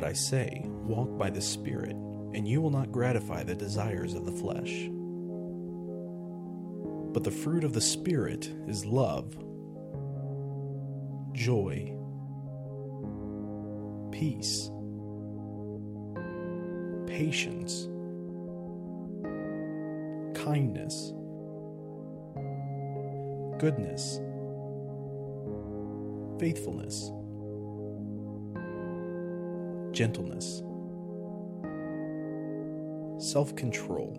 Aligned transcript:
But 0.00 0.08
I 0.08 0.14
say, 0.14 0.62
walk 0.64 1.18
by 1.18 1.28
the 1.28 1.42
Spirit, 1.42 1.94
and 2.32 2.48
you 2.48 2.62
will 2.62 2.70
not 2.70 2.90
gratify 2.90 3.42
the 3.42 3.54
desires 3.54 4.14
of 4.14 4.24
the 4.24 4.32
flesh. 4.32 4.88
But 7.12 7.22
the 7.22 7.30
fruit 7.30 7.64
of 7.64 7.74
the 7.74 7.82
Spirit 7.82 8.50
is 8.66 8.86
love, 8.86 9.36
joy, 11.34 11.92
peace, 14.10 14.70
patience, 17.06 17.86
kindness, 20.34 21.12
goodness, 23.58 24.18
faithfulness, 26.38 27.12
gentleness, 30.00 30.62
self 33.22 33.54
control. 33.54 34.16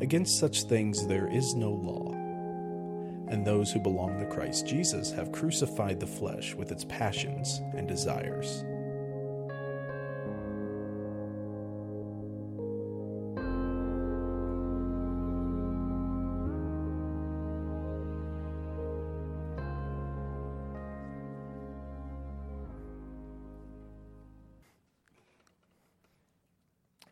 Against 0.00 0.38
such 0.38 0.62
things 0.62 1.06
there 1.06 1.28
is 1.30 1.54
no 1.54 1.72
law. 1.72 2.19
And 3.40 3.46
those 3.46 3.72
who 3.72 3.80
belong 3.80 4.18
to 4.18 4.26
Christ 4.26 4.66
Jesus 4.66 5.12
have 5.12 5.32
crucified 5.32 5.98
the 5.98 6.06
flesh 6.06 6.54
with 6.54 6.70
its 6.70 6.84
passions 6.84 7.62
and 7.74 7.88
desires. 7.88 8.66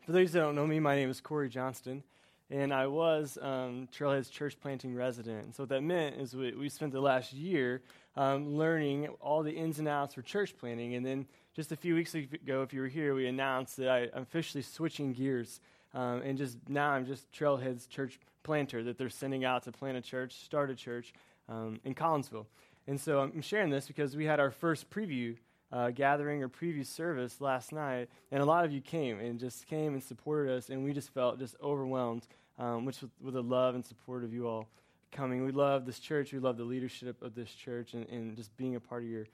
For 0.05 0.11
those 0.11 0.31
that 0.33 0.41
don't 0.41 0.53
know 0.53 0.67
me, 0.67 0.79
my 0.79 0.95
name 0.95 1.09
is 1.09 1.21
Corey 1.21 1.49
Johnston, 1.49 2.03
and 2.51 2.73
I 2.73 2.87
was 2.87 3.37
um, 3.41 3.87
Trailhead's 3.93 4.29
church 4.29 4.59
planting 4.59 4.95
resident. 4.95 5.45
And 5.45 5.55
so 5.55 5.63
what 5.63 5.69
that 5.69 5.81
meant 5.81 6.15
is 6.15 6.35
we, 6.35 6.51
we 6.53 6.69
spent 6.69 6.91
the 6.91 7.01
last 7.01 7.31
year 7.31 7.81
um, 8.15 8.57
learning 8.57 9.07
all 9.21 9.43
the 9.43 9.51
ins 9.51 9.79
and 9.79 9.87
outs 9.87 10.15
for 10.15 10.21
church 10.21 10.55
planting. 10.57 10.95
And 10.95 11.05
then 11.05 11.27
just 11.55 11.71
a 11.71 11.75
few 11.75 11.93
weeks 11.93 12.15
ago, 12.15 12.63
if 12.63 12.73
you 12.73 12.81
were 12.81 12.87
here, 12.87 13.13
we 13.13 13.27
announced 13.27 13.77
that 13.77 13.89
I, 13.89 13.99
am 14.15 14.23
officially 14.23 14.63
switching 14.63 15.13
gears. 15.13 15.59
Um, 15.93 16.21
and 16.23 16.37
just 16.37 16.57
now 16.67 16.91
I'm 16.91 17.05
just 17.05 17.31
Trailhead's 17.31 17.85
church 17.85 18.19
planter 18.43 18.83
that 18.83 18.97
they're 18.97 19.09
sending 19.09 19.45
out 19.45 19.63
to 19.63 19.71
plant 19.71 19.97
a 19.97 20.01
church, 20.01 20.33
start 20.43 20.71
a 20.71 20.75
church 20.75 21.13
um, 21.47 21.79
in 21.83 21.93
Collinsville. 21.93 22.47
And 22.87 22.99
so 22.99 23.19
I'm 23.19 23.41
sharing 23.41 23.69
this 23.69 23.85
because 23.85 24.15
we 24.15 24.25
had 24.25 24.39
our 24.39 24.49
first 24.49 24.89
preview 24.89 25.35
uh, 25.71 25.91
gathering 25.91 26.41
or 26.43 26.49
preview 26.49 26.85
service 26.85 27.41
last 27.41 27.71
night, 27.71 28.09
and 28.31 28.41
a 28.41 28.45
lot 28.45 28.65
of 28.65 28.71
you 28.71 28.81
came 28.81 29.19
and 29.19 29.39
just 29.39 29.67
came 29.67 29.93
and 29.93 30.03
supported 30.03 30.55
us, 30.55 30.69
and 30.69 30.83
we 30.83 30.93
just 30.93 31.13
felt 31.13 31.39
just 31.39 31.55
overwhelmed, 31.61 32.27
um, 32.57 32.85
which 32.85 33.01
with, 33.01 33.11
with, 33.21 33.33
the 33.35 33.43
love 33.43 33.75
and 33.75 33.85
support 33.85 34.23
of 34.23 34.33
you 34.33 34.47
all 34.47 34.67
coming. 35.11 35.45
We 35.45 35.51
love 35.51 35.85
this 35.85 35.99
church. 35.99 36.33
We 36.33 36.39
love 36.39 36.57
the 36.57 36.63
leadership 36.63 37.21
of 37.21 37.35
this 37.35 37.51
church, 37.51 37.93
and, 37.93 38.07
and 38.09 38.35
just 38.35 38.55
being 38.57 38.75
a 38.75 38.79
part 38.79 39.03
of 39.03 39.09
your 39.09 39.25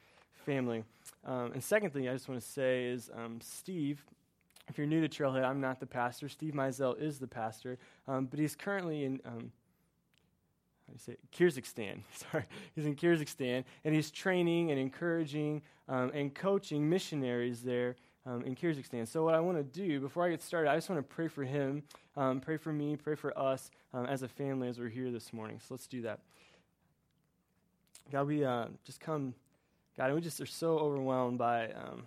family. 0.46 0.84
Um, 1.26 1.52
and 1.54 1.64
second 1.64 1.92
thing 1.92 2.08
I 2.08 2.14
just 2.14 2.28
want 2.28 2.42
to 2.42 2.48
say 2.48 2.86
is 2.86 3.10
um, 3.16 3.40
Steve. 3.42 4.04
If 4.68 4.80
you're 4.80 4.88
new 4.88 5.08
to 5.08 5.08
Trailhead, 5.08 5.44
I'm 5.44 5.62
not 5.62 5.80
the 5.80 5.86
pastor. 5.86 6.28
Steve 6.28 6.54
Mizell 6.54 7.00
is 7.00 7.20
the 7.20 7.28
pastor, 7.28 7.78
um, 8.08 8.26
but 8.26 8.40
he's 8.40 8.56
currently 8.56 9.04
in 9.04 9.22
you 10.94 11.00
say? 11.00 11.18
Kyrgyzstan. 11.32 12.02
Sorry, 12.14 12.46
he's 12.76 12.86
in 12.86 12.96
Kyrgyzstan, 12.96 13.64
and 13.84 13.96
he's 13.96 14.12
training 14.12 14.72
and 14.72 14.80
encouraging 14.80 15.62
um, 15.88 16.12
and 16.14 16.34
coaching 16.34 16.90
missionaries 16.90 17.62
there 17.62 17.96
um, 18.26 18.44
in 18.44 18.56
Kyrgyzstan. 18.56 19.08
So, 19.08 19.24
what 19.24 19.36
I 19.36 19.40
want 19.40 19.58
to 19.58 19.64
do 19.64 20.00
before 20.00 20.26
I 20.26 20.30
get 20.30 20.42
started, 20.42 20.70
I 20.70 20.76
just 20.76 20.90
want 20.90 21.08
to 21.08 21.16
pray 21.16 21.28
for 21.28 21.44
him, 21.44 21.84
um, 22.16 22.40
pray 22.40 22.58
for 22.58 22.72
me, 22.72 22.96
pray 22.96 23.16
for 23.16 23.38
us 23.38 23.72
um, 23.94 24.06
as 24.06 24.24
a 24.24 24.28
family 24.28 24.68
as 24.68 24.80
we're 24.80 24.90
here 24.90 25.12
this 25.12 25.34
morning. 25.34 25.60
So, 25.60 25.74
let's 25.74 25.88
do 25.88 26.02
that. 26.04 26.20
God, 28.12 28.28
we 28.28 28.44
uh, 28.44 28.66
just 28.84 29.00
come, 29.00 29.34
God, 29.98 30.06
and 30.06 30.16
we 30.16 30.22
just 30.22 30.40
are 30.40 30.46
so 30.46 30.78
overwhelmed 30.78 31.38
by 31.38 31.72
um, 31.72 32.04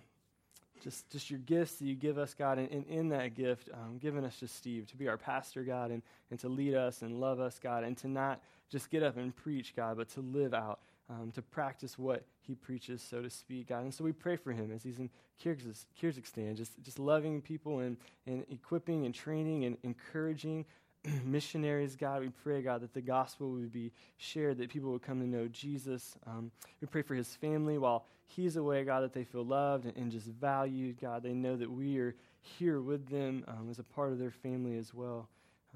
just, 0.81 1.09
just 1.09 1.29
your 1.29 1.39
gifts 1.39 1.75
that 1.75 1.85
you 1.85 1.95
give 1.95 2.17
us, 2.17 2.33
God, 2.33 2.57
and, 2.57 2.69
and 2.71 2.85
in 2.87 3.09
that 3.09 3.35
gift, 3.35 3.69
um, 3.73 3.97
giving 3.97 4.23
us 4.25 4.37
just 4.39 4.55
Steve 4.55 4.87
to 4.87 4.97
be 4.97 5.07
our 5.07 5.17
pastor, 5.17 5.63
God, 5.63 5.91
and, 5.91 6.01
and 6.31 6.39
to 6.39 6.49
lead 6.49 6.73
us 6.73 7.01
and 7.01 7.19
love 7.19 7.39
us, 7.39 7.59
God, 7.61 7.83
and 7.83 7.97
to 7.97 8.07
not 8.07 8.41
just 8.69 8.89
get 8.89 9.03
up 9.03 9.17
and 9.17 9.35
preach, 9.35 9.75
God, 9.75 9.97
but 9.97 10.09
to 10.09 10.21
live 10.21 10.53
out, 10.53 10.79
um, 11.09 11.31
to 11.35 11.41
practice 11.41 11.97
what 11.97 12.23
he 12.41 12.55
preaches, 12.55 13.01
so 13.01 13.21
to 13.21 13.29
speak, 13.29 13.69
God. 13.69 13.83
And 13.83 13.93
so 13.93 14.03
we 14.03 14.11
pray 14.11 14.35
for 14.35 14.51
him 14.51 14.71
as 14.71 14.83
he's 14.83 14.99
in 14.99 15.09
Kyrgyzstan, 15.43 16.55
just, 16.55 16.71
just 16.83 16.99
loving 16.99 17.41
people 17.41 17.79
and, 17.79 17.97
and 18.25 18.45
equipping 18.51 19.05
and 19.05 19.13
training 19.13 19.65
and 19.65 19.77
encouraging 19.83 20.65
missionaries, 21.23 21.95
God. 21.95 22.21
We 22.21 22.29
pray, 22.29 22.61
God, 22.61 22.81
that 22.81 22.93
the 22.93 23.01
gospel 23.01 23.51
would 23.51 23.71
be 23.71 23.91
shared, 24.17 24.57
that 24.57 24.69
people 24.69 24.91
would 24.91 25.01
come 25.01 25.19
to 25.19 25.27
know 25.27 25.47
Jesus. 25.47 26.15
Um, 26.27 26.51
we 26.81 26.87
pray 26.87 27.01
for 27.01 27.15
his 27.15 27.35
family 27.35 27.77
while 27.77 28.05
he's 28.27 28.55
away, 28.55 28.83
God, 28.83 29.01
that 29.01 29.13
they 29.13 29.23
feel 29.23 29.45
loved 29.45 29.85
and, 29.85 29.95
and 29.95 30.11
just 30.11 30.27
valued, 30.27 30.99
God. 30.99 31.23
They 31.23 31.33
know 31.33 31.55
that 31.55 31.71
we 31.71 31.99
are 31.99 32.15
here 32.41 32.81
with 32.81 33.07
them 33.09 33.43
um, 33.47 33.67
as 33.69 33.79
a 33.79 33.83
part 33.83 34.11
of 34.11 34.19
their 34.19 34.31
family 34.31 34.77
as 34.77 34.93
well. 34.93 35.29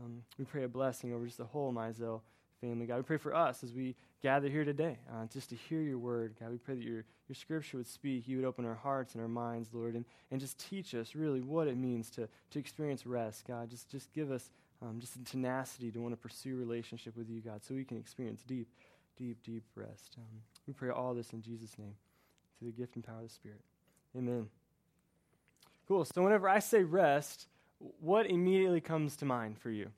Um, 0.03 0.23
we 0.37 0.45
pray 0.45 0.63
a 0.63 0.67
blessing 0.67 1.13
over 1.13 1.25
just 1.25 1.37
the 1.37 1.45
whole 1.45 1.71
Mizell 1.71 2.21
family. 2.61 2.85
God, 2.85 2.97
we 2.97 3.03
pray 3.03 3.17
for 3.17 3.35
us 3.35 3.63
as 3.63 3.73
we 3.73 3.95
gather 4.21 4.47
here 4.47 4.63
today, 4.63 4.97
uh, 5.11 5.25
just 5.31 5.49
to 5.49 5.55
hear 5.55 5.81
your 5.81 5.97
word. 5.97 6.33
God, 6.39 6.51
we 6.51 6.57
pray 6.57 6.75
that 6.75 6.83
your, 6.83 7.03
your 7.27 7.35
scripture 7.35 7.77
would 7.77 7.87
speak. 7.87 8.27
You 8.27 8.37
would 8.37 8.45
open 8.45 8.65
our 8.65 8.75
hearts 8.75 9.13
and 9.13 9.21
our 9.21 9.27
minds, 9.27 9.69
Lord, 9.73 9.95
and, 9.95 10.05
and 10.31 10.39
just 10.39 10.57
teach 10.57 10.95
us 10.95 11.13
really 11.13 11.41
what 11.41 11.67
it 11.67 11.77
means 11.77 12.09
to, 12.11 12.27
to 12.51 12.59
experience 12.59 13.05
rest. 13.05 13.45
God, 13.45 13.69
just, 13.69 13.89
just 13.89 14.11
give 14.13 14.31
us 14.31 14.49
um, 14.83 14.99
just 14.99 15.15
a 15.15 15.23
tenacity 15.23 15.91
to 15.91 15.99
want 15.99 16.13
to 16.13 16.17
pursue 16.17 16.55
relationship 16.57 17.15
with 17.15 17.29
you, 17.29 17.41
God, 17.41 17.63
so 17.63 17.73
we 17.73 17.85
can 17.85 17.97
experience 17.97 18.43
deep, 18.45 18.67
deep, 19.17 19.41
deep 19.43 19.63
rest. 19.75 20.17
Um, 20.17 20.41
we 20.67 20.73
pray 20.73 20.89
all 20.89 21.13
this 21.13 21.31
in 21.31 21.41
Jesus' 21.41 21.77
name, 21.79 21.95
through 22.59 22.71
the 22.71 22.77
gift 22.77 22.95
and 22.95 23.03
power 23.03 23.17
of 23.17 23.23
the 23.23 23.29
Spirit. 23.29 23.61
Amen. 24.17 24.47
Cool. 25.87 26.05
So 26.05 26.21
whenever 26.21 26.49
I 26.49 26.59
say 26.59 26.83
rest, 26.83 27.47
what 27.99 28.29
immediately 28.29 28.81
comes 28.81 29.15
to 29.17 29.25
mind 29.25 29.57
for 29.57 29.69
you? 29.69 29.89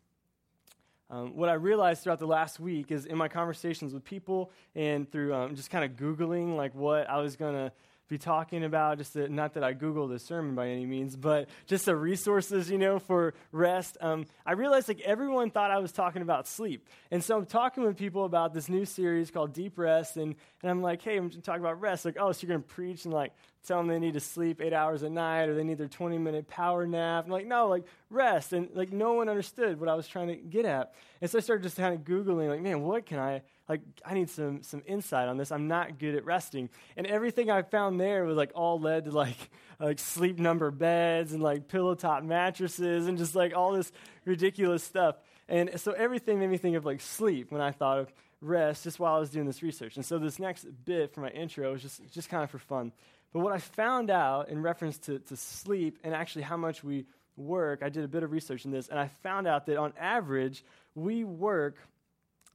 Um, 1.09 1.35
what 1.35 1.49
I 1.49 1.53
realized 1.53 2.03
throughout 2.03 2.19
the 2.19 2.27
last 2.27 2.59
week 2.59 2.91
is 2.91 3.05
in 3.05 3.17
my 3.17 3.27
conversations 3.27 3.93
with 3.93 4.03
people 4.03 4.51
and 4.75 5.09
through 5.11 5.35
um, 5.35 5.55
just 5.55 5.69
kind 5.69 5.85
of 5.85 5.91
Googling 5.97 6.55
like 6.55 6.73
what 6.73 7.07
I 7.07 7.19
was 7.19 7.35
going 7.35 7.53
to 7.53 7.71
be 8.07 8.17
talking 8.17 8.63
about. 8.63 8.97
Just 8.97 9.13
that, 9.13 9.31
not 9.31 9.53
that 9.53 9.63
I 9.63 9.73
Googled 9.73 10.09
the 10.09 10.19
sermon 10.19 10.55
by 10.55 10.69
any 10.69 10.85
means, 10.85 11.15
but 11.15 11.49
just 11.65 11.85
the 11.85 11.95
resources, 11.95 12.69
you 12.69 12.77
know, 12.77 12.99
for 12.99 13.33
rest. 13.51 13.97
Um, 14.01 14.25
I 14.45 14.53
realized 14.53 14.87
like 14.87 15.01
everyone 15.01 15.49
thought 15.51 15.71
I 15.71 15.79
was 15.79 15.91
talking 15.91 16.21
about 16.21 16.47
sleep, 16.47 16.87
and 17.11 17.23
so 17.23 17.37
I'm 17.37 17.45
talking 17.45 17.83
with 17.83 17.97
people 17.97 18.25
about 18.25 18.53
this 18.53 18.69
new 18.69 18.85
series 18.85 19.31
called 19.31 19.53
Deep 19.53 19.77
Rest, 19.77 20.17
and 20.17 20.35
and 20.61 20.71
I'm 20.71 20.81
like, 20.81 21.01
hey, 21.01 21.17
I'm 21.17 21.29
talking 21.29 21.61
about 21.61 21.81
rest. 21.81 22.05
Like, 22.05 22.17
oh, 22.19 22.31
so 22.31 22.45
you're 22.45 22.55
gonna 22.55 22.67
preach 22.67 23.05
and 23.05 23.13
like 23.13 23.33
tell 23.67 23.79
them 23.79 23.87
they 23.87 23.99
need 23.99 24.13
to 24.13 24.19
sleep 24.19 24.61
eight 24.61 24.73
hours 24.73 25.03
a 25.03 25.09
night 25.09 25.49
or 25.49 25.55
they 25.55 25.63
need 25.63 25.77
their 25.77 25.87
20 25.87 26.17
minute 26.17 26.47
power 26.47 26.85
nap. 26.85 27.25
I'm 27.25 27.31
like, 27.31 27.47
no, 27.47 27.67
like 27.67 27.85
rest. 28.09 28.53
And 28.53 28.69
like 28.73 28.91
no 28.91 29.13
one 29.13 29.29
understood 29.29 29.79
what 29.79 29.89
I 29.89 29.95
was 29.95 30.07
trying 30.07 30.27
to 30.27 30.35
get 30.35 30.65
at. 30.65 30.93
And 31.21 31.29
so 31.29 31.37
I 31.37 31.41
started 31.41 31.63
just 31.63 31.77
kind 31.77 31.93
of 31.93 32.01
Googling, 32.01 32.49
like, 32.49 32.61
man, 32.61 32.81
what 32.81 33.05
can 33.05 33.19
I 33.19 33.41
like 33.67 33.81
I 34.05 34.13
need 34.13 34.29
some 34.29 34.63
some 34.63 34.83
insight 34.85 35.27
on 35.27 35.37
this. 35.37 35.51
I'm 35.51 35.67
not 35.67 35.97
good 35.97 36.15
at 36.15 36.25
resting. 36.25 36.69
And 36.95 37.07
everything 37.07 37.49
I 37.49 37.63
found 37.63 37.99
there 37.99 38.23
was 38.23 38.37
like 38.37 38.51
all 38.53 38.79
led 38.79 39.05
to 39.05 39.11
like 39.11 39.49
like 39.79 39.99
sleep 39.99 40.39
number 40.39 40.71
beds 40.71 41.33
and 41.33 41.41
like 41.41 41.67
pillow 41.67 41.95
top 41.95 42.23
mattresses 42.23 43.07
and 43.07 43.17
just 43.17 43.35
like 43.35 43.55
all 43.55 43.73
this 43.73 43.91
ridiculous 44.23 44.83
stuff. 44.83 45.15
And 45.47 45.79
so 45.79 45.91
everything 45.91 46.39
made 46.39 46.49
me 46.49 46.57
think 46.57 46.75
of 46.75 46.85
like 46.85 47.01
sleep 47.01 47.51
when 47.51 47.61
I 47.61 47.71
thought 47.71 47.99
of 47.99 48.13
rest 48.41 48.83
just 48.83 48.99
while 48.99 49.15
I 49.15 49.19
was 49.19 49.29
doing 49.29 49.45
this 49.45 49.63
research. 49.63 49.95
And 49.95 50.05
so 50.05 50.19
this 50.19 50.39
next 50.39 50.65
bit 50.85 51.13
for 51.13 51.21
my 51.21 51.29
intro 51.29 51.71
was 51.71 51.81
just 51.81 52.01
just 52.11 52.29
kind 52.29 52.43
of 52.43 52.51
for 52.51 52.59
fun. 52.59 52.91
But 53.35 53.41
what 53.41 53.51
I 53.51 53.57
found 53.57 54.09
out 54.09 54.47
in 54.47 54.61
reference 54.61 54.97
to, 54.99 55.19
to 55.19 55.35
sleep 55.35 55.99
and 56.05 56.13
actually 56.13 56.43
how 56.43 56.55
much 56.55 56.85
we 56.85 57.03
work, 57.35 57.83
I 57.83 57.89
did 57.89 58.05
a 58.05 58.07
bit 58.07 58.23
of 58.23 58.31
research 58.31 58.63
in 58.63 58.71
this, 58.71 58.87
and 58.87 58.97
I 58.97 59.09
found 59.09 59.45
out 59.45 59.65
that 59.65 59.75
on 59.75 59.91
average, 59.99 60.63
we 60.95 61.25
work 61.25 61.75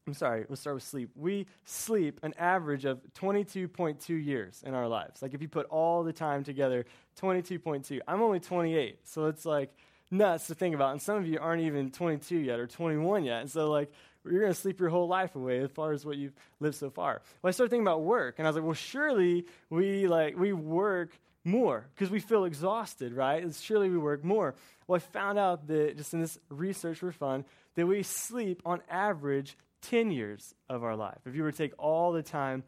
I'm 0.06 0.14
sorry, 0.14 0.46
let's 0.48 0.62
start 0.62 0.74
with 0.74 0.82
sleep. 0.82 1.10
We 1.14 1.46
sleep 1.66 2.20
an 2.22 2.32
average 2.38 2.86
of 2.86 3.00
22.2 3.12 4.24
years 4.24 4.62
in 4.66 4.72
our 4.72 4.88
lives. 4.88 5.20
Like 5.20 5.34
if 5.34 5.42
you 5.42 5.48
put 5.48 5.66
all 5.66 6.02
the 6.02 6.14
time 6.14 6.44
together, 6.44 6.86
22.2. 7.20 8.00
I'm 8.08 8.22
only 8.22 8.40
28, 8.40 9.00
so 9.04 9.26
it's 9.26 9.44
like 9.44 9.70
nuts 10.10 10.46
to 10.48 10.54
think 10.54 10.74
about. 10.74 10.92
And 10.92 11.02
some 11.02 11.16
of 11.16 11.26
you 11.26 11.38
aren't 11.38 11.62
even 11.62 11.90
22 11.90 12.38
yet 12.38 12.58
or 12.58 12.66
21 12.66 13.24
yet. 13.24 13.42
And 13.42 13.50
so, 13.50 13.70
like, 13.70 13.92
you're 14.24 14.40
going 14.40 14.52
to 14.52 14.58
sleep 14.58 14.80
your 14.80 14.88
whole 14.88 15.08
life 15.08 15.34
away 15.34 15.60
as 15.60 15.70
far 15.70 15.92
as 15.92 16.04
what 16.04 16.16
you've 16.16 16.34
lived 16.60 16.76
so 16.76 16.90
far. 16.90 17.22
Well, 17.42 17.48
I 17.48 17.52
started 17.52 17.70
thinking 17.70 17.86
about 17.86 18.02
work, 18.02 18.36
and 18.38 18.46
I 18.46 18.50
was 18.50 18.56
like, 18.56 18.64
well, 18.64 18.74
surely 18.74 19.46
we 19.70 20.06
like 20.06 20.36
we 20.36 20.52
work 20.52 21.10
more 21.44 21.86
because 21.94 22.10
we 22.10 22.20
feel 22.20 22.44
exhausted, 22.44 23.14
right? 23.14 23.42
And 23.42 23.54
surely 23.54 23.88
we 23.88 23.98
work 23.98 24.24
more. 24.24 24.54
Well, 24.86 24.96
I 24.96 24.98
found 24.98 25.38
out 25.38 25.66
that 25.68 25.96
just 25.96 26.12
in 26.12 26.20
this 26.20 26.38
research 26.48 26.98
for 26.98 27.12
fun 27.12 27.44
that 27.76 27.86
we 27.86 28.02
sleep 28.02 28.62
on 28.66 28.82
average 28.90 29.56
10 29.82 30.10
years 30.10 30.54
of 30.68 30.84
our 30.84 30.96
life. 30.96 31.18
If 31.24 31.34
you 31.34 31.42
were 31.42 31.52
to 31.52 31.56
take 31.56 31.72
all 31.78 32.12
the 32.12 32.22
time 32.22 32.64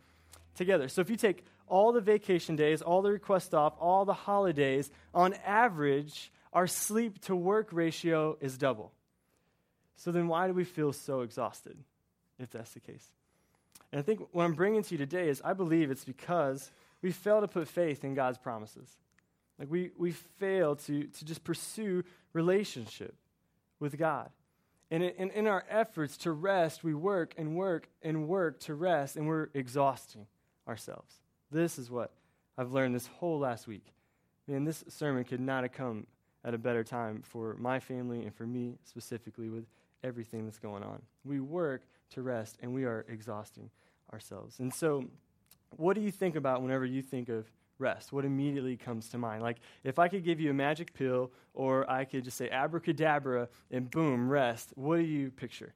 together. 0.55 0.89
So 0.89 1.01
if 1.01 1.11
you 1.11 1.17
take 1.17 1.45
all 1.67 1.93
the 1.93 2.01
vacation 2.01 2.57
days, 2.57 2.83
all 2.83 3.03
the 3.03 3.13
request 3.13 3.55
off, 3.55 3.75
all 3.79 4.05
the 4.05 4.15
holidays, 4.15 4.91
on 5.15 5.35
average, 5.47 6.33
our 6.53 6.67
sleep 6.67 7.21
to 7.23 7.37
work 7.37 7.69
ratio 7.73 8.37
is 8.41 8.59
double. 8.59 8.93
So 10.03 10.11
then 10.11 10.27
why 10.27 10.49
do 10.49 10.53
we 10.53 10.65
feel 10.65 10.93
so 10.93 11.21
exhausted 11.21 11.79
if 12.37 12.51
that's 12.51 12.73
the 12.73 12.81
case? 12.81 13.13
And 13.93 14.01
I 14.01 14.03
think 14.03 14.21
what 14.33 14.43
I'm 14.43 14.55
bringing 14.55 14.83
to 14.83 14.95
you 14.95 14.99
today 14.99 15.29
is 15.29 15.41
I 15.45 15.53
believe 15.53 15.93
it's 15.93 16.05
because 16.05 16.73
we 17.03 17.13
fail 17.13 17.41
to 17.41 17.47
put 17.47 17.69
faith 17.69 18.03
in 18.03 18.15
God's 18.15 18.37
promises. 18.37 18.97
Like 19.61 19.71
we, 19.71 19.93
we 19.97 20.11
fail 20.11 20.75
to, 20.75 21.05
to 21.05 21.25
just 21.25 21.45
pursue 21.45 22.03
relationship 22.33 23.15
with 23.79 23.97
God. 23.97 24.31
And 24.91 25.05
in, 25.05 25.31
in 25.31 25.47
our 25.47 25.65
efforts 25.71 26.17
to 26.19 26.33
rest, 26.33 26.83
we 26.83 26.95
work 26.95 27.35
and 27.39 27.55
work 27.55 27.89
and 28.03 28.27
work 28.27 28.59
to 28.61 28.75
rest, 28.75 29.15
and 29.15 29.29
we're 29.29 29.51
exhausting 29.55 30.27
ourselves. 30.67 31.15
This 31.53 31.79
is 31.79 31.93
what 31.93 32.11
I've 32.59 32.73
learned 32.73 32.97
this 32.97 33.07
whole 33.07 33.39
last 33.39 33.69
week. 33.69 33.87
Man, 34.49 34.65
this 34.65 34.83
sermon 34.89 35.23
could 35.23 35.41
not 35.41 35.63
have 35.63 35.73
come 35.73 36.09
at 36.45 36.55
a 36.55 36.59
better 36.59 36.83
time 36.83 37.23
for 37.23 37.55
my 37.61 37.79
family 37.79 38.23
and 38.23 38.35
for 38.35 38.49
me 38.49 38.79
specifically 38.85 39.49
with 39.49 39.65
everything 40.05 40.45
that's 40.45 40.59
going 40.59 40.83
on. 40.83 41.03
We 41.25 41.41
work 41.41 41.83
to 42.11 42.23
rest 42.23 42.57
and 42.61 42.75
we 42.75 42.85
are 42.85 43.05
exhausting 43.09 43.71
ourselves. 44.13 44.59
And 44.61 44.73
so, 44.73 45.05
what 45.77 45.95
do 45.95 46.03
you 46.03 46.11
think 46.11 46.37
about 46.37 46.63
whenever 46.63 46.85
you 46.85 47.03
think 47.03 47.29
of 47.29 47.51
rest? 47.79 48.13
What 48.13 48.25
immediately 48.25 48.77
comes 48.77 49.09
to 49.11 49.19
mind? 49.19 49.43
Like, 49.43 49.59
if 49.85 49.99
I 49.99 50.09
could 50.09 50.25
give 50.25 50.41
you 50.41 50.51
a 50.51 50.55
magic 50.55 50.93
pill 50.93 51.33
or 51.55 51.91
I 51.91 52.05
could 52.05 52.25
just 52.25 52.37
say 52.37 52.49
abracadabra 52.51 53.49
and 53.71 53.91
boom, 53.91 54.29
rest, 54.29 54.73
what 54.75 54.97
do 54.97 55.03
you 55.03 55.31
picture? 55.31 55.73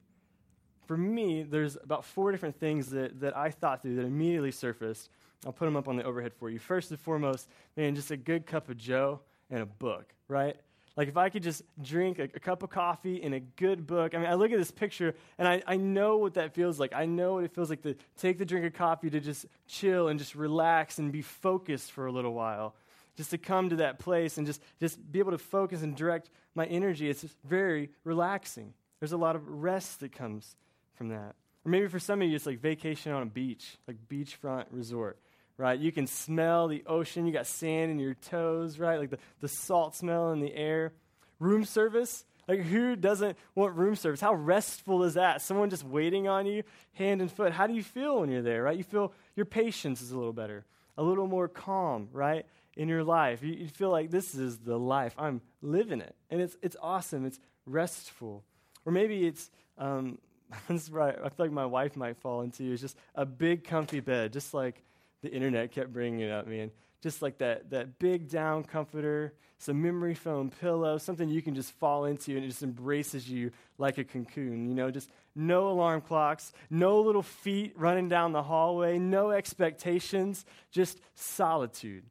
For 0.85 0.97
me, 0.97 1.43
there's 1.43 1.77
about 1.83 2.05
four 2.05 2.31
different 2.31 2.59
things 2.59 2.89
that, 2.91 3.19
that 3.19 3.35
I 3.35 3.49
thought 3.49 3.81
through 3.81 3.95
that 3.95 4.05
immediately 4.05 4.51
surfaced. 4.51 5.09
I'll 5.45 5.51
put 5.51 5.65
them 5.65 5.75
up 5.75 5.87
on 5.87 5.97
the 5.97 6.03
overhead 6.03 6.33
for 6.33 6.49
you. 6.49 6.59
First 6.59 6.91
and 6.91 6.99
foremost, 6.99 7.49
man, 7.75 7.95
just 7.95 8.11
a 8.11 8.17
good 8.17 8.45
cup 8.45 8.69
of 8.69 8.77
Joe 8.77 9.19
and 9.49 9.61
a 9.61 9.65
book, 9.65 10.13
right? 10.27 10.55
Like 10.97 11.07
if 11.07 11.15
I 11.15 11.29
could 11.29 11.43
just 11.43 11.61
drink 11.79 12.17
a, 12.17 12.23
a, 12.23 12.39
cup 12.39 12.63
of 12.63 12.71
coffee 12.71 13.21
and 13.21 13.35
a 13.35 13.39
good 13.39 13.85
book. 13.85 14.15
I 14.15 14.17
mean, 14.17 14.25
I 14.25 14.33
look 14.33 14.51
at 14.51 14.57
this 14.57 14.71
picture 14.71 15.13
and 15.37 15.47
I, 15.47 15.61
I 15.67 15.77
know 15.77 16.17
what 16.17 16.33
that 16.33 16.55
feels 16.55 16.79
like. 16.79 16.91
I 16.93 17.05
know 17.05 17.35
what 17.35 17.43
it 17.43 17.53
feels 17.53 17.69
like 17.69 17.83
to 17.83 17.95
take 18.17 18.39
the 18.39 18.45
drink 18.45 18.65
of 18.65 18.73
coffee 18.73 19.11
to 19.11 19.19
just 19.19 19.45
chill 19.67 20.07
and 20.07 20.17
just 20.17 20.33
relax 20.33 20.97
and 20.97 21.11
be 21.11 21.21
focused 21.21 21.91
for 21.91 22.07
a 22.07 22.11
little 22.11 22.33
while. 22.33 22.73
Just 23.15 23.29
to 23.29 23.37
come 23.37 23.69
to 23.69 23.75
that 23.77 23.99
place 23.99 24.39
and 24.39 24.47
just, 24.47 24.61
just 24.79 25.11
be 25.11 25.19
able 25.19 25.31
to 25.31 25.37
focus 25.37 25.83
and 25.83 25.95
direct 25.95 26.31
my 26.55 26.65
energy. 26.65 27.09
It's 27.09 27.25
very 27.45 27.91
relaxing. 28.03 28.73
There's 28.99 29.11
a 29.11 29.17
lot 29.17 29.35
of 29.35 29.47
rest 29.47 29.99
that 29.99 30.11
comes 30.11 30.55
from 30.95 31.09
that. 31.09 31.35
Or 31.63 31.69
maybe 31.69 31.87
for 31.87 31.99
some 31.99 32.23
of 32.23 32.27
you, 32.27 32.35
it's 32.35 32.47
like 32.47 32.59
vacation 32.59 33.11
on 33.11 33.21
a 33.21 33.27
beach, 33.27 33.77
like 33.87 33.97
beachfront 34.09 34.65
resort 34.71 35.19
right? 35.57 35.79
You 35.79 35.91
can 35.91 36.07
smell 36.07 36.67
the 36.67 36.83
ocean. 36.85 37.25
You 37.25 37.33
got 37.33 37.47
sand 37.47 37.91
in 37.91 37.99
your 37.99 38.13
toes, 38.13 38.79
right? 38.79 38.99
Like 38.99 39.09
the, 39.09 39.19
the 39.41 39.47
salt 39.47 39.95
smell 39.95 40.31
in 40.31 40.39
the 40.39 40.53
air. 40.53 40.93
Room 41.39 41.65
service. 41.65 42.25
Like, 42.47 42.61
who 42.61 42.95
doesn't 42.95 43.37
want 43.55 43.75
room 43.75 43.95
service? 43.95 44.21
How 44.21 44.33
restful 44.33 45.03
is 45.03 45.15
that? 45.15 45.41
Someone 45.41 45.69
just 45.69 45.83
waiting 45.83 46.29
on 46.29 46.45
you, 46.45 46.63
hand 46.93 47.21
and 47.21 47.29
foot. 47.29 47.51
How 47.51 47.67
do 47.67 47.73
you 47.73 47.83
feel 47.83 48.21
when 48.21 48.31
you're 48.31 48.41
there, 48.41 48.63
right? 48.63 48.77
You 48.77 48.85
feel 48.85 49.11
your 49.35 49.45
patience 49.45 50.01
is 50.01 50.11
a 50.11 50.17
little 50.17 50.33
better, 50.33 50.63
a 50.97 51.03
little 51.03 51.27
more 51.27 51.49
calm, 51.49 52.07
right? 52.13 52.45
In 52.77 52.87
your 52.87 53.03
life. 53.03 53.43
You, 53.43 53.53
you 53.53 53.67
feel 53.67 53.89
like 53.89 54.11
this 54.11 54.33
is 54.33 54.59
the 54.59 54.79
life. 54.79 55.13
I'm 55.17 55.41
living 55.61 55.99
it. 55.99 56.15
And 56.29 56.39
it's, 56.39 56.55
it's 56.61 56.77
awesome. 56.81 57.25
It's 57.25 57.39
restful. 57.65 58.45
Or 58.85 58.93
maybe 58.93 59.27
it's, 59.27 59.51
um, 59.77 60.17
this 60.69 60.83
is 60.83 60.91
right, 60.91 61.15
I 61.21 61.27
feel 61.27 61.47
like 61.47 61.51
my 61.51 61.65
wife 61.65 61.97
might 61.97 62.15
fall 62.17 62.41
into, 62.41 62.71
is 62.71 62.79
just 62.79 62.97
a 63.13 63.25
big, 63.25 63.65
comfy 63.65 63.99
bed, 63.99 64.31
just 64.31 64.53
like 64.53 64.81
the 65.21 65.31
internet 65.31 65.71
kept 65.71 65.91
bringing 65.91 66.21
it 66.21 66.31
up, 66.31 66.47
man. 66.47 66.71
Just 67.01 67.21
like 67.21 67.37
that, 67.39 67.69
that 67.69 67.99
big 67.99 68.29
down 68.29 68.63
comforter, 68.63 69.33
some 69.59 69.81
memory 69.81 70.15
foam 70.15 70.49
pillow, 70.49 70.97
something 70.97 71.29
you 71.29 71.41
can 71.41 71.55
just 71.55 71.71
fall 71.73 72.05
into 72.05 72.35
and 72.35 72.43
it 72.43 72.47
just 72.47 72.63
embraces 72.63 73.29
you 73.29 73.51
like 73.77 73.97
a 73.97 74.03
cocoon. 74.03 74.67
You 74.67 74.73
know, 74.73 74.91
just 74.91 75.09
no 75.35 75.69
alarm 75.69 76.01
clocks, 76.01 76.51
no 76.69 76.99
little 77.01 77.21
feet 77.21 77.73
running 77.75 78.09
down 78.09 78.31
the 78.31 78.43
hallway, 78.43 78.97
no 78.97 79.31
expectations, 79.31 80.45
just 80.71 80.99
solitude. 81.15 82.03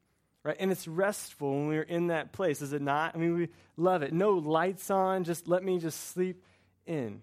Right? 0.43 0.55
And 0.59 0.71
it's 0.71 0.87
restful 0.87 1.51
when 1.51 1.67
we're 1.67 1.81
in 1.81 2.07
that 2.07 2.31
place, 2.31 2.61
is 2.61 2.71
it 2.71 2.81
not? 2.81 3.13
I 3.15 3.17
mean, 3.17 3.35
we 3.35 3.49
love 3.75 4.01
it. 4.01 4.13
No 4.13 4.31
lights 4.31 4.89
on, 4.89 5.25
just 5.25 5.47
let 5.49 5.63
me 5.63 5.77
just 5.77 6.07
sleep 6.07 6.45
in. 6.85 7.21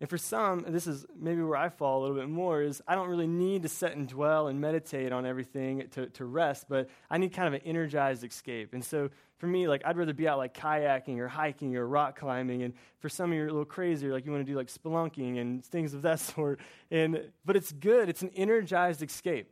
And 0.00 0.10
for 0.10 0.18
some, 0.18 0.64
this 0.68 0.86
is 0.86 1.06
maybe 1.18 1.40
where 1.40 1.56
I 1.56 1.70
fall 1.70 2.00
a 2.00 2.02
little 2.02 2.16
bit 2.16 2.28
more, 2.28 2.60
is 2.60 2.82
I 2.86 2.94
don't 2.94 3.08
really 3.08 3.26
need 3.26 3.62
to 3.62 3.68
sit 3.68 3.96
and 3.96 4.06
dwell 4.06 4.48
and 4.48 4.60
meditate 4.60 5.10
on 5.10 5.24
everything 5.24 5.88
to, 5.92 6.06
to 6.08 6.24
rest, 6.26 6.66
but 6.68 6.90
I 7.10 7.16
need 7.16 7.32
kind 7.32 7.48
of 7.48 7.54
an 7.54 7.66
energized 7.66 8.22
escape. 8.22 8.74
And 8.74 8.84
so 8.84 9.08
for 9.38 9.46
me, 9.46 9.68
like 9.68 9.82
I'd 9.86 9.96
rather 9.96 10.12
be 10.12 10.28
out 10.28 10.36
like 10.36 10.52
kayaking 10.52 11.18
or 11.18 11.28
hiking 11.28 11.76
or 11.76 11.86
rock 11.86 12.18
climbing. 12.18 12.62
And 12.62 12.74
for 12.98 13.08
some 13.08 13.30
of 13.30 13.36
you, 13.36 13.44
are 13.44 13.46
a 13.46 13.50
little 13.50 13.64
crazier, 13.64 14.12
like 14.12 14.26
you 14.26 14.32
want 14.32 14.44
to 14.44 14.50
do 14.50 14.56
like 14.56 14.68
spelunking 14.68 15.40
and 15.40 15.64
things 15.64 15.94
of 15.94 16.02
that 16.02 16.20
sort. 16.20 16.60
And 16.90 17.30
but 17.46 17.56
it's 17.56 17.72
good. 17.72 18.10
It's 18.10 18.22
an 18.22 18.30
energized 18.36 19.02
escape 19.02 19.50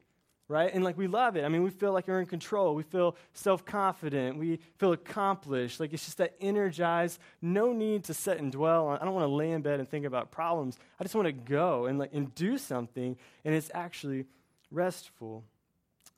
right? 0.49 0.73
And 0.73 0.85
like 0.85 0.97
we 0.97 1.07
love 1.07 1.37
it. 1.37 1.45
I 1.45 1.49
mean, 1.49 1.63
we 1.63 1.71
feel 1.71 1.93
like 1.93 2.07
we're 2.07 2.21
in 2.21 2.27
control. 2.27 2.75
We 2.75 2.83
feel 2.83 3.17
self 3.33 3.65
confident. 3.65 4.39
We 4.39 4.59
feel 4.79 4.93
accomplished. 4.93 5.81
Like 5.81 5.93
it's 5.93 6.05
just 6.05 6.19
that 6.19 6.35
energized, 6.41 7.19
no 7.41 7.73
need 7.73 8.05
to 8.05 8.15
sit 8.15 8.39
and 8.39 8.53
dwell 8.53 8.89
on. 8.89 8.99
I 8.99 9.05
don't 9.05 9.15
want 9.15 9.25
to 9.25 9.35
lay 9.35 9.51
in 9.51 9.63
bed 9.63 9.81
and 9.81 9.89
think 9.89 10.05
about 10.05 10.31
problems. 10.31 10.79
I 11.01 11.05
just 11.05 11.15
want 11.15 11.27
to 11.27 11.33
go 11.33 11.87
and 11.87 11.99
like 11.99 12.13
and 12.13 12.35
do 12.35 12.59
something, 12.59 13.17
and 13.45 13.55
it's 13.55 13.71
actually 13.75 14.27
restful. 14.71 15.45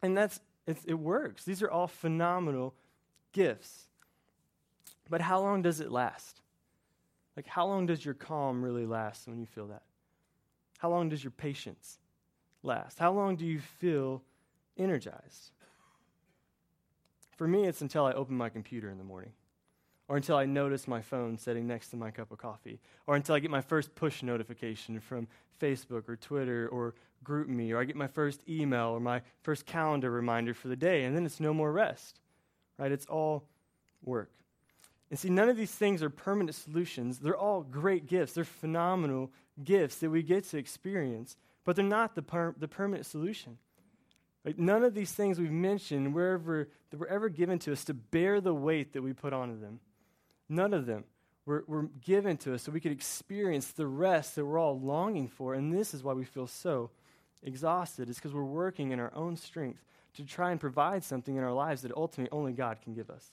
And 0.03 0.17
that's 0.17 0.41
it 0.67 0.99
works. 0.99 1.45
These 1.45 1.63
are 1.63 1.71
all 1.71 1.87
phenomenal 1.87 2.75
gifts. 3.33 3.85
But 5.09 5.21
how 5.21 5.41
long 5.41 5.63
does 5.63 5.81
it 5.81 5.93
last? 5.93 6.41
Like, 7.37 7.47
how 7.47 7.67
long 7.67 7.87
does 7.87 8.05
your 8.05 8.15
calm 8.15 8.65
really 8.65 8.87
last 8.87 9.29
when 9.29 9.39
you 9.39 9.47
feel 9.47 9.67
that? 9.69 9.83
How 10.79 10.91
long 10.91 11.09
does 11.09 11.23
your 11.23 11.31
patience 11.31 11.99
last? 12.67 12.99
How 12.99 13.13
long 13.13 13.37
do 13.37 13.47
you 13.47 13.61
feel 13.61 14.23
energized? 14.77 15.53
For 17.37 17.47
me, 17.47 17.65
it's 17.65 17.83
until 17.83 18.05
I 18.05 18.13
open 18.13 18.37
my 18.37 18.49
computer 18.49 18.91
in 18.91 18.99
the 18.99 19.05
morning, 19.05 19.33
or 20.09 20.17
until 20.17 20.37
I 20.37 20.47
notice 20.47 20.89
my 20.89 21.03
phone 21.03 21.39
sitting 21.39 21.67
next 21.67 21.91
to 21.91 21.97
my 21.97 22.11
cup 22.11 22.33
of 22.33 22.39
coffee, 22.39 22.81
or 23.07 23.17
until 23.17 23.35
I 23.35 23.41
get 23.41 23.51
my 23.51 23.61
first 23.61 23.95
push 23.95 24.23
notification 24.23 25.01
from 25.01 25.29
Facebook 25.61 26.09
or 26.09 26.17
Twitter 26.17 26.69
or 26.69 26.95
GroupMe, 27.25 27.73
or 27.73 27.79
I 27.79 27.85
get 27.85 27.97
my 27.97 28.07
first 28.07 28.43
email 28.49 28.89
or 28.89 29.01
my 29.01 29.23
first 29.43 29.67
calendar 29.67 30.11
reminder 30.11 30.55
for 30.55 30.69
the 30.69 30.77
day, 30.77 31.05
and 31.05 31.17
then 31.17 31.27
it's 31.27 31.41
no 31.41 31.53
more 31.53 31.73
rest. 31.73 32.21
Right? 32.79 32.93
It's 32.93 33.07
all 33.07 33.45
work. 34.03 34.31
And 35.11 35.19
see, 35.19 35.31
none 35.31 35.49
of 35.49 35.57
these 35.57 35.71
things 35.71 36.03
are 36.03 36.11
permanent 36.11 36.55
solutions. 36.55 37.19
They're 37.19 37.37
all 37.37 37.63
great 37.63 38.07
gifts. 38.07 38.33
They're 38.33 38.45
phenomenal 38.45 39.31
gifts 39.63 39.97
that 39.97 40.11
we 40.11 40.23
get 40.23 40.45
to 40.45 40.59
experience 40.59 41.37
but 41.67 41.77
they're 41.77 41.85
not 41.85 42.15
the, 42.15 42.23
per- 42.23 42.55
the 42.59 42.69
permanent 42.69 43.05
solution. 43.05 43.59
Like 44.45 44.57
none 44.59 44.85
of 44.85 44.95
these 44.95 45.11
things 45.11 45.39
we've 45.39 45.51
mentioned 45.51 46.15
wherever, 46.15 46.69
that 46.91 46.99
were 46.99 47.09
ever 47.09 47.29
given 47.29 47.59
to 47.59 47.73
us 47.73 47.85
to 47.87 47.95
bear 47.95 48.41
the 48.41 48.55
weight 48.55 48.93
that 48.95 49.03
we 49.03 49.13
put 49.13 49.33
onto 49.33 49.61
them. 49.61 49.81
None 50.49 50.73
of 50.73 50.87
them 50.87 51.05
were, 51.45 51.65
were 51.67 51.89
given 52.01 52.37
to 52.39 52.55
us 52.55 52.63
so 52.63 52.73
we 52.73 52.79
could 52.79 52.93
experience 52.93 53.73
the 53.73 53.89
rest 53.89 54.37
that 54.37 54.47
we're 54.47 54.61
all 54.61 54.79
longing 54.79 55.27
for. 55.27 55.55
And 55.55 55.75
this 55.75 55.93
is 55.93 56.05
why 56.05 56.13
we 56.13 56.25
feel 56.25 56.47
so 56.47 56.91
exhausted, 57.43 58.09
is 58.09 58.17
because 58.17 58.33
we're 58.33 58.45
working 58.45 58.93
in 58.93 59.01
our 59.01 59.13
own 59.13 59.37
strength 59.37 59.85
to 60.15 60.25
try 60.25 60.53
and 60.53 60.61
provide 60.61 61.03
something 61.03 61.35
in 61.35 61.43
our 61.43 61.53
lives 61.53 61.83
that 61.83 61.91
ultimately 61.97 62.31
only 62.31 62.53
God 62.53 62.79
can 62.81 62.95
give 62.95 63.11
us. 63.11 63.33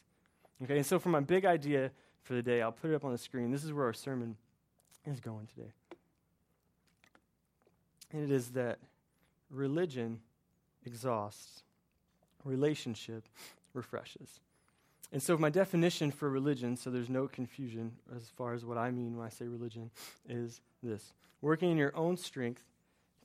Okay, 0.63 0.77
and 0.77 0.85
so 0.85 0.97
for 0.97 1.09
my 1.09 1.19
big 1.19 1.45
idea 1.45 1.91
for 2.23 2.33
the 2.33 2.41
day, 2.41 2.63
I'll 2.63 2.71
put 2.71 2.89
it 2.89 2.95
up 2.95 3.05
on 3.05 3.11
the 3.11 3.17
screen. 3.19 3.51
This 3.51 3.63
is 3.63 3.71
where 3.71 3.85
our 3.85 3.93
sermon 3.93 4.37
is 5.05 5.19
going 5.19 5.47
today 5.47 5.71
and 8.13 8.24
it 8.24 8.32
is 8.32 8.50
that 8.50 8.79
religion 9.50 10.20
exhausts, 10.86 11.63
relationship 12.46 13.27
refreshes. 13.74 14.39
And 15.12 15.22
so, 15.22 15.38
my 15.38 15.50
definition 15.50 16.12
for 16.12 16.29
religion, 16.29 16.77
so 16.77 16.89
there's 16.89 17.10
no 17.10 17.27
confusion 17.27 17.91
as 18.15 18.29
far 18.36 18.53
as 18.53 18.65
what 18.65 18.77
I 18.77 18.91
mean 18.91 19.17
when 19.17 19.25
I 19.25 19.29
say 19.29 19.46
religion, 19.46 19.91
is 20.27 20.62
this 20.82 21.13
working 21.41 21.72
in 21.72 21.77
your 21.77 21.96
own 21.96 22.17
strength 22.17 22.63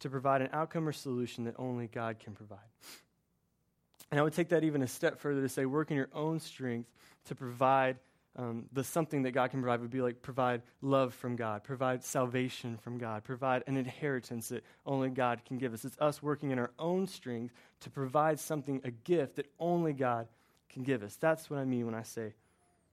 to 0.01 0.11
provide 0.11 0.43
an 0.43 0.51
outcome 0.53 0.87
or 0.87 0.93
solution 0.93 1.45
that 1.45 1.55
only 1.59 1.87
God 1.87 2.19
can 2.19 2.35
provide. 2.35 2.59
And 4.11 4.19
I 4.19 4.23
would 4.23 4.33
take 4.33 4.49
that 4.51 4.65
even 4.65 4.83
a 4.83 4.89
step 4.89 5.19
further 5.19 5.43
to 5.43 5.49
say, 5.49 5.67
work 5.67 5.91
in 5.91 5.97
your 5.97 6.09
own 6.15 6.41
strength 6.41 6.89
to 7.27 7.35
provide 7.35 7.97
um, 8.39 8.67
the 8.73 8.85
something 8.85 9.25
that 9.25 9.33
God 9.33 9.51
can 9.51 9.61
provide 9.61 9.81
would 9.81 9.91
be 9.91 10.01
like 10.01 10.23
provide 10.23 10.63
love 10.81 11.13
from 11.13 11.35
God, 11.35 11.65
provide 11.65 12.05
salvation 12.05 12.77
from 12.77 12.97
God, 12.97 13.25
provide 13.25 13.65
an 13.67 13.77
inheritance 13.77 14.49
that 14.49 14.65
only 14.87 15.11
God 15.11 15.45
can 15.45 15.59
give 15.59 15.75
us. 15.75 15.85
It's 15.85 15.99
us 15.99 16.23
working 16.23 16.53
in 16.53 16.59
our 16.59 16.71
own 16.79 17.09
strength 17.09 17.53
to 17.81 17.91
provide 17.91 18.39
something, 18.39 18.81
a 18.85 18.93
gift 18.93 19.37
that 19.37 19.47
only 19.59 19.93
God 19.93 20.29
can 20.71 20.85
give 20.85 21.03
us. 21.03 21.17
That's 21.17 21.51
what 21.51 21.59
I 21.59 21.65
mean 21.65 21.85
when 21.85 21.97
I 21.97 22.03
say 22.03 22.35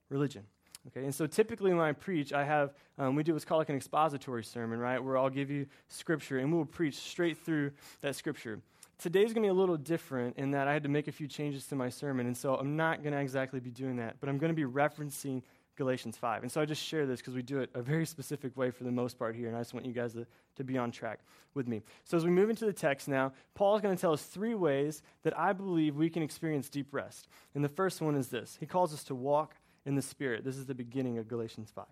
religion. 0.09 0.43
Okay, 0.87 1.03
and 1.03 1.13
so 1.13 1.25
typically 1.25 1.73
when 1.73 1.83
I 1.83 1.93
preach, 1.93 2.31
I 2.33 2.43
have, 2.43 2.73
um, 2.97 3.15
we 3.15 3.23
do 3.23 3.33
what's 3.33 3.45
called 3.45 3.59
like 3.59 3.69
an 3.69 3.75
expository 3.75 4.43
sermon, 4.43 4.79
right? 4.79 5.03
Where 5.03 5.17
I'll 5.17 5.31
give 5.31 5.49
you 5.49 5.67
scripture 5.87 6.39
and 6.39 6.53
we'll 6.53 6.65
preach 6.65 6.95
straight 6.95 7.37
through 7.37 7.71
that 8.01 8.15
scripture. 8.15 8.59
Today's 8.97 9.33
going 9.33 9.43
to 9.43 9.47
be 9.47 9.47
a 9.47 9.53
little 9.53 9.77
different 9.77 10.37
in 10.37 10.51
that 10.51 10.67
I 10.67 10.73
had 10.73 10.83
to 10.83 10.89
make 10.89 11.07
a 11.07 11.11
few 11.11 11.27
changes 11.27 11.67
to 11.67 11.75
my 11.75 11.89
sermon, 11.89 12.27
and 12.27 12.35
so 12.35 12.55
I'm 12.55 12.75
not 12.75 13.03
going 13.03 13.13
to 13.13 13.19
exactly 13.19 13.59
be 13.59 13.69
doing 13.69 13.97
that, 13.97 14.17
but 14.19 14.29
I'm 14.29 14.37
going 14.37 14.55
to 14.55 14.55
be 14.55 14.63
referencing 14.63 15.41
Galatians 15.75 16.17
5. 16.17 16.43
And 16.43 16.51
so 16.51 16.61
I 16.61 16.65
just 16.65 16.81
share 16.81 17.05
this 17.05 17.19
because 17.19 17.33
we 17.33 17.41
do 17.41 17.59
it 17.59 17.69
a 17.73 17.81
very 17.81 18.05
specific 18.05 18.55
way 18.55 18.71
for 18.71 18.83
the 18.85 18.91
most 18.91 19.19
part 19.19 19.35
here, 19.35 19.47
and 19.47 19.57
I 19.57 19.59
just 19.59 19.73
want 19.73 19.85
you 19.85 19.93
guys 19.93 20.13
to, 20.13 20.25
to 20.55 20.63
be 20.63 20.77
on 20.77 20.91
track 20.91 21.19
with 21.53 21.67
me. 21.67 21.81
So 22.03 22.15
as 22.15 22.23
we 22.23 22.31
move 22.31 22.49
into 22.49 22.65
the 22.65 22.73
text 22.73 23.07
now, 23.07 23.33
Paul 23.53 23.75
is 23.75 23.81
going 23.81 23.95
to 23.95 23.99
tell 23.99 24.13
us 24.13 24.23
three 24.23 24.55
ways 24.55 25.01
that 25.23 25.37
I 25.37 25.53
believe 25.53 25.95
we 25.95 26.09
can 26.09 26.23
experience 26.23 26.69
deep 26.69 26.93
rest. 26.93 27.27
And 27.53 27.63
the 27.63 27.69
first 27.69 28.01
one 28.01 28.15
is 28.15 28.29
this 28.29 28.57
He 28.59 28.65
calls 28.65 28.93
us 28.93 29.03
to 29.05 29.15
walk 29.15 29.55
in 29.85 29.95
the 29.95 30.01
Spirit. 30.01 30.43
This 30.43 30.57
is 30.57 30.65
the 30.65 30.75
beginning 30.75 31.17
of 31.17 31.27
Galatians 31.27 31.71
5. 31.75 31.85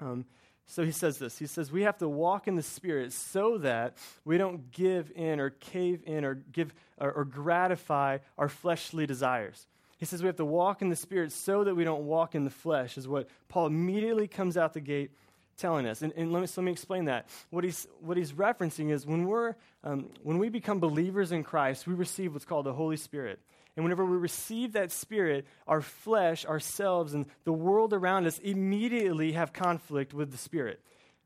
Um, 0.00 0.24
so 0.66 0.84
he 0.84 0.92
says 0.92 1.18
this. 1.18 1.38
He 1.38 1.46
says, 1.46 1.70
We 1.70 1.82
have 1.82 1.98
to 1.98 2.08
walk 2.08 2.48
in 2.48 2.56
the 2.56 2.62
Spirit 2.62 3.12
so 3.12 3.58
that 3.58 3.96
we 4.24 4.38
don't 4.38 4.70
give 4.70 5.12
in 5.14 5.40
or 5.40 5.50
cave 5.50 6.02
in 6.06 6.24
or, 6.24 6.34
give, 6.34 6.74
or, 6.98 7.12
or 7.12 7.24
gratify 7.24 8.18
our 8.38 8.48
fleshly 8.48 9.06
desires. 9.06 9.66
He 9.98 10.06
says 10.06 10.22
we 10.22 10.26
have 10.26 10.36
to 10.36 10.44
walk 10.44 10.82
in 10.82 10.90
the 10.90 10.96
Spirit 10.96 11.32
so 11.32 11.64
that 11.64 11.74
we 11.74 11.84
don't 11.84 12.04
walk 12.04 12.34
in 12.34 12.44
the 12.44 12.50
flesh, 12.50 12.98
is 12.98 13.06
what 13.06 13.28
Paul 13.48 13.66
immediately 13.66 14.26
comes 14.26 14.56
out 14.56 14.74
the 14.74 14.80
gate 14.80 15.12
telling 15.54 15.86
us. 15.86 16.02
And, 16.02 16.12
and 16.16 16.32
let, 16.32 16.40
me, 16.40 16.46
so 16.46 16.60
let 16.60 16.66
me 16.66 16.72
explain 16.72 17.06
that. 17.06 17.28
What 17.50 17.64
he's, 17.64 17.86
what 18.00 18.16
he's 18.16 18.32
referencing 18.32 18.90
is 18.90 19.06
when, 19.06 19.26
we're, 19.26 19.54
um, 19.82 20.10
when 20.22 20.38
we 20.38 20.48
become 20.48 20.80
believers 20.80 21.32
in 21.32 21.42
Christ, 21.42 21.86
we 21.86 21.94
receive 21.94 22.32
what's 22.32 22.44
called 22.44 22.66
the 22.66 22.72
Holy 22.72 22.96
Spirit. 22.96 23.40
And 23.76 23.84
whenever 23.84 24.04
we 24.04 24.16
receive 24.16 24.74
that 24.74 24.92
Spirit, 24.92 25.46
our 25.66 25.80
flesh, 25.80 26.46
ourselves, 26.46 27.14
and 27.14 27.26
the 27.44 27.52
world 27.52 27.92
around 27.92 28.26
us 28.26 28.38
immediately 28.38 29.32
have 29.32 29.52
conflict 29.52 30.14
with 30.14 30.30
the 30.30 30.38
Spirit. 30.38 30.80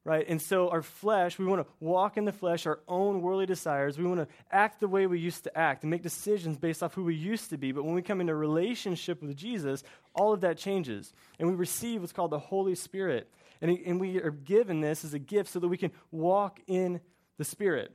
Right? 0.05 0.27
And 0.27 0.41
so 0.41 0.71
our 0.71 0.81
flesh, 0.81 1.39
we 1.39 1.45
want 1.45 1.67
to 1.67 1.73
walk 1.81 2.17
in 2.17 2.25
the 2.25 2.33
flesh, 2.33 2.65
our 2.65 2.79
own 2.89 3.21
worldly 3.21 3.45
desires. 3.45 3.99
We 3.99 4.07
want 4.07 4.21
to 4.21 4.29
act 4.51 4.81
the 4.81 4.89
way 4.89 5.07
we 5.07 5.19
used 5.19 5.45
to 5.45 5.59
act 5.59 5.83
and 5.83 5.91
make 5.91 6.03
decisions 6.03 6.57
based 6.57 6.83
off 6.83 6.95
who 6.95 7.05
we 7.05 7.15
used 7.15 7.51
to 7.51 7.59
be. 7.59 7.73
But 7.73 7.85
when 7.85 7.95
we 7.95 8.01
come 8.01 8.23
into 8.23 8.35
relationship 8.35 9.21
with 9.21 9.37
Jesus, 9.37 9.83
all 10.15 10.33
of 10.33 10.41
that 10.41 10.57
changes. 10.57 11.13
And 11.39 11.47
we 11.47 11.55
receive 11.55 12.01
what's 12.01 12.15
called 12.15 12.31
the 12.31 12.39
Holy 12.39 12.75
Spirit. 12.75 13.29
And, 13.61 13.79
and 13.85 14.01
we 14.01 14.19
are 14.19 14.31
given 14.31 14.81
this 14.81 15.05
as 15.05 15.15
a 15.15 15.19
gift 15.19 15.51
so 15.51 15.61
that 15.61 15.69
we 15.69 15.77
can 15.77 15.93
walk 16.11 16.61
in 16.67 17.01
the 17.39 17.45
Spirit. 17.45 17.93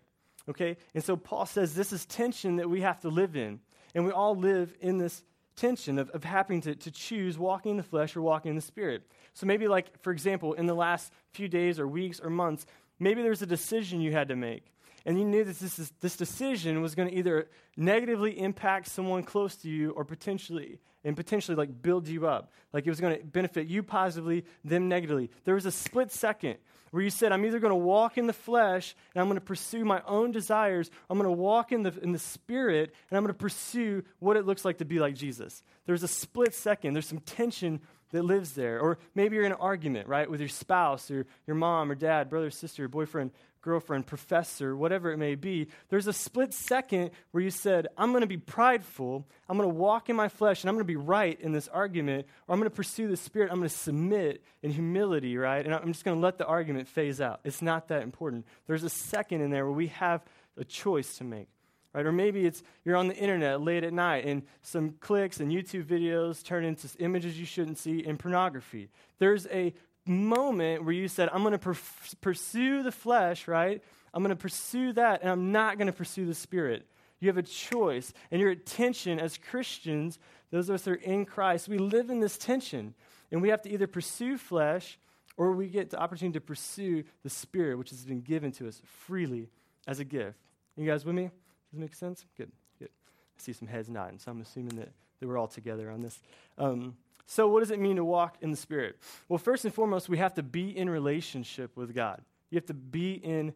Okay? 0.50 0.78
And 0.94 1.04
so 1.04 1.16
Paul 1.16 1.46
says 1.46 1.74
this 1.74 1.94
is 1.94 2.06
tension 2.06 2.58
that 2.58 2.70
we 2.70 2.82
have 2.82 3.00
to 3.02 3.10
live 3.10 3.36
in. 3.36 3.60
And 3.96 4.06
we 4.06 4.12
all 4.12 4.36
live 4.36 4.74
in 4.82 4.98
this 4.98 5.24
tension 5.56 6.00
of, 6.00 6.10
of 6.10 6.24
having 6.24 6.62
to, 6.62 6.76
to 6.76 6.92
choose 6.92 7.38
walking 7.38 7.72
in 7.72 7.78
the 7.78 7.84
flesh 7.84 8.16
or 8.16 8.22
walking 8.22 8.50
in 8.50 8.56
the 8.56 8.62
spirit. 8.62 9.04
So 9.34 9.46
maybe, 9.46 9.68
like, 9.68 10.02
for 10.02 10.12
example, 10.12 10.54
in 10.54 10.66
the 10.66 10.74
last 10.74 11.12
few 11.32 11.48
days 11.48 11.80
or 11.80 11.88
weeks 11.88 12.20
or 12.20 12.30
months, 12.30 12.66
maybe 13.00 13.22
there's 13.22 13.42
a 13.42 13.48
decision 13.48 14.02
you 14.02 14.12
had 14.12 14.30
to 14.30 14.36
make. 14.36 14.66
And 15.06 15.20
you 15.20 15.26
knew 15.26 15.44
that 15.44 15.60
this, 15.60 15.92
this 16.00 16.16
decision 16.16 16.82
was 16.82 16.96
going 16.96 17.10
to 17.10 17.16
either 17.16 17.50
negatively 17.76 18.40
impact 18.40 18.88
someone 18.88 19.24
close 19.24 19.56
to 19.58 19.70
you 19.70 19.92
or 19.92 20.06
potentially, 20.06 20.80
and 21.04 21.16
potentially 21.16 21.56
like 21.56 21.82
build 21.82 22.08
you 22.08 22.28
up. 22.28 22.52
Like 22.72 22.86
it 22.86 22.90
was 22.90 23.00
going 23.00 23.18
to 23.18 23.24
benefit 23.24 23.68
you 23.68 23.84
positively, 23.84 24.46
them 24.64 24.88
negatively. 24.88 25.30
There 25.44 25.56
was 25.56 25.66
a 25.66 25.72
split 25.72 26.12
second 26.12 26.58
where 26.92 27.02
you 27.02 27.10
said, 27.10 27.32
I'm 27.32 27.44
either 27.46 27.60
going 27.60 27.72
to 27.72 27.76
walk 27.76 28.18
in 28.18 28.28
the 28.28 28.34
flesh 28.34 28.96
and 29.14 29.22
I'm 29.22 29.28
going 29.28 29.40
to 29.40 29.46
pursue 29.46 29.84
my 29.84 30.02
own 30.06 30.32
desires, 30.32 30.92
I'm 31.10 31.18
going 31.18 31.30
to 31.30 31.42
walk 31.42 31.72
in 31.72 31.84
the, 31.84 31.94
in 32.02 32.12
the 32.12 32.20
spirit 32.20 32.94
and 33.10 33.18
I'm 33.18 33.24
going 33.24 33.34
to 33.34 33.40
pursue 33.40 34.04
what 34.20 34.38
it 34.38 34.46
looks 34.46 34.64
like 34.64 34.78
to 34.78 34.86
be 34.86 35.00
like 35.00 35.16
Jesus. 35.16 35.64
There's 35.86 36.04
a 36.04 36.08
split 36.08 36.54
second, 36.54 36.94
there's 36.94 37.08
some 37.08 37.20
tension 37.20 37.82
that 38.12 38.24
lives 38.24 38.54
there. 38.54 38.80
Or 38.80 39.00
maybe 39.16 39.36
you're 39.36 39.46
in 39.46 39.52
an 39.52 39.58
argument, 39.60 40.08
right, 40.08 40.30
with 40.30 40.40
your 40.40 40.50
spouse 40.50 41.10
or 41.10 41.26
your 41.48 41.56
mom 41.56 41.92
or 41.92 41.96
dad, 41.96 42.30
brother, 42.30 42.52
sister, 42.52 42.88
boyfriend, 42.88 43.32
girlfriend, 43.64 44.06
professor, 44.06 44.76
whatever 44.76 45.12
it 45.12 45.18
may 45.18 45.34
be, 45.34 45.68
there's 45.90 46.06
a 46.06 46.14
split 46.14 46.54
second 46.54 47.10
where 47.32 47.44
you 47.44 47.50
said, 47.50 47.88
I'm 47.98 48.12
going 48.12 48.22
to 48.22 48.28
be 48.28 48.38
prideful, 48.38 49.26
I'm 49.50 49.58
going 49.58 49.68
to 49.68 49.76
walk 49.76 50.10
in 50.10 50.16
my 50.16 50.28
flesh, 50.28 50.62
and 50.62 50.70
I'm 50.70 50.76
going 50.76 50.86
to 50.86 50.94
be 50.94 50.96
right 50.96 51.40
in 51.42 51.52
this 51.52 51.68
argument, 51.70 52.28
or 52.48 52.54
I'm 52.54 52.60
going 52.60 52.70
to 52.70 52.76
pursue 52.76 53.08
the 53.08 53.18
Spirit, 53.18 53.50
I'm 53.52 53.58
going 53.58 53.70
to 53.70 53.76
submit 53.76 54.44
in 54.62 54.70
humility, 54.70 55.36
right? 55.38 55.66
And 55.66 55.74
I'm 55.74 55.92
just 55.92 56.06
going 56.06 56.18
to 56.18 56.22
let 56.22 56.38
the 56.38 56.46
argument 56.46 56.88
phase 56.88 57.20
out. 57.20 57.40
It's 57.44 57.62
not 57.62 57.88
that 57.88 58.04
important. 58.04 58.46
There's 58.68 58.84
a 58.84 58.90
second 58.90 59.42
in 59.42 59.50
there 59.50 59.66
where 59.66 59.74
we 59.74 59.88
have 59.88 60.22
a 60.58 60.64
choice 60.64 61.18
to 61.18 61.24
make. 61.24 61.48
Right? 61.94 62.08
Or 62.08 62.12
maybe 62.12 62.48
it's 62.48 62.64
you're 62.84 62.98
on 62.98 63.08
the 63.08 63.16
internet 63.16 63.62
late 63.62 63.84
at 63.84 63.94
night 63.94 64.26
and 64.26 64.42
some 64.64 64.96
clicks 65.00 65.40
and 65.40 65.52
YouTube 65.52 65.86
videos 65.86 66.44
turn 66.44 66.66
into 66.66 66.88
images 66.98 67.40
you 67.40 67.46
shouldn't 67.46 67.78
see 67.78 68.04
and 68.04 68.18
pornography. 68.18 68.90
There's 69.20 69.46
a 69.46 69.76
moment 70.06 70.84
where 70.84 70.94
you 70.94 71.08
said, 71.08 71.30
I'm 71.32 71.42
going 71.42 71.54
to 71.54 71.60
per- 71.60 71.78
pursue 72.22 72.84
the 72.84 72.92
flesh, 72.92 73.48
right? 73.48 73.82
I'm 74.14 74.22
going 74.22 74.36
to 74.36 74.42
pursue 74.42 74.94
that, 74.94 75.22
and 75.22 75.30
I'm 75.30 75.52
not 75.52 75.78
going 75.78 75.88
to 75.88 75.94
pursue 75.94 76.26
the 76.26 76.36
spirit. 76.36 76.86
You 77.20 77.30
have 77.30 77.38
a 77.38 77.44
choice, 77.44 78.14
and 78.32 78.42
your 78.42 78.54
tension 78.54 79.20
as 79.20 79.38
Christians, 79.38 80.20
those 80.52 80.70
of 80.70 80.76
us 80.76 80.84
that 80.84 80.92
are 80.92 80.96
in 80.96 81.26
Christ, 81.26 81.68
we 81.68 81.78
live 81.78 82.10
in 82.10 82.20
this 82.20 82.38
tension, 82.38 82.94
and 83.32 83.42
we 83.42 83.50
have 83.50 83.62
to 83.64 83.70
either 83.70 83.88
pursue 83.88 84.38
flesh 84.38 85.00
or 85.38 85.54
we 85.54 85.68
get 85.68 85.90
the 85.90 86.00
opportunity 86.00 86.38
to 86.38 86.42
pursue 86.42 87.04
the 87.24 87.30
spirit, 87.30 87.78
which 87.78 87.90
has 87.90 88.06
been 88.06 88.22
given 88.22 88.52
to 88.52 88.68
us 88.68 88.82
freely 88.86 89.50
as 89.88 90.00
a 90.00 90.04
gift. 90.04 90.38
You 90.76 90.86
guys 90.86 91.06
with 91.06 91.16
me? 91.16 91.24
Does 91.24 91.80
it 91.80 91.80
make 91.80 91.96
sense? 91.96 92.26
Good, 92.38 92.52
good. 92.78 92.90
I 92.90 93.42
see 93.42 93.54
some 93.54 93.68
heads 93.68 93.90
nodding, 93.90 94.20
so 94.20 94.32
I'm 94.32 94.42
assuming 94.42 94.76
that, 94.76 94.92
that 95.20 95.28
we're 95.28 95.38
all 95.38 95.48
together 95.48 95.90
on 95.90 96.02
this. 96.02 96.20
Um, 96.58 96.96
so, 97.26 97.48
what 97.48 97.62
does 97.62 97.72
it 97.72 97.80
mean 97.80 97.96
to 97.96 98.06
walk 98.06 98.38
in 98.42 98.52
the 98.52 98.58
Spirit? 98.58 98.98
Well, 99.30 99.38
first 99.38 99.66
and 99.66 99.74
foremost, 99.74 100.10
we 100.10 100.18
have 100.18 100.34
to 100.36 100.44
be 100.44 100.76
in 100.76 100.90
relationship 100.90 101.76
with 101.78 101.96
God. 101.96 102.22
You 102.50 102.58
have 102.58 102.66
to 102.68 102.74
be 102.74 103.14
in 103.14 103.54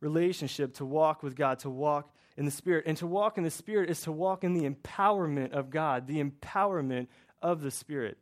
relationship 0.00 0.74
to 0.74 0.84
walk 0.84 1.22
with 1.22 1.34
God, 1.34 1.58
to 1.60 1.70
walk 1.70 2.14
in 2.36 2.44
the 2.44 2.50
Spirit. 2.50 2.84
And 2.86 2.96
to 2.98 3.06
walk 3.06 3.38
in 3.38 3.44
the 3.44 3.50
Spirit 3.50 3.90
is 3.90 4.02
to 4.02 4.12
walk 4.12 4.44
in 4.44 4.52
the 4.52 4.68
empowerment 4.68 5.52
of 5.52 5.70
God, 5.70 6.06
the 6.06 6.22
empowerment 6.22 7.08
of 7.40 7.62
the 7.62 7.70
Spirit 7.70 8.18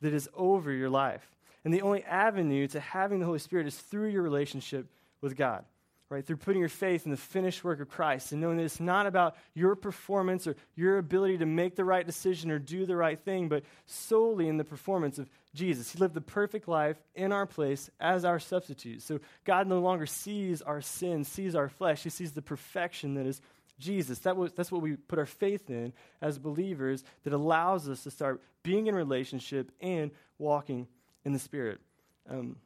that 0.00 0.14
is 0.14 0.28
over 0.34 0.72
your 0.72 0.90
life. 0.90 1.30
And 1.64 1.74
the 1.74 1.82
only 1.82 2.02
avenue 2.04 2.66
to 2.68 2.80
having 2.80 3.20
the 3.20 3.26
Holy 3.26 3.38
Spirit 3.38 3.66
is 3.66 3.76
through 3.76 4.08
your 4.08 4.22
relationship 4.22 4.86
with 5.20 5.36
God 5.36 5.64
right? 6.10 6.26
Through 6.26 6.38
putting 6.38 6.58
your 6.58 6.68
faith 6.68 7.04
in 7.04 7.12
the 7.12 7.16
finished 7.16 7.62
work 7.62 7.80
of 7.80 7.88
Christ 7.88 8.32
and 8.32 8.40
knowing 8.40 8.56
that 8.56 8.64
it's 8.64 8.80
not 8.80 9.06
about 9.06 9.36
your 9.54 9.76
performance 9.76 10.44
or 10.48 10.56
your 10.74 10.98
ability 10.98 11.38
to 11.38 11.46
make 11.46 11.76
the 11.76 11.84
right 11.84 12.04
decision 12.04 12.50
or 12.50 12.58
do 12.58 12.84
the 12.84 12.96
right 12.96 13.18
thing, 13.18 13.48
but 13.48 13.62
solely 13.86 14.48
in 14.48 14.56
the 14.56 14.64
performance 14.64 15.18
of 15.20 15.30
Jesus. 15.54 15.92
He 15.92 15.98
lived 15.98 16.14
the 16.14 16.20
perfect 16.20 16.66
life 16.66 16.96
in 17.14 17.32
our 17.32 17.46
place 17.46 17.88
as 18.00 18.24
our 18.24 18.40
substitute. 18.40 19.02
So 19.02 19.20
God 19.44 19.68
no 19.68 19.78
longer 19.78 20.04
sees 20.04 20.62
our 20.62 20.80
sin, 20.80 21.22
sees 21.22 21.54
our 21.54 21.68
flesh. 21.68 22.02
He 22.02 22.10
sees 22.10 22.32
the 22.32 22.42
perfection 22.42 23.14
that 23.14 23.26
is 23.26 23.40
Jesus. 23.78 24.18
That 24.20 24.36
was, 24.36 24.52
that's 24.52 24.72
what 24.72 24.82
we 24.82 24.96
put 24.96 25.20
our 25.20 25.26
faith 25.26 25.70
in 25.70 25.92
as 26.20 26.40
believers 26.40 27.04
that 27.22 27.32
allows 27.32 27.88
us 27.88 28.02
to 28.02 28.10
start 28.10 28.42
being 28.64 28.88
in 28.88 28.96
relationship 28.96 29.70
and 29.80 30.10
walking 30.38 30.88
in 31.24 31.32
the 31.32 31.38
Spirit. 31.38 31.80
Um, 32.28 32.56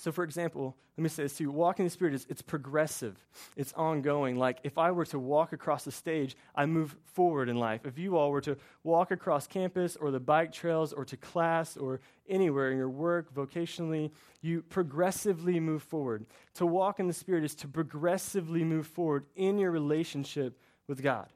so, 0.00 0.12
for 0.12 0.24
example, 0.24 0.74
let 0.96 1.02
me 1.02 1.08
say 1.10 1.24
this 1.24 1.36
too 1.36 1.50
walking 1.50 1.84
in 1.84 1.86
the 1.88 1.90
Spirit 1.90 2.14
is 2.14 2.26
it's 2.30 2.40
progressive, 2.40 3.18
it's 3.54 3.74
ongoing. 3.74 4.38
Like, 4.38 4.58
if 4.64 4.78
I 4.78 4.92
were 4.92 5.04
to 5.06 5.18
walk 5.18 5.52
across 5.52 5.84
the 5.84 5.92
stage, 5.92 6.36
I 6.54 6.64
move 6.64 6.96
forward 7.04 7.50
in 7.50 7.56
life. 7.56 7.84
If 7.84 7.98
you 7.98 8.16
all 8.16 8.30
were 8.30 8.40
to 8.40 8.56
walk 8.82 9.10
across 9.10 9.46
campus 9.46 9.96
or 9.96 10.10
the 10.10 10.18
bike 10.18 10.52
trails 10.52 10.94
or 10.94 11.04
to 11.04 11.16
class 11.18 11.76
or 11.76 12.00
anywhere 12.30 12.70
in 12.70 12.78
your 12.78 12.88
work, 12.88 13.34
vocationally, 13.34 14.10
you 14.40 14.62
progressively 14.62 15.60
move 15.60 15.82
forward. 15.82 16.24
To 16.54 16.64
walk 16.64 16.98
in 16.98 17.06
the 17.06 17.12
Spirit 17.12 17.44
is 17.44 17.54
to 17.56 17.68
progressively 17.68 18.64
move 18.64 18.86
forward 18.86 19.26
in 19.36 19.58
your 19.58 19.70
relationship 19.70 20.58
with 20.88 21.02
God. 21.02 21.28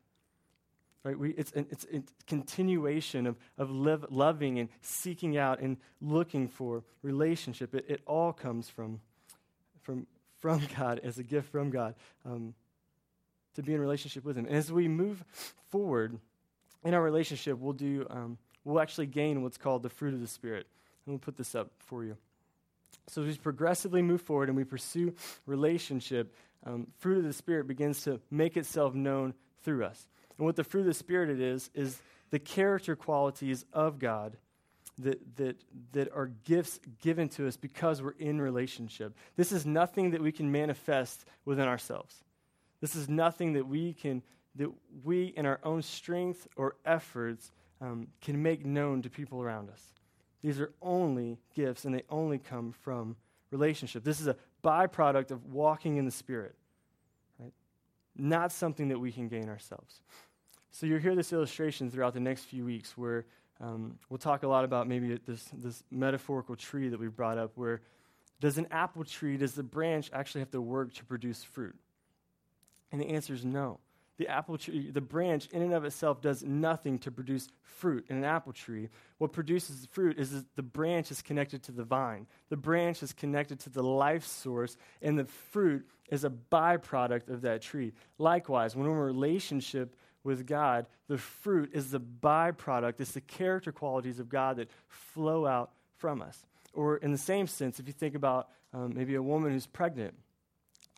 Right? 1.04 1.18
We, 1.18 1.30
it's, 1.32 1.52
an, 1.52 1.66
it's 1.70 1.84
a 1.92 2.02
continuation 2.26 3.26
of, 3.26 3.36
of 3.58 3.70
live, 3.70 4.06
loving 4.08 4.58
and 4.58 4.70
seeking 4.80 5.36
out 5.36 5.60
and 5.60 5.76
looking 6.00 6.48
for 6.48 6.82
relationship. 7.02 7.74
It, 7.74 7.84
it 7.88 8.00
all 8.06 8.32
comes 8.32 8.70
from, 8.70 9.00
from, 9.82 10.06
from 10.38 10.62
God 10.78 11.00
as 11.04 11.18
a 11.18 11.22
gift 11.22 11.52
from 11.52 11.68
God 11.68 11.94
um, 12.24 12.54
to 13.54 13.62
be 13.62 13.74
in 13.74 13.80
relationship 13.80 14.24
with 14.24 14.38
Him. 14.38 14.46
And 14.46 14.56
as 14.56 14.72
we 14.72 14.88
move 14.88 15.22
forward 15.68 16.18
in 16.82 16.94
our 16.94 17.02
relationship, 17.02 17.58
we'll, 17.58 17.74
do, 17.74 18.06
um, 18.08 18.38
we'll 18.64 18.80
actually 18.80 19.06
gain 19.06 19.42
what's 19.42 19.58
called 19.58 19.82
the 19.82 19.90
fruit 19.90 20.14
of 20.14 20.22
the 20.22 20.26
Spirit. 20.26 20.66
And 21.04 21.12
we'll 21.12 21.18
put 21.18 21.36
this 21.36 21.54
up 21.54 21.70
for 21.80 22.02
you. 22.02 22.16
So 23.08 23.20
as 23.20 23.28
we 23.28 23.34
progressively 23.34 24.00
move 24.00 24.22
forward 24.22 24.48
and 24.48 24.56
we 24.56 24.64
pursue 24.64 25.14
relationship, 25.44 26.34
um, 26.64 26.86
fruit 26.98 27.18
of 27.18 27.24
the 27.24 27.34
Spirit 27.34 27.66
begins 27.66 28.04
to 28.04 28.20
make 28.30 28.56
itself 28.56 28.94
known 28.94 29.34
through 29.62 29.84
us. 29.84 30.06
And 30.38 30.46
what 30.46 30.56
the 30.56 30.64
fruit 30.64 30.80
of 30.80 30.86
the 30.86 30.94
Spirit 30.94 31.30
it 31.30 31.40
is, 31.40 31.70
is 31.74 32.00
the 32.30 32.38
character 32.38 32.96
qualities 32.96 33.64
of 33.72 33.98
God 33.98 34.36
that, 34.98 35.36
that, 35.36 35.56
that 35.92 36.12
are 36.12 36.30
gifts 36.44 36.80
given 37.00 37.28
to 37.30 37.46
us 37.46 37.56
because 37.56 38.02
we're 38.02 38.12
in 38.12 38.40
relationship. 38.40 39.16
This 39.36 39.52
is 39.52 39.66
nothing 39.66 40.10
that 40.12 40.22
we 40.22 40.32
can 40.32 40.50
manifest 40.50 41.24
within 41.44 41.66
ourselves. 41.66 42.22
This 42.80 42.94
is 42.94 43.08
nothing 43.08 43.54
that 43.54 43.66
we 43.66 43.92
can, 43.92 44.22
that 44.56 44.70
we 45.04 45.26
in 45.36 45.46
our 45.46 45.60
own 45.64 45.82
strength 45.82 46.46
or 46.56 46.76
efforts 46.84 47.50
um, 47.80 48.08
can 48.20 48.42
make 48.42 48.64
known 48.64 49.02
to 49.02 49.10
people 49.10 49.42
around 49.42 49.70
us. 49.70 49.82
These 50.42 50.60
are 50.60 50.72
only 50.82 51.38
gifts 51.54 51.84
and 51.84 51.94
they 51.94 52.02
only 52.10 52.38
come 52.38 52.72
from 52.72 53.16
relationship. 53.50 54.04
This 54.04 54.20
is 54.20 54.26
a 54.26 54.36
byproduct 54.62 55.30
of 55.30 55.52
walking 55.52 55.96
in 55.96 56.04
the 56.04 56.10
Spirit? 56.10 56.54
Not 58.16 58.52
something 58.52 58.88
that 58.88 58.98
we 58.98 59.12
can 59.12 59.28
gain 59.28 59.48
ourselves. 59.48 60.00
So 60.70 60.86
you'll 60.86 61.00
hear 61.00 61.14
this 61.14 61.32
illustration 61.32 61.90
throughout 61.90 62.14
the 62.14 62.20
next 62.20 62.44
few 62.44 62.64
weeks 62.64 62.96
where 62.96 63.26
um, 63.60 63.98
we'll 64.08 64.18
talk 64.18 64.42
a 64.42 64.48
lot 64.48 64.64
about 64.64 64.88
maybe 64.88 65.18
this, 65.24 65.48
this 65.52 65.84
metaphorical 65.90 66.56
tree 66.56 66.88
that 66.88 66.98
we 66.98 67.08
brought 67.08 67.38
up 67.38 67.52
where 67.54 67.80
does 68.40 68.58
an 68.58 68.66
apple 68.70 69.04
tree, 69.04 69.36
does 69.36 69.54
the 69.54 69.62
branch 69.62 70.10
actually 70.12 70.40
have 70.40 70.50
to 70.50 70.60
work 70.60 70.92
to 70.94 71.04
produce 71.04 71.42
fruit? 71.42 71.76
And 72.92 73.00
the 73.00 73.06
answer 73.06 73.32
is 73.32 73.44
no. 73.44 73.78
The 74.16 74.28
apple 74.28 74.58
tree, 74.58 74.90
the 74.90 75.00
branch 75.00 75.48
in 75.50 75.60
and 75.62 75.74
of 75.74 75.84
itself 75.84 76.20
does 76.20 76.44
nothing 76.44 77.00
to 77.00 77.10
produce 77.10 77.48
fruit 77.62 78.06
in 78.08 78.16
an 78.16 78.24
apple 78.24 78.52
tree. 78.52 78.88
What 79.18 79.32
produces 79.32 79.88
fruit 79.90 80.18
is 80.18 80.44
the 80.54 80.62
branch 80.62 81.10
is 81.10 81.20
connected 81.20 81.64
to 81.64 81.72
the 81.72 81.82
vine. 81.82 82.28
The 82.48 82.56
branch 82.56 83.02
is 83.02 83.12
connected 83.12 83.58
to 83.60 83.70
the 83.70 83.82
life 83.82 84.24
source, 84.24 84.76
and 85.02 85.18
the 85.18 85.24
fruit 85.24 85.88
is 86.10 86.22
a 86.22 86.30
byproduct 86.30 87.28
of 87.28 87.42
that 87.42 87.62
tree. 87.62 87.92
Likewise, 88.18 88.76
when 88.76 88.86
we're 88.86 88.92
in 88.92 88.98
a 88.98 89.04
relationship 89.04 89.96
with 90.22 90.46
God, 90.46 90.86
the 91.08 91.18
fruit 91.18 91.70
is 91.72 91.90
the 91.90 92.00
byproduct, 92.00 93.00
it's 93.00 93.12
the 93.12 93.20
character 93.20 93.72
qualities 93.72 94.20
of 94.20 94.28
God 94.28 94.58
that 94.58 94.70
flow 94.86 95.44
out 95.44 95.72
from 95.96 96.22
us. 96.22 96.46
Or, 96.72 96.98
in 96.98 97.10
the 97.10 97.18
same 97.18 97.46
sense, 97.46 97.80
if 97.80 97.86
you 97.88 97.92
think 97.92 98.14
about 98.14 98.48
um, 98.72 98.94
maybe 98.94 99.16
a 99.16 99.22
woman 99.22 99.52
who's 99.52 99.66
pregnant, 99.66 100.14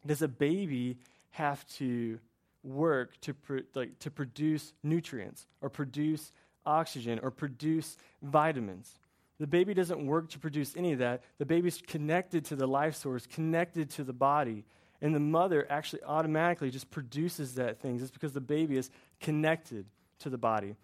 does 0.05 0.23
a 0.23 0.29
baby 0.29 0.99
have 1.31 1.67
to 1.67 2.19
work 2.67 3.21
to, 3.23 3.35
like, 3.75 3.99
to 4.01 4.11
produce 4.11 4.73
nutrients 4.83 5.47
or 5.61 5.71
produce 5.71 6.33
oxygen 6.65 7.21
or 7.23 7.31
produce 7.31 7.97
vitamins? 8.23 8.99
The 9.39 9.47
baby 9.47 9.75
doesn't 9.75 10.07
work 10.07 10.31
to 10.31 10.39
produce 10.39 10.77
any 10.77 10.93
of 10.93 10.99
that. 11.01 11.23
The 11.39 11.47
baby's 11.47 11.83
connected 11.87 12.45
to 12.47 12.57
the 12.57 12.67
life 12.67 12.97
source, 12.97 13.27
connected 13.27 13.91
to 13.91 14.05
the 14.05 14.13
body. 14.13 14.65
And 15.03 15.15
the 15.15 15.21
mother 15.21 15.67
actually 15.69 16.03
automatically 16.05 16.71
just 16.71 16.91
produces 16.91 17.55
that 17.57 17.81
thing 17.81 17.99
just 17.99 18.15
because 18.15 18.33
the 18.33 18.41
baby 18.41 18.77
is 18.77 18.91
connected 19.21 19.85
to 20.21 20.31
the 20.31 20.39
body. 20.39 20.75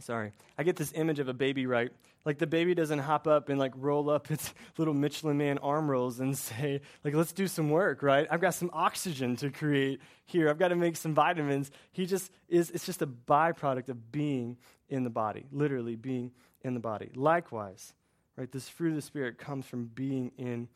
Sorry. 0.00 0.32
I 0.56 0.62
get 0.62 0.76
this 0.76 0.92
image 0.94 1.18
of 1.18 1.28
a 1.28 1.34
baby, 1.34 1.66
right? 1.66 1.90
Like 2.24 2.38
the 2.38 2.46
baby 2.46 2.74
doesn't 2.74 2.98
hop 2.98 3.26
up 3.26 3.48
and 3.48 3.58
like 3.58 3.72
roll 3.76 4.10
up 4.10 4.30
its 4.30 4.52
little 4.76 4.94
Michelin 4.94 5.38
man 5.38 5.58
arm 5.58 5.90
rolls 5.90 6.20
and 6.20 6.36
say, 6.38 6.80
like, 7.04 7.14
let's 7.14 7.32
do 7.32 7.46
some 7.46 7.70
work, 7.70 8.02
right? 8.02 8.26
I've 8.30 8.40
got 8.40 8.54
some 8.54 8.70
oxygen 8.72 9.36
to 9.36 9.50
create 9.50 10.00
here. 10.26 10.48
I've 10.48 10.58
got 10.58 10.68
to 10.68 10.76
make 10.76 10.96
some 10.96 11.14
vitamins. 11.14 11.70
He 11.92 12.06
just 12.06 12.30
is, 12.48 12.70
it's 12.70 12.86
just 12.86 13.02
a 13.02 13.06
byproduct 13.06 13.88
of 13.88 14.12
being 14.12 14.56
in 14.88 15.04
the 15.04 15.10
body, 15.10 15.46
literally 15.52 15.96
being 15.96 16.32
in 16.62 16.74
the 16.74 16.80
body. 16.80 17.10
Likewise, 17.14 17.92
right, 18.36 18.50
this 18.50 18.68
fruit 18.68 18.90
of 18.90 18.96
the 18.96 19.02
Spirit 19.02 19.38
comes 19.38 19.66
from 19.66 19.86
being 19.86 20.32
in 20.38 20.68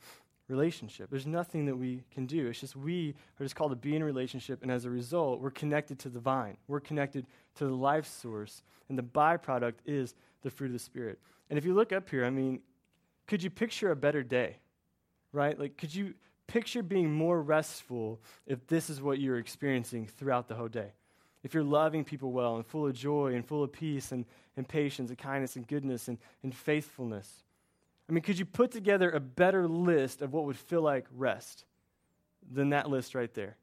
relationship. 0.49 1.11
There's 1.11 1.27
nothing 1.27 1.67
that 1.67 1.77
we 1.77 2.05
can 2.11 2.27
do. 2.27 2.49
It's 2.49 2.61
just 2.61 2.77
we 2.77 3.15
are 3.41 3.45
just 3.45 3.57
called 3.57 3.73
to 3.73 3.77
be 3.77 3.97
in 3.97 4.03
a 4.03 4.05
relationship, 4.05 4.63
and 4.63 4.71
as 4.71 4.85
a 4.85 4.91
result, 4.91 5.41
we're 5.41 5.51
connected 5.51 5.99
to 6.01 6.09
the 6.09 6.21
vine. 6.21 6.57
We're 6.69 6.81
connected 6.81 7.27
to 7.57 7.65
the 7.65 7.75
life 7.75 8.07
source, 8.07 8.63
and 8.89 8.99
the 8.99 9.03
byproduct 9.03 9.75
is 9.87 10.15
the 10.43 10.51
fruit 10.51 10.67
of 10.67 10.73
the 10.73 10.79
Spirit. 10.79 11.19
And 11.49 11.59
if 11.59 11.65
you 11.65 11.75
look 11.75 11.93
up 11.93 12.09
here, 12.09 12.25
I 12.25 12.31
mean, 12.31 12.61
could 13.27 13.43
you 13.43 13.51
picture 13.51 13.91
a 13.91 13.97
better 13.97 14.23
day? 14.23 14.57
Right? 15.33 15.59
Like, 15.59 15.77
could 15.77 15.95
you 15.95 16.15
picture 16.47 16.83
being 16.83 17.11
more 17.11 17.41
restful 17.41 18.21
if 18.47 18.67
this 18.67 18.91
is 18.91 19.01
what 19.01 19.19
you're 19.19 19.39
experiencing 19.39 20.07
throughout 20.07 20.49
the 20.49 20.55
whole 20.55 20.69
day? 20.69 20.93
If 21.43 21.55
you're 21.55 21.65
loving 21.65 22.05
people 22.05 22.31
well 22.31 22.57
and 22.57 22.67
full 22.67 22.87
of 22.87 22.95
joy 22.95 23.35
and 23.35 23.45
full 23.45 23.65
of 23.65 23.73
peace 23.73 24.13
and, 24.13 24.25
and 24.57 24.69
patience 24.69 25.11
and 25.11 25.19
kindness 25.19 25.57
and 25.57 25.67
goodness 25.67 26.09
and, 26.09 26.19
and 26.43 26.55
faithfulness 26.55 27.43
I 28.13 28.15
mean, 28.15 28.23
could 28.25 28.39
you 28.39 28.45
put 28.45 28.73
together 28.73 29.11
a 29.11 29.21
better 29.21 29.67
list 29.67 30.21
of 30.21 30.35
what 30.35 30.45
would 30.45 30.59
feel 30.59 30.83
like 30.83 31.07
rest 31.17 31.65
than 32.53 32.69
that 32.69 32.91
list 32.91 33.15
right 33.15 33.33
there? 33.33 33.57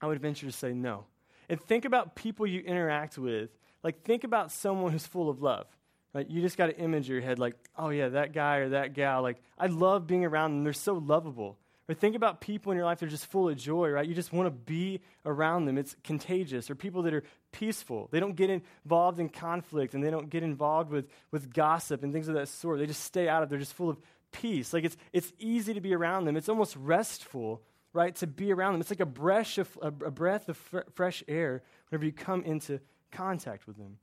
I 0.00 0.06
would 0.06 0.20
venture 0.20 0.46
to 0.46 0.52
say 0.52 0.72
no. 0.72 1.06
And 1.48 1.60
think 1.60 1.84
about 1.84 2.14
people 2.14 2.46
you 2.46 2.60
interact 2.60 3.18
with. 3.18 3.50
Like, 3.82 4.04
think 4.04 4.22
about 4.22 4.52
someone 4.52 4.92
who's 4.92 5.04
full 5.04 5.28
of 5.28 5.42
love. 5.42 5.66
Like, 6.14 6.30
you 6.30 6.42
just 6.42 6.56
got 6.56 6.68
an 6.68 6.76
image 6.76 7.08
in 7.08 7.14
your 7.14 7.24
head, 7.24 7.40
like, 7.40 7.56
oh, 7.76 7.88
yeah, 7.88 8.10
that 8.10 8.32
guy 8.32 8.58
or 8.58 8.68
that 8.68 8.94
gal. 8.94 9.20
Like, 9.20 9.38
I 9.58 9.66
love 9.66 10.06
being 10.06 10.24
around 10.24 10.52
them. 10.52 10.62
They're 10.62 10.72
so 10.72 10.94
lovable. 10.94 11.58
Or 11.88 11.94
think 11.94 12.16
about 12.16 12.40
people 12.40 12.72
in 12.72 12.76
your 12.76 12.84
life 12.84 12.98
that 12.98 13.06
are 13.06 13.10
just 13.10 13.26
full 13.26 13.48
of 13.48 13.56
joy, 13.56 13.90
right? 13.90 14.06
You 14.06 14.14
just 14.14 14.32
want 14.32 14.46
to 14.48 14.50
be 14.50 15.00
around 15.24 15.66
them. 15.66 15.78
It's 15.78 15.94
contagious. 16.02 16.68
Or 16.68 16.74
people 16.74 17.02
that 17.02 17.14
are 17.14 17.22
peaceful. 17.52 18.08
They 18.10 18.18
don't 18.18 18.34
get 18.34 18.50
involved 18.50 19.20
in 19.20 19.28
conflict 19.28 19.94
and 19.94 20.02
they 20.02 20.10
don't 20.10 20.28
get 20.28 20.42
involved 20.42 20.90
with, 20.90 21.06
with 21.30 21.52
gossip 21.52 22.02
and 22.02 22.12
things 22.12 22.26
of 22.26 22.34
that 22.34 22.48
sort. 22.48 22.80
They 22.80 22.86
just 22.86 23.04
stay 23.04 23.28
out 23.28 23.42
of 23.42 23.48
it. 23.48 23.50
They're 23.50 23.60
just 23.60 23.74
full 23.74 23.88
of 23.88 23.98
peace. 24.32 24.72
Like 24.72 24.84
it's, 24.84 24.96
it's 25.12 25.32
easy 25.38 25.74
to 25.74 25.80
be 25.80 25.94
around 25.94 26.24
them. 26.24 26.36
It's 26.36 26.48
almost 26.48 26.74
restful, 26.76 27.62
right, 27.92 28.14
to 28.16 28.26
be 28.26 28.52
around 28.52 28.72
them. 28.72 28.80
It's 28.80 28.90
like 28.90 29.00
a 29.00 29.06
breath 29.06 29.56
of, 29.58 29.78
a, 29.80 29.90
breath 29.90 30.48
of 30.48 30.56
fr- 30.56 30.80
fresh 30.92 31.22
air 31.28 31.62
whenever 31.88 32.04
you 32.04 32.12
come 32.12 32.42
into 32.42 32.80
contact 33.12 33.68
with 33.68 33.76
them. 33.76 33.98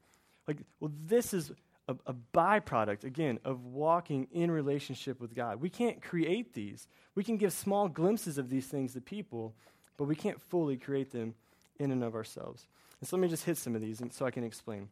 Like, 0.48 0.58
well, 0.80 0.91
this 1.06 1.34
is 1.34 1.52
a, 1.88 1.96
a, 2.06 2.13
byproduct, 2.13 3.04
again, 3.04 3.39
of 3.43 3.65
walking 3.65 4.28
in 4.32 4.50
relationship 4.50 5.19
with 5.19 5.36
God. 5.36 5.60
We 5.60 5.69
can't 5.69 6.02
create 6.02 6.54
these. 6.54 6.88
We 7.15 7.24
can 7.24 7.38
give 7.38 7.52
small 7.52 7.89
glimpses 7.89 8.38
of 8.38 8.50
these 8.50 8.67
things 8.67 8.93
to 8.93 9.02
people, 9.02 9.54
but 9.98 10.06
we 10.06 10.15
can't 10.15 10.41
fully 10.41 10.78
create 10.78 11.12
them 11.12 11.36
in 11.80 11.91
and 11.91 12.04
of 12.04 12.15
ourselves. 12.15 12.67
And 13.00 13.08
so 13.08 13.17
let 13.17 13.22
me 13.22 13.28
just 13.28 13.43
hit 13.43 13.58
some 13.58 13.76
of 13.76 13.82
these 13.82 14.02
so 14.12 14.26
I 14.26 14.32
can 14.32 14.43
explain. 14.43 14.88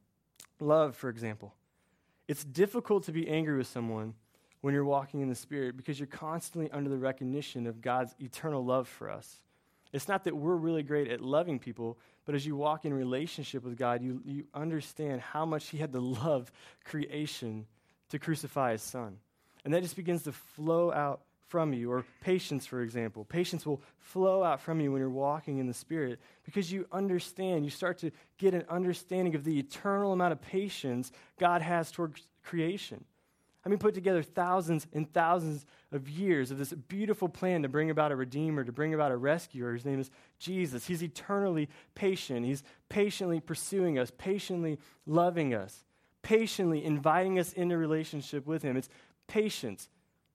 Love, 0.59 0.95
for 0.95 1.09
example. 1.09 1.53
It's 2.27 2.43
difficult 2.43 3.05
to 3.05 3.11
be 3.11 3.27
angry 3.27 3.57
with 3.57 3.67
someone 3.67 4.13
when 4.61 4.73
you're 4.73 4.85
walking 4.85 5.21
in 5.21 5.29
the 5.29 5.35
Spirit 5.35 5.75
because 5.75 5.99
you're 5.99 6.07
constantly 6.07 6.69
under 6.71 6.89
the 6.89 6.97
recognition 6.97 7.67
of 7.67 7.81
God's 7.81 8.15
eternal 8.19 8.63
love 8.63 8.87
for 8.87 9.09
us. 9.09 9.39
It's 9.93 10.07
not 10.07 10.23
that 10.23 10.35
we're 10.35 10.55
really 10.55 10.83
great 10.83 11.09
at 11.09 11.21
loving 11.21 11.59
people, 11.59 11.97
but 12.25 12.35
as 12.35 12.45
you 12.45 12.55
walk 12.55 12.85
in 12.85 12.93
relationship 12.93 13.63
with 13.63 13.77
God, 13.77 14.01
you, 14.01 14.21
you 14.25 14.45
understand 14.53 15.21
how 15.21 15.45
much 15.45 15.67
He 15.67 15.77
had 15.77 15.91
to 15.93 15.99
love 15.99 16.51
creation 16.85 17.65
to 18.09 18.19
crucify 18.19 18.73
His 18.73 18.81
Son. 18.81 19.17
And 19.65 19.73
that 19.73 19.83
just 19.83 19.95
begins 19.95 20.23
to 20.23 20.31
flow 20.31 20.91
out 20.91 21.21
from 21.51 21.73
you. 21.73 21.91
Or 21.91 22.05
patience, 22.21 22.65
for 22.65 22.81
example. 22.81 23.25
Patience 23.25 23.65
will 23.65 23.81
flow 23.99 24.41
out 24.41 24.61
from 24.61 24.79
you 24.79 24.91
when 24.91 24.99
you're 24.99 25.09
walking 25.09 25.57
in 25.57 25.67
the 25.67 25.73
Spirit 25.73 26.19
because 26.45 26.71
you 26.71 26.87
understand, 26.91 27.65
you 27.65 27.71
start 27.71 27.97
to 27.99 28.11
get 28.37 28.53
an 28.53 28.63
understanding 28.69 29.35
of 29.35 29.43
the 29.43 29.59
eternal 29.59 30.13
amount 30.13 30.31
of 30.31 30.41
patience 30.41 31.11
God 31.37 31.61
has 31.61 31.91
towards 31.91 32.25
creation. 32.43 33.03
I 33.63 33.69
mean, 33.69 33.77
put 33.77 33.93
together 33.93 34.23
thousands 34.23 34.87
and 34.91 35.11
thousands 35.13 35.65
of 35.91 36.09
years 36.09 36.49
of 36.49 36.57
this 36.57 36.73
beautiful 36.73 37.29
plan 37.29 37.61
to 37.61 37.69
bring 37.69 37.91
about 37.91 38.11
a 38.11 38.15
redeemer, 38.15 38.63
to 38.63 38.71
bring 38.71 38.93
about 38.93 39.11
a 39.11 39.17
rescuer. 39.17 39.73
His 39.73 39.85
name 39.85 39.99
is 39.99 40.09
Jesus. 40.39 40.87
He's 40.87 41.03
eternally 41.03 41.69
patient. 41.93 42.45
He's 42.45 42.63
patiently 42.89 43.39
pursuing 43.39 43.99
us, 43.99 44.11
patiently 44.17 44.79
loving 45.05 45.53
us, 45.53 45.83
patiently 46.23 46.83
inviting 46.83 47.37
us 47.37 47.53
into 47.53 47.77
relationship 47.77 48.47
with 48.47 48.63
Him. 48.63 48.77
It's 48.77 48.89
patience. 49.27 49.89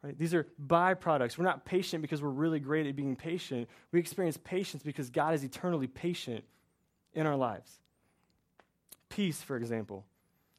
Right? 0.05 0.17
These 0.17 0.35
are 0.35 0.47
byproducts. 0.65 1.37
We're 1.37 1.45
not 1.45 1.65
patient 1.65 2.03
because 2.03 2.23
we're 2.23 2.29
really 2.29 2.61
great 2.61 2.87
at 2.87 2.95
being 2.95 3.17
patient. 3.17 3.69
We 3.91 3.99
experience 3.99 4.37
patience 4.37 4.85
because 4.85 5.11
God 5.11 5.35
is 5.35 5.43
eternally 5.43 5.89
patient 5.89 6.45
in 7.12 7.27
our 7.27 7.37
lives. 7.37 7.81
Peace, 9.09 9.43
for 9.43 9.57
example. 9.57 10.05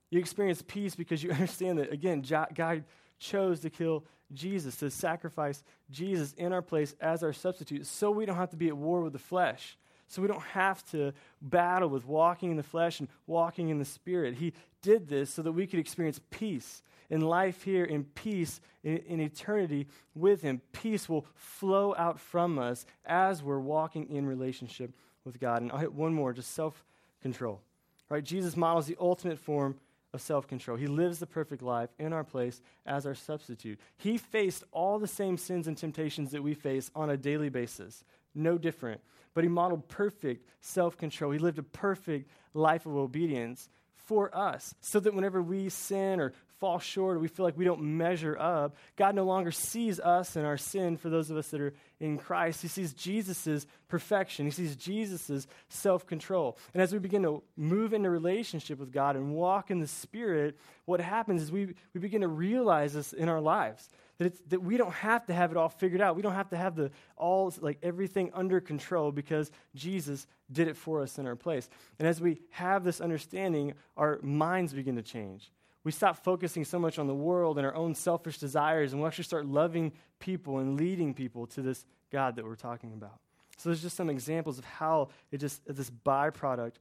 You 0.09 0.19
experience 0.19 0.63
peace 0.65 0.95
because 0.95 1.23
you 1.23 1.31
understand 1.33 1.79
that, 1.79 1.91
again, 1.91 2.23
God 2.53 2.83
chose 3.19 3.59
to 3.61 3.69
kill 3.69 4.05
Jesus, 4.33 4.77
to 4.77 4.89
sacrifice 4.89 5.63
Jesus 5.89 6.33
in 6.33 6.53
our 6.53 6.61
place 6.61 6.95
as 6.99 7.23
our 7.23 7.33
substitute, 7.33 7.85
so 7.85 8.11
we 8.11 8.25
don't 8.25 8.35
have 8.35 8.49
to 8.51 8.57
be 8.57 8.67
at 8.67 8.77
war 8.77 9.01
with 9.01 9.13
the 9.13 9.19
flesh. 9.19 9.77
So 10.09 10.21
we 10.21 10.27
don't 10.27 10.41
have 10.41 10.85
to 10.91 11.13
battle 11.41 11.89
with 11.89 12.05
walking 12.05 12.51
in 12.51 12.57
the 12.57 12.63
flesh 12.63 12.99
and 12.99 13.09
walking 13.25 13.69
in 13.69 13.77
the 13.77 13.85
spirit. 13.85 14.35
He 14.35 14.53
did 14.81 15.09
this 15.09 15.29
so 15.29 15.41
that 15.41 15.51
we 15.51 15.67
could 15.67 15.79
experience 15.79 16.21
peace 16.29 16.81
in 17.09 17.21
life 17.21 17.63
here, 17.63 17.83
in 17.83 18.05
peace, 18.05 18.61
in, 18.83 18.97
in 18.99 19.19
eternity 19.19 19.87
with 20.15 20.41
Him. 20.41 20.61
Peace 20.71 21.09
will 21.09 21.25
flow 21.35 21.93
out 21.97 22.19
from 22.19 22.57
us 22.57 22.85
as 23.05 23.43
we're 23.43 23.59
walking 23.59 24.09
in 24.09 24.25
relationship 24.25 24.93
with 25.25 25.39
God. 25.39 25.61
And 25.61 25.71
I'll 25.71 25.77
hit 25.77 25.93
one 25.93 26.13
more 26.13 26.31
just 26.31 26.51
self 26.51 26.85
control. 27.21 27.61
Right? 28.09 28.23
Jesus 28.23 28.55
models 28.55 28.87
the 28.87 28.97
ultimate 28.99 29.39
form 29.39 29.75
of 30.17 30.21
self 30.21 30.47
control. 30.47 30.77
He 30.77 30.87
lives 30.87 31.19
the 31.19 31.27
perfect 31.27 31.61
life 31.61 31.89
in 31.99 32.11
our 32.11 32.23
place 32.23 32.61
as 32.85 33.05
our 33.05 33.15
substitute. 33.15 33.79
He 33.97 34.17
faced 34.17 34.63
all 34.71 34.97
the 34.99 35.07
same 35.07 35.37
sins 35.37 35.67
and 35.67 35.77
temptations 35.77 36.31
that 36.31 36.43
we 36.43 36.55
face 36.55 36.91
on 36.95 37.11
a 37.11 37.17
daily 37.17 37.49
basis, 37.49 38.03
no 38.35 38.57
different. 38.57 38.99
But 39.33 39.43
he 39.43 39.49
modeled 39.49 39.87
perfect 39.87 40.47
self 40.59 40.97
control. 40.97 41.31
He 41.31 41.37
lived 41.37 41.59
a 41.59 41.63
perfect 41.63 42.31
life 42.55 42.87
of 42.87 42.95
obedience 42.95 43.69
for 44.07 44.35
us, 44.35 44.73
so 44.81 44.99
that 44.99 45.13
whenever 45.13 45.41
we 45.41 45.69
sin 45.69 46.19
or 46.19 46.33
fall 46.59 46.79
short 46.79 47.17
or 47.17 47.19
we 47.19 47.27
feel 47.27 47.45
like 47.45 47.57
we 47.57 47.65
don't 47.65 47.81
measure 47.81 48.35
up, 48.39 48.75
God 48.95 49.13
no 49.13 49.23
longer 49.23 49.51
sees 49.51 49.99
us 49.99 50.35
and 50.35 50.45
our 50.45 50.57
sin 50.57 50.97
for 50.97 51.09
those 51.09 51.29
of 51.29 51.37
us 51.37 51.49
that 51.49 51.61
are 51.61 51.73
in 51.99 52.17
Christ. 52.17 52.61
He 52.61 52.67
sees 52.67 52.93
Jesus' 52.93 53.67
perfection, 53.87 54.45
He 54.45 54.51
sees 54.51 54.75
Jesus' 54.75 55.47
self 55.69 56.07
control. 56.07 56.57
And 56.73 56.81
as 56.81 56.93
we 56.93 56.99
begin 56.99 57.23
to 57.23 57.43
move 57.55 57.93
into 57.93 58.09
relationship 58.09 58.79
with 58.79 58.91
God 58.91 59.15
and 59.15 59.33
walk 59.33 59.69
in 59.69 59.79
the 59.79 59.87
Spirit, 59.87 60.57
what 60.85 60.99
happens 60.99 61.43
is 61.43 61.51
we, 61.51 61.75
we 61.93 61.99
begin 61.99 62.21
to 62.21 62.27
realize 62.27 62.93
this 62.93 63.13
in 63.13 63.29
our 63.29 63.41
lives. 63.41 63.89
That, 64.17 64.25
it's, 64.25 64.41
that 64.47 64.63
we 64.63 64.77
don't 64.77 64.93
have 64.93 65.27
to 65.27 65.33
have 65.33 65.51
it 65.51 65.57
all 65.57 65.69
figured 65.69 66.01
out. 66.01 66.15
We 66.15 66.23
don't 66.23 66.33
have 66.33 66.49
to 66.49 66.57
have 66.57 66.75
the 66.75 66.89
all 67.17 67.53
like 67.61 67.77
everything 67.83 68.31
under 68.33 68.59
control 68.59 69.11
because 69.11 69.51
Jesus 69.75 70.25
did 70.51 70.67
it 70.67 70.77
for 70.77 71.01
us 71.01 71.17
in 71.17 71.27
our 71.27 71.35
place. 71.35 71.69
And 71.99 72.07
as 72.07 72.21
we 72.21 72.39
have 72.51 72.83
this 72.83 73.01
understanding, 73.01 73.73
our 73.95 74.19
minds 74.21 74.73
begin 74.73 74.95
to 74.95 75.01
change 75.01 75.51
we 75.87 75.93
stop 75.93 76.21
focusing 76.21 76.65
so 76.65 76.77
much 76.77 76.99
on 76.99 77.07
the 77.07 77.15
world 77.15 77.57
and 77.57 77.65
our 77.65 77.73
own 77.73 77.95
selfish 77.95 78.39
desires, 78.39 78.91
and 78.91 79.01
we 79.01 79.07
actually 79.07 79.23
start 79.23 79.45
loving 79.45 79.93
people 80.19 80.57
and 80.57 80.75
leading 80.75 81.13
people 81.13 81.47
to 81.47 81.61
this 81.61 81.85
God 82.11 82.35
that 82.35 82.43
we're 82.43 82.55
talking 82.55 82.91
about. 82.91 83.21
So 83.55 83.69
there's 83.69 83.81
just 83.81 83.95
some 83.95 84.09
examples 84.09 84.59
of 84.59 84.65
how 84.65 85.07
it 85.31 85.37
just 85.37 85.61
this 85.65 85.89
byproduct 85.89 86.73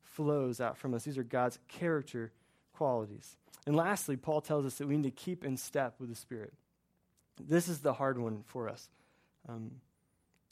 flows 0.00 0.62
out 0.62 0.78
from 0.78 0.94
us. 0.94 1.04
These 1.04 1.18
are 1.18 1.22
God's 1.22 1.58
character 1.68 2.32
qualities. 2.72 3.36
And 3.66 3.76
lastly, 3.76 4.16
Paul 4.16 4.40
tells 4.40 4.64
us 4.64 4.76
that 4.76 4.88
we 4.88 4.96
need 4.96 5.14
to 5.14 5.22
keep 5.24 5.44
in 5.44 5.58
step 5.58 5.96
with 5.98 6.08
the 6.08 6.16
Spirit. 6.16 6.54
This 7.38 7.68
is 7.68 7.80
the 7.80 7.92
hard 7.92 8.16
one 8.16 8.44
for 8.46 8.70
us. 8.70 8.88
Um, 9.46 9.72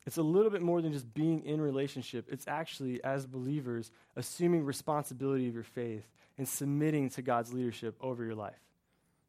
it's 0.07 0.17
a 0.17 0.23
little 0.23 0.51
bit 0.51 0.63
more 0.63 0.83
than 0.83 0.93
just 0.93 1.13
being 1.15 1.45
in 1.45 1.61
relationship. 1.61 2.27
It's 2.29 2.47
actually, 2.49 3.03
as 3.05 3.27
believers, 3.27 3.91
assuming 4.17 4.65
responsibility 4.65 5.49
of 5.49 5.55
your 5.55 5.63
faith 5.63 6.05
and 6.39 6.49
submitting 6.49 7.11
to 7.11 7.23
God's 7.23 7.53
leadership 7.53 7.95
over 8.01 8.25
your 8.25 8.35
life. 8.35 8.59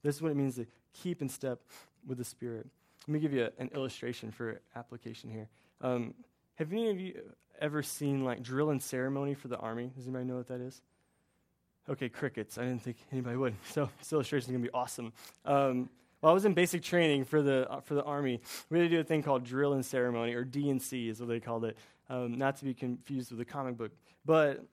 This 0.02 0.16
is 0.16 0.22
what 0.22 0.32
it 0.32 0.36
means 0.36 0.56
to 0.56 0.66
keep 0.94 1.22
in 1.22 1.30
step 1.30 1.60
with 2.08 2.18
the 2.18 2.26
Spirit. 2.26 2.68
Let 3.08 3.14
me 3.14 3.20
give 3.20 3.34
you 3.34 3.46
a, 3.46 3.62
an 3.62 3.70
illustration 3.76 4.32
for 4.32 4.62
application 4.76 5.30
here. 5.30 5.48
Um, 5.82 6.14
have 6.56 6.72
any 6.72 6.90
of 6.90 7.00
you 7.00 7.22
ever 7.60 7.84
seen 7.84 8.24
like 8.24 8.42
drill 8.42 8.70
and 8.70 8.82
ceremony 8.82 9.34
for 9.34 9.48
the 9.48 9.58
army? 9.58 9.92
Does 9.96 10.06
anybody 10.06 10.26
know 10.26 10.38
what 10.38 10.48
that 10.48 10.62
is? 10.62 10.82
Okay, 11.90 12.10
crickets. 12.10 12.58
I 12.58 12.64
didn't 12.64 12.82
think 12.82 12.98
anybody 13.12 13.36
would. 13.36 13.56
So 13.66 13.90
this 14.00 14.12
illustration 14.14 14.50
is 14.50 14.52
going 14.52 14.64
to 14.64 14.70
be 14.70 14.74
awesome. 14.74 15.14
Um, 15.46 15.90
while 16.24 16.32
I 16.32 16.34
was 16.34 16.46
in 16.46 16.54
basic 16.54 16.84
training 16.84 17.26
for 17.26 17.42
the, 17.42 17.70
uh, 17.70 17.82
for 17.82 17.96
the 17.96 18.04
Army, 18.04 18.40
we 18.70 18.80
had 18.80 18.90
to 18.90 18.96
do 18.96 19.02
a 19.02 19.04
thing 19.04 19.24
called 19.24 19.44
drill 19.44 19.74
and 19.74 19.86
ceremony, 19.86 20.34
or 20.36 20.46
D&C 20.46 21.10
is 21.10 21.20
what 21.20 21.28
they 21.28 21.42
called 21.42 21.66
it, 21.66 21.78
um, 22.10 22.38
not 22.38 22.56
to 22.60 22.64
be 22.64 22.74
confused 22.74 23.30
with 23.30 23.42
a 23.42 23.46
comic 23.46 23.76
book. 23.76 23.92
But 24.24 24.64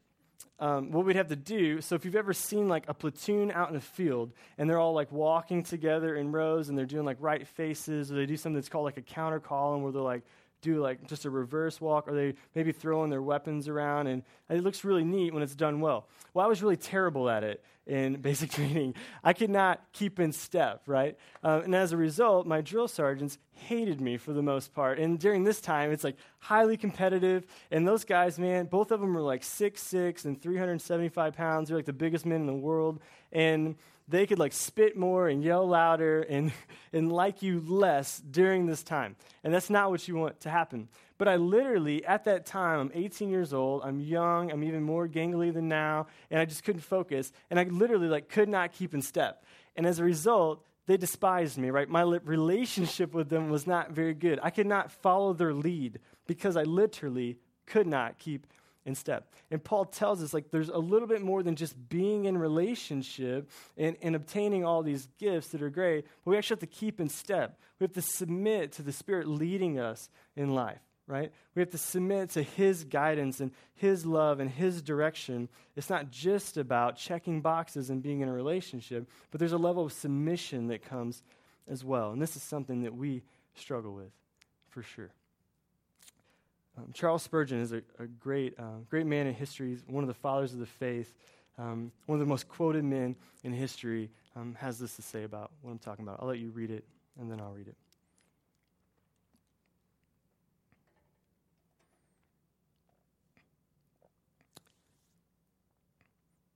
um, 0.60 0.92
what 0.92 1.04
we'd 1.04 1.16
have 1.16 1.26
to 1.26 1.34
do 1.36 1.80
so 1.80 1.96
if 1.96 2.04
you've 2.04 2.14
ever 2.14 2.32
seen 2.32 2.68
like 2.68 2.84
a 2.86 2.94
platoon 2.94 3.50
out 3.50 3.68
in 3.68 3.76
a 3.76 3.80
field 3.80 4.32
and 4.58 4.70
they're 4.70 4.78
all 4.78 4.92
like 4.92 5.10
walking 5.10 5.62
together 5.64 6.14
in 6.14 6.30
rows 6.30 6.68
and 6.68 6.78
they're 6.78 6.86
doing 6.86 7.04
like 7.04 7.16
right 7.18 7.46
faces 7.46 8.12
or 8.12 8.14
they 8.14 8.26
do 8.26 8.36
something 8.36 8.54
that's 8.54 8.68
called 8.68 8.84
like 8.84 8.96
a 8.96 9.02
counter 9.02 9.40
column 9.40 9.82
where 9.82 9.90
they're 9.90 10.02
like 10.02 10.22
do 10.60 10.80
like 10.80 11.06
just 11.06 11.24
a 11.24 11.30
reverse 11.30 11.80
walk 11.80 12.08
or 12.08 12.14
they 12.14 12.34
maybe 12.54 12.72
throwing 12.72 13.10
their 13.10 13.22
weapons 13.22 13.68
around 13.68 14.06
and 14.06 14.22
it 14.48 14.62
looks 14.62 14.84
really 14.84 15.04
neat 15.04 15.32
when 15.32 15.42
it's 15.42 15.54
done 15.54 15.80
well. 15.80 16.06
Well 16.34 16.44
i 16.44 16.48
was 16.48 16.62
really 16.62 16.76
terrible 16.76 17.28
at 17.28 17.44
it 17.44 17.64
in 17.86 18.16
basic 18.20 18.50
training. 18.50 18.94
I 19.24 19.32
could 19.32 19.50
not 19.50 19.80
keep 19.92 20.20
in 20.20 20.32
step 20.32 20.82
right? 20.86 21.16
Uh, 21.42 21.62
and 21.64 21.74
as 21.74 21.92
a 21.92 21.96
result 21.96 22.46
my 22.46 22.60
drill 22.60 22.88
sergeants 22.88 23.38
hated 23.52 24.00
me 24.00 24.16
for 24.16 24.32
the 24.32 24.42
most 24.42 24.72
part. 24.74 24.98
And 24.98 25.18
during 25.18 25.44
this 25.44 25.60
time 25.60 25.92
it's 25.92 26.04
like 26.04 26.16
highly 26.38 26.76
competitive. 26.76 27.46
And 27.70 27.86
those 27.86 28.04
guys 28.04 28.38
man 28.38 28.66
both 28.66 28.90
of 28.90 29.00
them 29.00 29.14
were 29.14 29.22
like 29.22 29.44
six 29.44 29.82
six 29.82 30.24
and 30.24 30.40
375 30.40 31.34
pounds. 31.34 31.68
They're 31.68 31.78
like 31.78 31.86
the 31.86 31.92
biggest 31.92 32.26
men 32.26 32.40
in 32.40 32.46
the 32.46 32.54
world. 32.54 33.00
And 33.32 33.76
they 34.10 34.26
could 34.26 34.38
like 34.38 34.52
spit 34.52 34.96
more 34.96 35.28
and 35.28 35.42
yell 35.42 35.66
louder 35.66 36.22
and, 36.22 36.52
and 36.92 37.12
like 37.12 37.42
you 37.42 37.60
less 37.60 38.18
during 38.18 38.66
this 38.66 38.82
time. 38.82 39.16
And 39.44 39.54
that's 39.54 39.70
not 39.70 39.90
what 39.90 40.06
you 40.08 40.16
want 40.16 40.40
to 40.40 40.50
happen. 40.50 40.88
But 41.16 41.28
I 41.28 41.36
literally, 41.36 42.04
at 42.04 42.24
that 42.24 42.46
time, 42.46 42.80
I'm 42.80 42.90
18 42.94 43.28
years 43.28 43.52
old, 43.52 43.82
I'm 43.84 44.00
young, 44.00 44.50
I'm 44.50 44.64
even 44.64 44.82
more 44.82 45.06
gangly 45.06 45.52
than 45.52 45.68
now, 45.68 46.06
and 46.30 46.40
I 46.40 46.44
just 46.46 46.64
couldn't 46.64 46.80
focus. 46.80 47.30
And 47.50 47.60
I 47.60 47.64
literally 47.64 48.08
like 48.08 48.28
could 48.28 48.48
not 48.48 48.72
keep 48.72 48.94
in 48.94 49.02
step. 49.02 49.44
And 49.76 49.86
as 49.86 49.98
a 49.98 50.04
result, 50.04 50.64
they 50.86 50.96
despised 50.96 51.58
me, 51.58 51.70
right? 51.70 51.88
My 51.88 52.02
relationship 52.02 53.14
with 53.14 53.28
them 53.28 53.50
was 53.50 53.66
not 53.66 53.92
very 53.92 54.14
good. 54.14 54.40
I 54.42 54.50
could 54.50 54.66
not 54.66 54.90
follow 54.90 55.32
their 55.32 55.52
lead 55.52 56.00
because 56.26 56.56
I 56.56 56.62
literally 56.64 57.38
could 57.66 57.86
not 57.86 58.18
keep 58.18 58.46
in 58.86 58.94
step. 58.94 59.32
And 59.50 59.62
Paul 59.62 59.84
tells 59.84 60.22
us 60.22 60.32
like 60.32 60.50
there's 60.50 60.68
a 60.68 60.78
little 60.78 61.08
bit 61.08 61.22
more 61.22 61.42
than 61.42 61.56
just 61.56 61.76
being 61.88 62.24
in 62.24 62.38
relationship 62.38 63.50
and, 63.76 63.96
and 64.02 64.16
obtaining 64.16 64.64
all 64.64 64.82
these 64.82 65.08
gifts 65.18 65.48
that 65.48 65.62
are 65.62 65.70
great, 65.70 66.06
but 66.24 66.30
we 66.30 66.38
actually 66.38 66.54
have 66.54 66.60
to 66.60 66.66
keep 66.66 67.00
in 67.00 67.08
step. 67.08 67.58
We 67.78 67.84
have 67.84 67.92
to 67.92 68.02
submit 68.02 68.72
to 68.72 68.82
the 68.82 68.92
Spirit 68.92 69.26
leading 69.26 69.78
us 69.78 70.08
in 70.36 70.54
life, 70.54 70.80
right? 71.06 71.32
We 71.54 71.60
have 71.60 71.70
to 71.70 71.78
submit 71.78 72.30
to 72.30 72.42
His 72.42 72.84
guidance 72.84 73.40
and 73.40 73.52
His 73.74 74.06
love 74.06 74.40
and 74.40 74.50
His 74.50 74.82
direction. 74.82 75.48
It's 75.76 75.90
not 75.90 76.10
just 76.10 76.56
about 76.56 76.96
checking 76.96 77.40
boxes 77.40 77.90
and 77.90 78.02
being 78.02 78.20
in 78.20 78.28
a 78.28 78.32
relationship, 78.32 79.08
but 79.30 79.38
there's 79.38 79.52
a 79.52 79.58
level 79.58 79.84
of 79.84 79.92
submission 79.92 80.68
that 80.68 80.82
comes 80.82 81.22
as 81.68 81.84
well. 81.84 82.12
And 82.12 82.20
this 82.20 82.36
is 82.36 82.42
something 82.42 82.82
that 82.82 82.94
we 82.94 83.22
struggle 83.54 83.94
with 83.94 84.10
for 84.68 84.82
sure. 84.82 85.10
Um, 86.80 86.92
Charles 86.94 87.22
Spurgeon 87.22 87.60
is 87.60 87.72
a, 87.72 87.82
a 87.98 88.06
great, 88.06 88.58
uh, 88.58 88.78
great 88.88 89.06
man 89.06 89.26
in 89.26 89.34
history. 89.34 89.70
He's 89.70 89.82
one 89.86 90.02
of 90.02 90.08
the 90.08 90.14
fathers 90.14 90.52
of 90.52 90.60
the 90.60 90.66
faith. 90.66 91.12
Um, 91.58 91.92
one 92.06 92.16
of 92.16 92.20
the 92.20 92.30
most 92.30 92.48
quoted 92.48 92.84
men 92.84 93.16
in 93.44 93.52
history 93.52 94.10
um, 94.34 94.56
has 94.58 94.78
this 94.78 94.96
to 94.96 95.02
say 95.02 95.24
about 95.24 95.50
what 95.60 95.72
I'm 95.72 95.78
talking 95.78 96.04
about. 96.04 96.20
I'll 96.22 96.28
let 96.28 96.38
you 96.38 96.50
read 96.50 96.70
it, 96.70 96.84
and 97.20 97.30
then 97.30 97.40
I'll 97.40 97.52
read 97.52 97.68
it. 97.68 97.76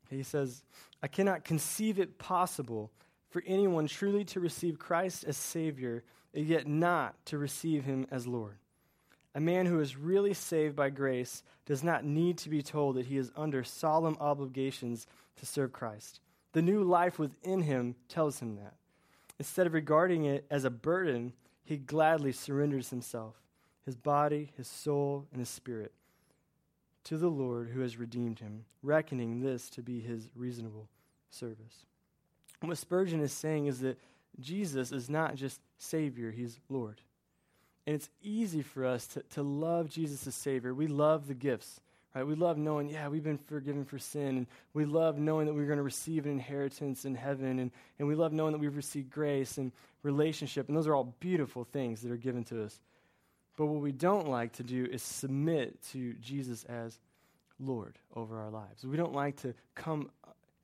He 0.09 0.23
says, 0.23 0.63
I 1.03 1.09
cannot 1.09 1.45
conceive 1.45 1.99
it 1.99 2.19
possible 2.19 2.93
for 3.31 3.43
anyone 3.47 3.89
truly 3.89 4.25
to 4.27 4.39
receive 4.39 4.79
Christ 4.79 5.25
as 5.25 5.37
Savior, 5.37 6.05
and 6.33 6.47
yet 6.47 6.69
not 6.69 7.17
to 7.27 7.37
receive 7.37 7.85
Him 7.85 8.07
as 8.13 8.27
Lord. 8.27 8.57
A 9.35 9.41
man 9.41 9.67
who 9.67 9.81
is 9.81 9.97
really 9.97 10.35
saved 10.35 10.77
by 10.77 10.91
grace 10.91 11.43
does 11.67 11.83
not 11.83 12.05
need 12.05 12.39
to 12.39 12.49
be 12.49 12.63
told 12.63 12.97
that 12.97 13.07
he 13.07 13.17
is 13.17 13.33
under 13.37 13.65
solemn 13.65 14.17
obligations 14.21 15.07
to 15.37 15.47
serve 15.47 15.73
Christ. 15.73 16.21
The 16.53 16.63
new 16.63 16.85
life 16.85 17.19
within 17.19 17.63
him 17.63 17.97
tells 18.09 18.39
him 18.41 18.57
that. 18.57 18.75
Instead 19.39 19.67
of 19.67 19.75
regarding 19.75 20.25
it 20.25 20.47
as 20.51 20.65
a 20.65 20.71
burden, 20.71 21.33
he 21.65 21.77
gladly 21.77 22.31
surrenders 22.31 22.91
himself, 22.91 23.35
his 23.85 23.97
body, 23.97 24.53
his 24.57 24.69
soul, 24.69 25.27
and 25.33 25.41
his 25.41 25.49
spirit, 25.49 25.93
to 27.05 27.17
the 27.17 27.29
Lord 27.29 27.71
who 27.71 27.81
has 27.81 27.97
redeemed 27.97 28.39
him, 28.39 28.65
reckoning 28.83 29.41
this 29.41 29.69
to 29.71 29.83
be 29.83 30.01
his 30.01 30.29
reasonable 30.37 30.89
service. 31.31 31.87
And 32.61 32.69
what 32.69 32.79
Spurgeon 32.79 33.21
is 33.21 33.33
saying 33.33 33.67
is 33.67 33.81
that 33.81 33.99
Jesus 34.39 34.93
is 34.93 35.11
not 35.11 35.35
just 35.35 35.61
Savior, 35.79 36.31
he's 36.31 36.61
Lord. 36.69 37.01
And 37.87 37.95
it's 37.95 38.09
easy 38.23 38.63
for 38.63 38.87
us 38.87 39.07
to, 39.09 39.23
to 39.31 39.43
love 39.43 39.91
Jesus 39.91 40.27
as 40.27 40.35
Savior. 40.35 40.73
We 40.73 40.87
love 40.87 41.27
the 41.29 41.35
gifts, 41.35 41.81
right? 42.15 42.27
We 42.27 42.35
love 42.35 42.57
knowing, 42.57 42.89
yeah, 42.89 43.09
we've 43.09 43.25
been 43.25 43.39
forgiven 43.39 43.85
for 43.85 43.99
sin. 43.99 44.39
And 44.39 44.47
we 44.73 44.87
love 44.87 45.19
knowing 45.19 45.47
that 45.47 45.55
we're 45.55 45.67
going 45.67 45.77
to 45.77 45.83
receive 45.83 46.25
an 46.25 46.33
inheritance 46.33 47.05
in 47.05 47.15
heaven. 47.15 47.59
And, 47.59 47.71
and 47.99 48.09
we 48.09 48.15
love 48.15 48.33
knowing 48.33 48.53
that 48.53 48.59
we've 48.59 48.75
received 48.75 49.11
grace 49.11 49.59
and 49.59 49.71
relationship. 50.03 50.69
And 50.69 50.77
those 50.77 50.87
are 50.87 50.95
all 50.95 51.15
beautiful 51.21 51.65
things 51.65 52.01
that 52.03 52.11
are 52.11 52.17
given 52.17 52.45
to 52.45 52.65
us. 52.65 52.81
But 53.57 53.67
what 53.67 53.83
we 53.83 53.93
don't 53.93 54.29
like 54.29 54.55
to 54.55 54.63
do 54.63 54.87
is 54.91 55.03
submit 55.03 55.81
to 55.93 56.15
Jesus 56.15 56.65
as 56.65 56.99
Lord 57.61 57.99
over 58.17 58.41
our 58.41 58.51
lives. 58.51 58.85
We 58.85 58.97
don't 58.97 59.13
like 59.13 59.37
to 59.43 59.55
come 59.75 60.11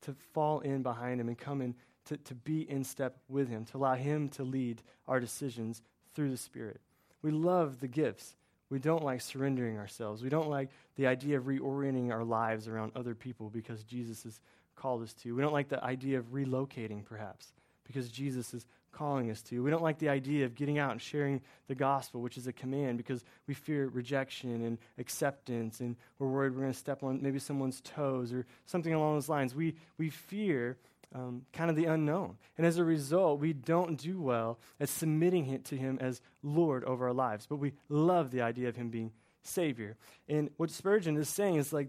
to 0.02 0.14
fall 0.32 0.60
in 0.60 0.82
behind 0.82 1.20
him 1.20 1.28
and 1.28 1.38
come 1.38 1.60
in 1.60 1.74
to, 2.06 2.16
to 2.16 2.34
be 2.34 2.68
in 2.68 2.82
step 2.82 3.18
with 3.28 3.48
him, 3.48 3.64
to 3.66 3.76
allow 3.76 3.94
him 3.94 4.28
to 4.30 4.42
lead 4.42 4.82
our 5.06 5.20
decisions 5.20 5.82
through 6.14 6.30
the 6.30 6.36
Spirit. 6.36 6.80
We 7.22 7.30
love 7.30 7.80
the 7.80 7.88
gifts. 7.88 8.36
We 8.70 8.78
don't 8.78 9.04
like 9.04 9.20
surrendering 9.20 9.78
ourselves. 9.78 10.22
We 10.22 10.28
don't 10.28 10.48
like 10.48 10.70
the 10.96 11.06
idea 11.06 11.36
of 11.36 11.44
reorienting 11.44 12.12
our 12.12 12.24
lives 12.24 12.68
around 12.68 12.92
other 12.94 13.14
people 13.14 13.50
because 13.50 13.82
Jesus 13.82 14.22
has 14.22 14.40
called 14.76 15.02
us 15.02 15.12
to. 15.14 15.34
We 15.34 15.42
don't 15.42 15.52
like 15.52 15.68
the 15.68 15.82
idea 15.84 16.18
of 16.18 16.32
relocating, 16.32 17.04
perhaps, 17.04 17.52
because 17.84 18.08
Jesus 18.08 18.54
is 18.54 18.66
calling 18.92 19.30
us 19.30 19.42
to. 19.42 19.62
We 19.62 19.70
don't 19.70 19.82
like 19.82 19.98
the 19.98 20.08
idea 20.08 20.44
of 20.44 20.54
getting 20.54 20.78
out 20.78 20.92
and 20.92 21.00
sharing 21.00 21.40
the 21.68 21.74
gospel, 21.74 22.20
which 22.20 22.36
is 22.36 22.46
a 22.46 22.52
command, 22.52 22.96
because 22.96 23.24
we 23.46 23.54
fear 23.54 23.88
rejection 23.88 24.64
and 24.64 24.78
acceptance, 24.98 25.80
and 25.80 25.96
we're 26.18 26.28
worried 26.28 26.54
we're 26.54 26.62
going 26.62 26.72
to 26.72 26.78
step 26.78 27.02
on 27.02 27.20
maybe 27.22 27.38
someone's 27.38 27.80
toes 27.80 28.32
or 28.32 28.46
something 28.66 28.94
along 28.94 29.16
those 29.16 29.28
lines. 29.28 29.54
We, 29.54 29.74
we 29.98 30.10
fear 30.10 30.76
um, 31.14 31.42
kind 31.52 31.70
of 31.70 31.76
the 31.76 31.86
unknown. 31.86 32.36
And 32.56 32.66
as 32.66 32.78
a 32.78 32.84
result, 32.84 33.40
we 33.40 33.52
don't 33.52 33.96
do 33.96 34.20
well 34.20 34.58
at 34.78 34.88
submitting 34.88 35.60
to 35.62 35.76
Him 35.76 35.98
as 36.00 36.20
Lord 36.42 36.84
over 36.84 37.08
our 37.08 37.14
lives, 37.14 37.46
but 37.46 37.56
we 37.56 37.72
love 37.88 38.30
the 38.30 38.42
idea 38.42 38.68
of 38.68 38.76
Him 38.76 38.90
being 38.90 39.12
Savior. 39.42 39.96
And 40.28 40.50
what 40.56 40.70
Spurgeon 40.70 41.16
is 41.16 41.28
saying 41.28 41.56
is 41.56 41.72
like, 41.72 41.88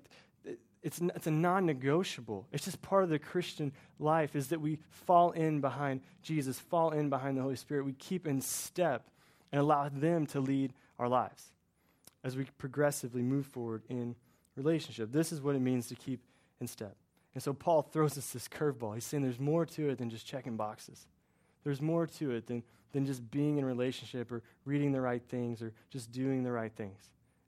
it's, 0.84 0.99
it's 1.15 1.27
a 1.27 1.31
non 1.31 1.65
negotiable. 1.65 2.47
It's 2.51 2.65
just 2.65 2.81
part 2.81 3.03
of 3.03 3.10
the 3.10 3.19
Christian 3.19 3.71
life 3.99 4.36
is 4.36 4.47
that 4.47 4.62
we 4.62 4.79
fall 4.89 5.31
in 5.31 5.62
behind 5.62 6.01
Jesus, 6.23 6.57
fall 6.57 6.89
in 6.89 7.10
behind 7.10 7.38
the 7.38 7.41
Holy 7.43 7.55
Spirit. 7.55 7.86
We 7.86 7.93
keep 7.93 8.25
in 8.25 8.41
step 8.41 9.07
and 9.51 9.62
allow 9.62 9.89
them 9.89 10.25
to 10.27 10.39
lead 10.39 10.73
our 10.97 11.07
lives 11.07 11.51
as 12.23 12.36
we 12.36 12.45
progressively 12.57 13.21
move 13.21 13.45
forward 13.45 13.84
in 13.89 14.15
relationship. 14.55 15.12
This 15.12 15.31
is 15.31 15.41
what 15.41 15.55
it 15.55 15.62
means 15.62 15.88
to 15.88 15.95
keep 15.95 16.21
in 16.60 16.67
step. 16.67 16.95
And 17.34 17.41
so 17.41 17.54
Paul 17.54 17.82
throws 17.82 18.17
us 18.17 18.32
this 18.32 18.48
curveball. 18.48 18.94
He's 18.96 19.06
saying 19.06 19.24
there's 19.24 19.39
more 19.39 19.65
to 19.65 19.89
it 19.89 19.98
than 19.98 20.10
just 20.10 20.26
checking 20.26 20.58
boxes. 20.58 21.08
There's 21.63 21.82
more 21.82 22.08
to 22.08 22.32
it 22.32 22.48
than, 22.48 22.63
than 22.91 23.06
just 23.06 23.30
being 23.32 23.58
in 23.58 23.65
relationship 23.65 24.32
or 24.32 24.41
reading 24.65 24.91
the 24.91 25.02
right 25.02 25.22
things 25.30 25.62
or 25.62 25.72
just 25.89 26.12
doing 26.12 26.44
the 26.44 26.52
right 26.52 26.72
things. 26.74 27.00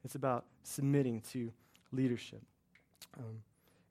It's 0.05 0.15
about 0.15 0.45
submitting 0.63 1.21
to 1.31 1.51
leadership. 1.91 2.41
Um, 3.17 3.41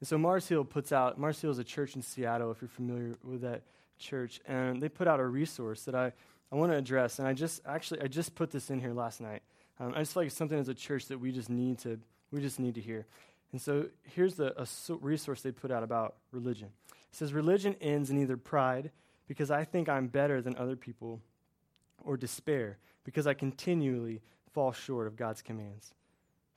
and 0.01 0.09
so 0.09 0.19
Mars 0.19 0.49
Hill 0.49 0.65
puts 0.65 0.93
out, 0.93 1.19
Mars 1.19 1.41
Hill 1.41 1.51
is 1.51 1.59
a 1.59 1.65
church 1.65 1.95
in 1.95 2.03
Seattle, 2.03 2.51
if 2.51 2.61
you're 2.61 2.69
familiar 2.69 3.15
with 3.23 3.43
that 3.43 3.63
church, 3.99 4.41
and 4.47 4.83
they 4.83 4.89
put 4.89 5.07
out 5.07 5.21
a 5.21 5.27
resource 5.27 5.85
that 5.85 5.95
I, 5.95 6.13
I 6.51 6.57
want 6.57 6.73
to 6.73 6.79
address. 6.79 7.19
And 7.19 7.29
I 7.29 7.35
just, 7.35 7.61
actually, 7.67 8.01
I 8.01 8.09
just 8.09 8.35
put 8.35 8.51
this 8.51 8.71
in 8.71 8.81
here 8.81 8.93
last 8.93 9.21
night. 9.21 9.43
Um, 9.79 9.93
I 9.95 10.01
just 10.01 10.15
feel 10.15 10.23
like 10.23 10.29
it's 10.29 10.37
something 10.37 10.59
as 10.59 10.69
a 10.69 10.75
church 10.75 11.07
that 11.07 11.19
we 11.19 11.33
just 11.33 11.51
need 11.51 11.79
to, 11.81 11.99
we 12.31 12.41
just 12.41 12.59
need 12.59 12.75
to 12.75 12.81
hear. 12.81 13.07
And 13.53 13.61
so 13.61 13.87
here's 14.03 14.35
the, 14.35 14.55
a 14.61 14.67
resource 14.97 15.43
they 15.43 15.53
put 15.53 15.71
out 15.71 15.83
about 15.83 16.17
religion. 16.31 16.69
It 16.91 17.17
says, 17.17 17.33
Religion 17.33 17.77
ends 17.81 18.11
in 18.11 18.19
either 18.19 18.37
pride, 18.37 18.91
because 19.29 19.51
I 19.51 19.65
think 19.65 19.89
I'm 19.89 20.09
better 20.09 20.41
than 20.41 20.57
other 20.57 20.77
people, 20.77 21.21
or 22.03 22.17
despair, 22.17 22.79
because 23.05 23.27
I 23.27 23.35
continually 23.35 24.23
fall 24.53 24.73
short 24.73 25.07
of 25.07 25.17
God's 25.17 25.43
commands. 25.43 25.93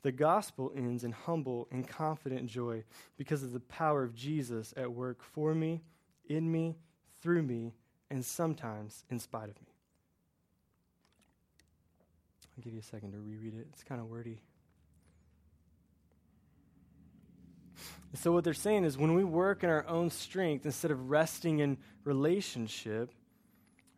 The 0.01 0.11
gospel 0.11 0.71
ends 0.75 1.03
in 1.03 1.11
humble 1.11 1.67
and 1.71 1.87
confident 1.87 2.47
joy 2.47 2.83
because 3.17 3.43
of 3.43 3.51
the 3.53 3.59
power 3.59 4.03
of 4.03 4.13
Jesus 4.13 4.73
at 4.77 4.91
work 4.91 5.23
for 5.23 5.53
me, 5.53 5.81
in 6.29 6.51
me, 6.51 6.77
through 7.21 7.43
me, 7.43 7.73
and 8.09 8.23
sometimes 8.23 9.03
in 9.09 9.19
spite 9.19 9.49
of 9.49 9.59
me. 9.61 9.73
I'll 12.55 12.63
give 12.63 12.73
you 12.73 12.79
a 12.79 12.83
second 12.83 13.11
to 13.11 13.19
reread 13.19 13.55
it. 13.55 13.67
It's 13.73 13.83
kind 13.83 13.99
of 13.99 14.07
wordy. 14.07 14.39
So, 18.17 18.31
what 18.31 18.43
they're 18.43 18.53
saying 18.53 18.83
is 18.83 18.97
when 18.97 19.13
we 19.13 19.23
work 19.23 19.63
in 19.63 19.69
our 19.69 19.87
own 19.87 20.09
strength 20.09 20.65
instead 20.65 20.91
of 20.91 21.09
resting 21.09 21.59
in 21.59 21.77
relationship, 22.03 23.11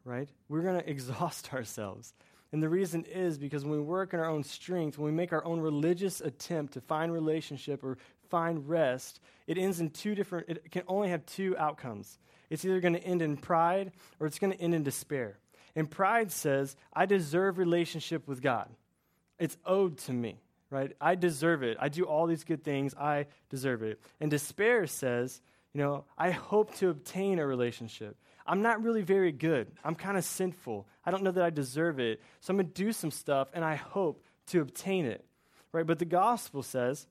right, 0.06 0.30
we're 0.48 0.62
going 0.62 0.80
to 0.82 0.90
exhaust 0.90 1.54
ourselves. 1.54 2.14
And 2.52 2.64
the 2.64 2.70
reason 2.70 3.04
is 3.04 3.38
because 3.38 3.64
when 3.64 3.74
we 3.74 3.80
work 3.80 4.14
in 4.14 4.20
our 4.20 4.30
own 4.30 4.44
strength, 4.44 4.98
when 4.98 5.12
we 5.12 5.16
make 5.16 5.34
our 5.34 5.44
own 5.44 5.60
religious 5.60 6.22
attempt 6.22 6.74
to 6.74 6.82
find 6.82 7.12
relationship 7.12 7.84
or 7.84 7.98
find 8.30 8.70
rest, 8.70 9.20
it 9.48 9.58
ends 9.58 9.82
in 9.82 9.90
two 9.90 10.16
different, 10.16 10.48
it 10.48 10.72
can 10.72 10.84
only 10.88 11.10
have 11.10 11.26
two 11.26 11.58
outcomes. 11.58 12.18
It's 12.50 12.64
either 12.64 12.80
going 12.80 12.94
to 12.94 13.04
end 13.04 13.22
in 13.22 13.36
pride 13.36 13.92
or 14.20 14.28
it's 14.28 14.40
going 14.40 14.54
to 14.54 14.62
end 14.62 14.74
in 14.74 14.84
despair. 14.84 15.40
And 15.76 15.92
pride 15.92 16.32
says, 16.32 16.76
I 16.94 17.06
deserve 17.06 17.58
relationship 17.58 18.28
with 18.28 18.42
God. 18.42 18.70
It's 19.38 19.58
owed 19.66 19.98
to 20.00 20.14
me 20.14 20.40
right? 20.70 20.92
I 21.00 21.16
deserve 21.16 21.64
it. 21.64 21.78
I 21.80 21.90
do 21.90 22.04
all 22.04 22.28
these 22.28 22.44
good 22.44 22.64
things. 22.64 22.94
I 22.96 23.28
deserve 23.50 23.84
it. 23.84 24.02
And 24.20 24.30
despair 24.30 24.88
says, 24.88 25.42
you 25.74 25.82
know, 25.82 26.06
I 26.18 26.32
hope 26.32 26.76
to 26.76 26.90
obtain 26.90 27.40
a 27.40 27.46
relationship. 27.46 28.18
I'm 28.46 28.62
not 28.62 28.82
really 28.82 29.02
very 29.02 29.32
good. 29.32 29.68
I'm 29.84 29.96
kind 29.96 30.18
of 30.18 30.24
sinful. 30.24 30.88
I 31.06 31.12
don't 31.12 31.24
know 31.24 31.32
that 31.32 31.44
I 31.44 31.50
deserve 31.50 32.00
it. 32.00 32.22
So 32.40 32.52
I'm 32.52 32.58
going 32.58 32.68
to 32.68 32.74
do 32.74 32.92
some 32.92 33.12
stuff 33.12 33.50
and 33.54 33.64
I 33.64 33.76
hope 33.76 34.24
to 34.48 34.62
obtain 34.62 35.06
it. 35.06 35.26
Right? 35.74 35.86
But 35.86 36.00
the 36.00 36.06
gospel 36.06 36.64
says 36.64 37.08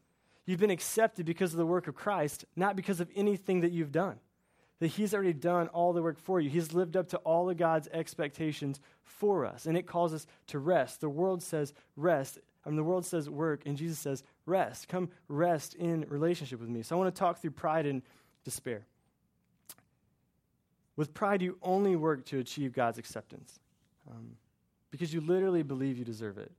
you've 0.47 0.61
been 0.61 0.71
accepted 0.71 1.27
because 1.27 1.53
of 1.53 1.59
the 1.59 1.66
work 1.66 1.88
of 1.88 1.95
Christ, 1.95 2.45
not 2.57 2.75
because 2.75 3.01
of 3.01 3.11
anything 3.14 3.61
that 3.61 3.73
you've 3.73 3.92
done. 3.92 4.16
That 4.81 4.88
he's 4.88 5.14
already 5.14 5.33
done 5.33 5.69
all 5.69 5.92
the 5.92 6.03
work 6.03 6.19
for 6.19 6.40
you. 6.40 6.51
He's 6.51 6.75
lived 6.75 6.97
up 6.97 7.09
to 7.09 7.16
all 7.19 7.49
of 7.49 7.57
God's 7.57 7.88
expectations 7.88 8.81
for 9.05 9.47
us. 9.47 9.66
And 9.66 9.77
it 9.77 9.87
calls 9.87 10.12
us 10.12 10.27
to 10.49 10.59
rest. 10.59 11.01
The 11.01 11.09
world 11.09 11.42
says 11.42 11.73
rest. 11.97 12.38
I 12.66 12.68
mean, 12.68 12.76
the 12.76 12.85
world 12.85 13.07
says 13.07 13.31
work, 13.31 13.62
and 13.64 13.76
Jesus 13.76 13.98
says 13.98 14.24
rest. 14.44 14.88
Come 14.88 15.09
rest 15.29 15.74
in 15.74 16.05
relationship 16.09 16.59
with 16.61 16.68
me. 16.68 16.83
So 16.83 16.96
I 16.96 16.98
want 16.98 17.14
to 17.14 17.18
talk 17.18 17.40
through 17.40 17.52
pride 17.52 17.87
and 17.87 18.02
despair. 18.44 18.85
With 20.96 21.14
pride, 21.14 21.42
you 21.42 21.59
only 21.62 21.94
work 21.94 22.24
to 22.26 22.38
achieve 22.38 22.72
God's 22.72 22.98
acceptance 22.98 23.61
um, 24.11 24.33
because 24.90 25.14
you 25.14 25.20
literally 25.20 25.62
believe 25.62 25.96
you 25.96 26.05
deserve 26.05 26.38
it. 26.38 26.50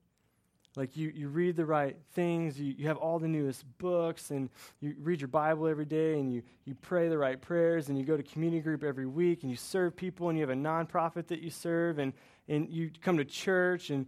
Like 0.77 0.95
you, 0.95 1.11
you 1.13 1.27
read 1.27 1.55
the 1.55 1.65
right 1.65 1.97
things, 2.13 2.59
you, 2.59 2.75
you 2.77 2.87
have 2.87 2.97
all 2.97 3.17
the 3.17 3.27
newest 3.27 3.65
books, 3.79 4.29
and 4.29 4.47
you 4.79 4.95
read 5.01 5.19
your 5.19 5.27
Bible 5.27 5.67
every 5.67 5.85
day, 5.85 6.19
and 6.19 6.31
you, 6.31 6.43
you 6.65 6.75
pray 6.75 7.09
the 7.09 7.17
right 7.17 7.41
prayers, 7.41 7.89
and 7.89 7.97
you 7.97 8.05
go 8.05 8.15
to 8.15 8.21
community 8.21 8.61
group 8.61 8.83
every 8.83 9.07
week, 9.07 9.41
and 9.41 9.49
you 9.49 9.57
serve 9.57 9.95
people, 9.95 10.29
and 10.29 10.37
you 10.37 10.43
have 10.43 10.55
a 10.55 10.59
nonprofit 10.59 11.27
that 11.27 11.41
you 11.41 11.49
serve, 11.49 11.97
and, 11.97 12.13
and 12.47 12.69
you 12.69 12.91
come 13.01 13.17
to 13.17 13.25
church, 13.25 13.89
and 13.89 14.05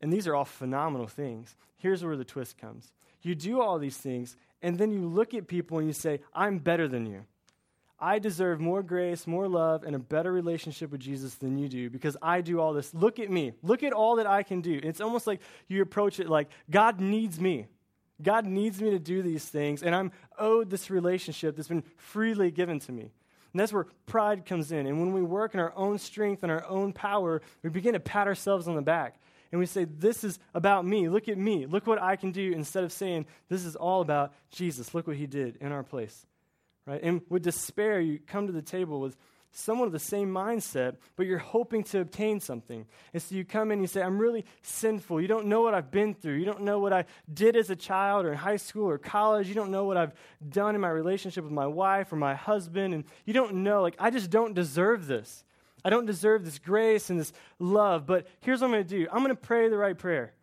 and 0.00 0.12
these 0.12 0.26
are 0.26 0.34
all 0.34 0.44
phenomenal 0.44 1.06
things. 1.06 1.56
Here's 1.76 2.04
where 2.04 2.16
the 2.16 2.24
twist 2.24 2.58
comes 2.58 2.92
you 3.22 3.34
do 3.34 3.60
all 3.60 3.78
these 3.78 3.96
things, 3.96 4.36
and 4.62 4.78
then 4.78 4.90
you 4.90 5.06
look 5.06 5.34
at 5.34 5.46
people 5.46 5.78
and 5.78 5.86
you 5.86 5.92
say, 5.92 6.20
I'm 6.34 6.58
better 6.58 6.88
than 6.88 7.06
you. 7.06 7.24
I 7.98 8.18
deserve 8.18 8.60
more 8.60 8.82
grace, 8.82 9.26
more 9.26 9.46
love, 9.46 9.82
and 9.84 9.94
a 9.94 9.98
better 9.98 10.32
relationship 10.32 10.90
with 10.90 11.02
Jesus 11.02 11.34
than 11.34 11.58
you 11.58 11.68
do 11.68 11.90
because 11.90 12.16
I 12.22 12.40
do 12.40 12.58
all 12.58 12.72
this. 12.72 12.94
Look 12.94 13.18
at 13.18 13.30
me. 13.30 13.52
Look 13.62 13.82
at 13.82 13.92
all 13.92 14.16
that 14.16 14.26
I 14.26 14.42
can 14.42 14.62
do. 14.62 14.80
It's 14.82 15.02
almost 15.02 15.26
like 15.26 15.40
you 15.68 15.82
approach 15.82 16.18
it 16.18 16.28
like 16.28 16.48
God 16.70 16.98
needs 16.98 17.38
me. 17.38 17.66
God 18.22 18.46
needs 18.46 18.80
me 18.80 18.90
to 18.90 18.98
do 18.98 19.22
these 19.22 19.44
things, 19.44 19.82
and 19.82 19.94
I'm 19.94 20.12
owed 20.38 20.70
this 20.70 20.90
relationship 20.90 21.56
that's 21.56 21.68
been 21.68 21.84
freely 21.96 22.50
given 22.50 22.78
to 22.80 22.92
me. 22.92 23.12
And 23.52 23.60
that's 23.60 23.72
where 23.72 23.86
pride 24.06 24.46
comes 24.46 24.72
in. 24.72 24.86
And 24.86 25.00
when 25.00 25.12
we 25.12 25.22
work 25.22 25.54
in 25.54 25.60
our 25.60 25.72
own 25.74 25.98
strength 25.98 26.42
and 26.42 26.52
our 26.52 26.64
own 26.66 26.92
power, 26.92 27.42
we 27.62 27.70
begin 27.70 27.94
to 27.94 28.00
pat 28.00 28.26
ourselves 28.26 28.68
on 28.68 28.76
the 28.76 28.82
back 28.82 29.19
and 29.52 29.58
we 29.58 29.66
say, 29.66 29.84
This 29.84 30.24
is 30.24 30.38
about 30.54 30.84
me. 30.84 31.08
Look 31.08 31.28
at 31.28 31.38
me. 31.38 31.66
Look 31.66 31.86
what 31.86 32.00
I 32.00 32.16
can 32.16 32.32
do, 32.32 32.52
instead 32.52 32.84
of 32.84 32.92
saying, 32.92 33.26
This 33.48 33.64
is 33.64 33.76
all 33.76 34.00
about 34.00 34.32
Jesus. 34.50 34.94
Look 34.94 35.06
what 35.06 35.16
he 35.16 35.26
did 35.26 35.56
in 35.60 35.72
our 35.72 35.82
place. 35.82 36.26
Right? 36.86 37.00
And 37.02 37.22
with 37.28 37.42
despair, 37.42 38.00
you 38.00 38.18
come 38.26 38.46
to 38.46 38.52
the 38.52 38.62
table 38.62 39.00
with 39.00 39.16
someone 39.52 39.86
of 39.86 39.92
the 39.92 39.98
same 39.98 40.30
mindset, 40.30 40.96
but 41.16 41.26
you're 41.26 41.38
hoping 41.38 41.82
to 41.82 42.00
obtain 42.00 42.40
something. 42.40 42.86
And 43.12 43.22
so 43.22 43.34
you 43.34 43.44
come 43.44 43.70
in 43.70 43.74
and 43.74 43.82
you 43.82 43.88
say, 43.88 44.02
I'm 44.02 44.18
really 44.18 44.44
sinful. 44.62 45.20
You 45.20 45.28
don't 45.28 45.46
know 45.46 45.60
what 45.62 45.74
I've 45.74 45.90
been 45.90 46.14
through. 46.14 46.34
You 46.34 46.44
don't 46.44 46.62
know 46.62 46.78
what 46.78 46.92
I 46.92 47.04
did 47.32 47.56
as 47.56 47.68
a 47.70 47.76
child 47.76 48.26
or 48.26 48.32
in 48.32 48.38
high 48.38 48.56
school 48.56 48.88
or 48.88 48.98
college. 48.98 49.48
You 49.48 49.54
don't 49.54 49.70
know 49.70 49.84
what 49.84 49.96
I've 49.96 50.12
done 50.48 50.74
in 50.74 50.80
my 50.80 50.88
relationship 50.88 51.44
with 51.44 51.52
my 51.52 51.66
wife 51.66 52.12
or 52.12 52.16
my 52.16 52.34
husband. 52.34 52.94
And 52.94 53.04
you 53.24 53.34
don't 53.34 53.56
know, 53.56 53.82
like, 53.82 53.96
I 53.98 54.10
just 54.10 54.30
don't 54.30 54.54
deserve 54.54 55.06
this. 55.06 55.44
I 55.84 55.90
don't 55.90 56.06
deserve 56.06 56.44
this 56.44 56.58
grace 56.58 57.10
and 57.10 57.18
this 57.18 57.32
love, 57.58 58.06
but 58.06 58.26
here's 58.40 58.60
what 58.60 58.68
I'm 58.68 58.72
going 58.72 58.84
to 58.84 58.88
do 58.88 59.06
I'm 59.10 59.18
going 59.18 59.30
to 59.30 59.34
pray 59.34 59.68
the 59.68 59.76
right 59.76 59.96
prayer. 59.96 60.34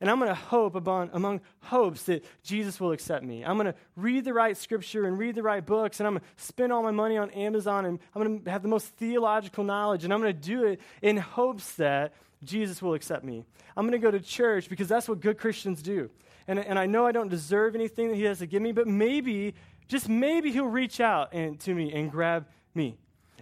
And 0.00 0.10
I'm 0.10 0.18
going 0.18 0.28
to 0.28 0.34
hope 0.34 0.74
among, 0.74 1.10
among 1.12 1.40
hopes 1.60 2.02
that 2.04 2.24
Jesus 2.42 2.78
will 2.78 2.92
accept 2.92 3.24
me. 3.24 3.44
I'm 3.44 3.56
going 3.56 3.72
to 3.72 3.74
read 3.96 4.24
the 4.24 4.34
right 4.34 4.56
scripture 4.56 5.06
and 5.06 5.16
read 5.16 5.34
the 5.34 5.42
right 5.42 5.64
books, 5.64 5.98
and 5.98 6.06
I'm 6.06 6.14
going 6.14 6.22
to 6.22 6.44
spend 6.44 6.72
all 6.72 6.82
my 6.82 6.90
money 6.90 7.16
on 7.16 7.30
Amazon, 7.30 7.86
and 7.86 7.98
I'm 8.14 8.22
going 8.22 8.44
to 8.44 8.50
have 8.50 8.62
the 8.62 8.68
most 8.68 8.88
theological 8.96 9.64
knowledge, 9.64 10.04
and 10.04 10.12
I'm 10.12 10.20
going 10.20 10.34
to 10.34 10.38
do 10.38 10.64
it 10.64 10.80
in 11.00 11.16
hopes 11.16 11.76
that 11.76 12.12
Jesus 12.42 12.82
will 12.82 12.94
accept 12.94 13.24
me. 13.24 13.44
I'm 13.76 13.84
going 13.84 13.98
to 13.98 14.04
go 14.04 14.10
to 14.10 14.20
church 14.20 14.68
because 14.68 14.88
that's 14.88 15.08
what 15.08 15.20
good 15.20 15.38
Christians 15.38 15.80
do. 15.80 16.10
And, 16.46 16.58
and 16.58 16.78
I 16.78 16.86
know 16.86 17.06
I 17.06 17.12
don't 17.12 17.30
deserve 17.30 17.74
anything 17.74 18.08
that 18.08 18.16
He 18.16 18.24
has 18.24 18.40
to 18.40 18.46
give 18.46 18.60
me, 18.60 18.72
but 18.72 18.86
maybe, 18.86 19.54
just 19.88 20.08
maybe 20.08 20.50
He'll 20.50 20.66
reach 20.66 21.00
out 21.00 21.32
and, 21.32 21.58
to 21.60 21.74
me 21.74 21.92
and 21.92 22.10
grab 22.10 22.46
me. 22.74 22.98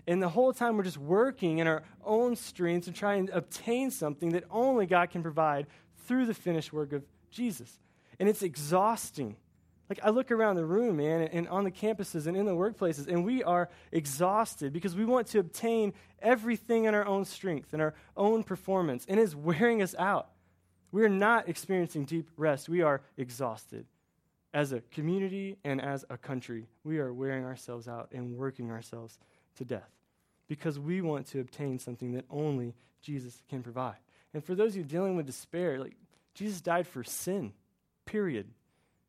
And 0.07 0.23
the 0.23 0.29
whole 0.29 0.53
time 0.53 0.77
we're 0.77 0.83
just 0.83 0.99
working 0.99 1.59
in 1.59 1.67
our 1.67 1.83
own 2.05 2.35
strength 2.35 2.87
to 2.87 2.93
try 2.93 3.15
and 3.15 3.31
obtain 3.31 3.91
something 3.91 4.31
that 4.31 4.45
only 4.51 4.87
God 4.87 5.11
can 5.11 5.23
provide 5.23 5.67
through 6.07 6.27
the 6.27 6.35
finished 6.35 6.73
work 6.73 6.93
of 6.93 7.05
Jesus. 7.31 7.79
And 8.19 8.29
it's 8.29 8.43
exhausting. 8.43 9.37
Like, 9.88 10.01
I 10.03 10.11
look 10.11 10.31
around 10.31 10.57
the 10.57 10.65
room, 10.65 10.97
man, 10.97 11.23
and 11.23 11.49
on 11.49 11.65
the 11.65 11.71
campuses 11.71 12.27
and 12.27 12.37
in 12.37 12.47
the 12.47 12.53
workplaces, 12.53 13.09
and 13.09 13.25
we 13.25 13.43
are 13.43 13.69
exhausted 13.91 14.73
because 14.73 14.97
we 14.97 15.05
want 15.05 15.27
to 15.29 15.38
obtain 15.38 15.93
everything 16.21 16.85
in 16.85 16.95
our 16.95 17.05
own 17.05 17.25
strength 17.25 17.73
and 17.73 17.83
our 17.83 17.95
own 18.17 18.43
performance, 18.43 19.05
and 19.09 19.21
it's 19.21 19.35
wearing 19.35 19.83
us 19.83 19.95
out. 19.99 20.29
We 20.93 21.05
are 21.05 21.11
not 21.11 21.49
experiencing 21.49 22.05
deep 22.05 22.31
rest. 22.37 22.69
We 22.69 22.83
are 22.83 23.03
exhausted. 23.17 23.87
As 24.55 24.73
a 24.73 24.81
community 24.81 25.57
and 25.65 25.81
as 25.81 26.05
a 26.11 26.17
country, 26.17 26.67
we 26.85 26.99
are 26.99 27.12
wearing 27.12 27.45
ourselves 27.45 27.88
out 27.88 28.09
and 28.12 28.37
working 28.37 28.71
ourselves 28.71 29.19
to 29.57 29.65
death 29.65 29.91
because 30.49 30.79
we 30.79 31.01
want 31.01 31.27
to 31.29 31.41
obtain 31.41 31.79
something 31.79 32.12
that 32.12 32.25
only 32.31 32.75
Jesus 33.01 33.43
can 33.49 33.62
provide. 33.62 33.97
And 34.35 34.45
for 34.45 34.55
those 34.55 34.73
of 34.73 34.77
you 34.79 34.85
dealing 34.85 35.17
with 35.17 35.27
despair, 35.27 35.79
like 35.79 35.97
Jesus 36.35 36.61
died 36.61 36.87
for 36.87 37.05
sin, 37.05 37.53
period. 38.07 38.49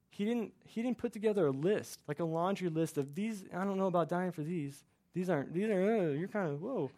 He 0.09 0.25
didn't, 0.25 0.53
he 0.65 0.81
didn't 0.81 0.97
put 0.99 1.13
together 1.13 1.47
a 1.47 1.51
list, 1.51 1.99
like 2.07 2.19
a 2.19 2.25
laundry 2.25 2.69
list 2.69 2.97
of 2.97 3.15
these, 3.15 3.43
I 3.53 3.63
don't 3.63 3.77
know 3.77 3.87
about 3.87 4.09
dying 4.09 4.31
for 4.31 4.41
these. 4.41 4.83
These 5.13 5.29
aren't, 5.29 5.53
these 5.53 5.69
are, 5.69 5.99
uh, 5.99 6.11
you're 6.11 6.27
kind 6.27 6.51
of, 6.51 6.61
whoa, 6.61 6.91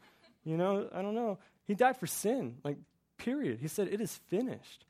you 0.44 0.58
know, 0.58 0.90
I 0.94 1.02
don't 1.02 1.16
know. 1.16 1.38
He 1.66 1.76
died 1.76 1.98
for 1.98 2.08
sin, 2.08 2.58
like, 2.64 2.78
period. 3.18 3.60
He 3.62 3.68
said, 3.68 3.88
it 3.88 4.02
is 4.02 4.16
finished. 4.28 4.86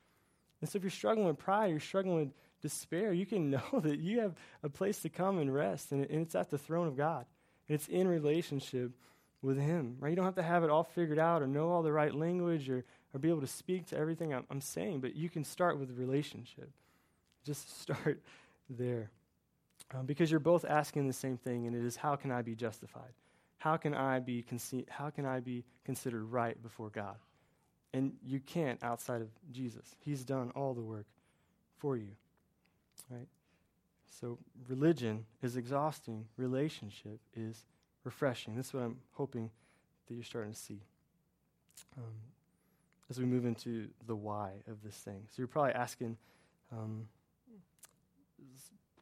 And 0.62 0.70
so 0.70 0.78
if 0.78 0.84
you're 0.84 0.92
struggling 0.92 1.28
with 1.28 1.38
pride, 1.38 1.68
you're 1.70 1.80
struggling 1.80 2.18
with 2.18 2.34
despair, 2.62 3.14
you 3.14 3.26
can 3.26 3.50
know 3.52 3.80
that 3.82 4.00
you 4.00 4.22
have 4.22 4.34
a 4.64 4.70
place 4.70 5.02
to 5.02 5.10
come 5.10 5.38
and 5.38 5.54
rest, 5.54 5.92
and, 5.92 6.06
and 6.06 6.22
it's 6.22 6.36
at 6.36 6.50
the 6.50 6.58
throne 6.58 6.88
of 6.88 6.98
God. 6.98 7.26
It's 7.68 7.88
in 7.88 8.08
relationship 8.08 8.92
with 9.42 9.60
Him, 9.60 9.98
right? 10.00 10.10
You 10.10 10.16
don't 10.16 10.26
have 10.26 10.36
to 10.36 10.44
have 10.44 10.64
it 10.64 10.70
all 10.70 10.84
figured 10.84 11.20
out 11.20 11.42
or 11.42 11.48
know 11.48 11.70
all 11.70 11.84
the 11.84 11.92
right 11.92 12.14
language 12.14 12.70
or, 12.70 12.84
or 13.14 13.20
be 13.20 13.30
able 13.30 13.42
to 13.42 13.48
speak 13.48 13.88
to 13.88 13.98
everything 13.98 14.34
I'm, 14.34 14.46
I'm 14.50 14.62
saying, 14.62 15.02
but 15.02 15.16
you 15.16 15.30
can 15.30 15.44
start 15.44 15.80
with 15.80 15.98
relationship. 15.98 16.70
Just 17.46 17.82
start 17.82 18.22
there. 18.70 19.10
Um, 19.94 20.06
because 20.06 20.32
you're 20.32 20.40
both 20.40 20.66
asking 20.66 21.08
the 21.08 21.14
same 21.14 21.38
thing, 21.38 21.68
and 21.68 21.76
it 21.76 21.86
is 21.86 21.96
how 21.96 22.16
can 22.16 22.32
I 22.32 22.42
be 22.42 22.56
justified? 22.56 23.14
How 23.60 23.78
can 23.78 23.94
I 23.94 24.20
be, 24.20 24.44
conce- 24.44 24.90
how 24.90 25.10
can 25.10 25.26
I 25.26 25.40
be 25.40 25.64
considered 25.86 26.24
right 26.26 26.62
before 26.62 26.90
God? 26.90 27.16
And 27.94 28.14
you 28.26 28.40
can't 28.40 28.84
outside 28.84 29.22
of 29.22 29.30
Jesus. 29.52 29.96
He's 30.00 30.24
done 30.24 30.52
all 30.56 30.74
the 30.74 30.82
work 30.82 31.06
for 31.78 31.96
you. 31.96 32.10
Right? 33.10 33.28
So 34.20 34.38
religion 34.70 35.26
is 35.42 35.58
exhausting, 35.58 36.26
relationship 36.38 37.20
is 37.36 37.66
refreshing. 38.04 38.56
This 38.56 38.68
is 38.68 38.74
what 38.74 38.84
I'm 38.84 38.98
hoping 39.14 39.50
that 40.08 40.14
you're 40.14 40.24
starting 40.24 40.54
to 40.54 40.58
see. 40.58 40.80
Um, 41.98 42.14
as 43.10 43.20
we 43.20 43.26
move 43.26 43.46
into 43.46 43.88
the 44.08 44.16
why 44.16 44.52
of 44.68 44.82
this 44.84 44.96
thing. 44.96 45.24
So 45.30 45.36
you're 45.38 45.48
probably 45.48 45.74
asking, 45.74 46.18
um, 46.72 47.08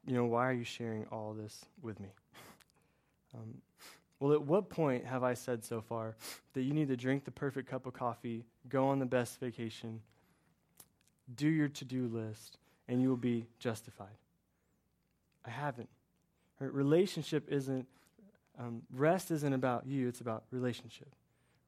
you 0.06 0.14
know, 0.14 0.24
why 0.24 0.48
are 0.48 0.52
you 0.52 0.64
sharing 0.64 1.06
all 1.06 1.32
this 1.32 1.64
with 1.82 2.00
me? 2.00 2.08
Um, 3.36 3.62
well, 4.20 4.32
at 4.32 4.42
what 4.42 4.70
point 4.70 5.04
have 5.06 5.24
I 5.24 5.34
said 5.34 5.64
so 5.64 5.80
far 5.80 6.14
that 6.52 6.62
you 6.62 6.72
need 6.72 6.86
to 6.86 6.96
drink 6.96 7.24
the 7.24 7.32
perfect 7.32 7.68
cup 7.68 7.84
of 7.84 7.92
coffee, 7.92 8.44
go 8.68 8.86
on 8.86 9.00
the 9.00 9.06
best 9.06 9.40
vacation, 9.40 10.00
do 11.34 11.48
your 11.48 11.66
to 11.66 11.84
do 11.84 12.06
list, 12.06 12.58
and 12.86 13.02
you 13.02 13.08
will 13.08 13.16
be 13.16 13.48
justified? 13.58 14.14
I 15.44 15.50
haven't. 15.50 15.88
Right? 16.60 16.72
Relationship 16.72 17.48
isn't, 17.48 17.86
um, 18.58 18.82
rest 18.92 19.30
isn't 19.30 19.52
about 19.52 19.86
you, 19.86 20.08
it's 20.08 20.20
about 20.20 20.44
relationship. 20.50 21.08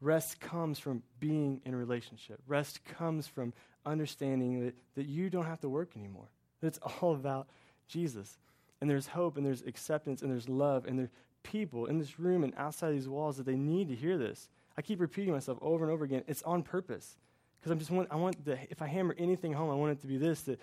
Rest 0.00 0.40
comes 0.40 0.78
from 0.78 1.02
being 1.20 1.60
in 1.64 1.74
relationship. 1.74 2.40
Rest 2.46 2.84
comes 2.84 3.26
from 3.26 3.52
understanding 3.84 4.64
that, 4.64 4.74
that 4.94 5.06
you 5.06 5.30
don't 5.30 5.46
have 5.46 5.60
to 5.60 5.68
work 5.68 5.90
anymore. 5.96 6.28
It's 6.62 6.78
all 7.00 7.14
about 7.14 7.48
Jesus. 7.88 8.38
And 8.80 8.90
there's 8.90 9.06
hope 9.06 9.36
and 9.36 9.46
there's 9.46 9.62
acceptance 9.62 10.22
and 10.22 10.30
there's 10.30 10.48
love 10.48 10.84
and 10.86 10.98
there's 10.98 11.10
people 11.42 11.86
in 11.86 11.98
this 11.98 12.18
room 12.18 12.44
and 12.44 12.52
outside 12.56 12.92
these 12.92 13.08
walls 13.08 13.36
that 13.36 13.46
they 13.46 13.56
need 13.56 13.88
to 13.88 13.94
hear 13.94 14.18
this. 14.18 14.48
I 14.76 14.82
keep 14.82 15.00
repeating 15.00 15.32
myself 15.32 15.58
over 15.62 15.84
and 15.84 15.92
over 15.92 16.04
again. 16.04 16.24
It's 16.26 16.42
on 16.42 16.62
purpose. 16.62 17.16
Because 17.58 17.72
I'm 17.72 17.78
just 17.78 17.90
want, 17.90 18.08
I 18.10 18.16
want 18.16 18.44
the, 18.44 18.58
if 18.70 18.82
I 18.82 18.86
hammer 18.86 19.14
anything 19.16 19.52
home, 19.52 19.70
I 19.70 19.74
want 19.74 19.92
it 19.92 20.00
to 20.02 20.06
be 20.06 20.18
this 20.18 20.42
that 20.42 20.60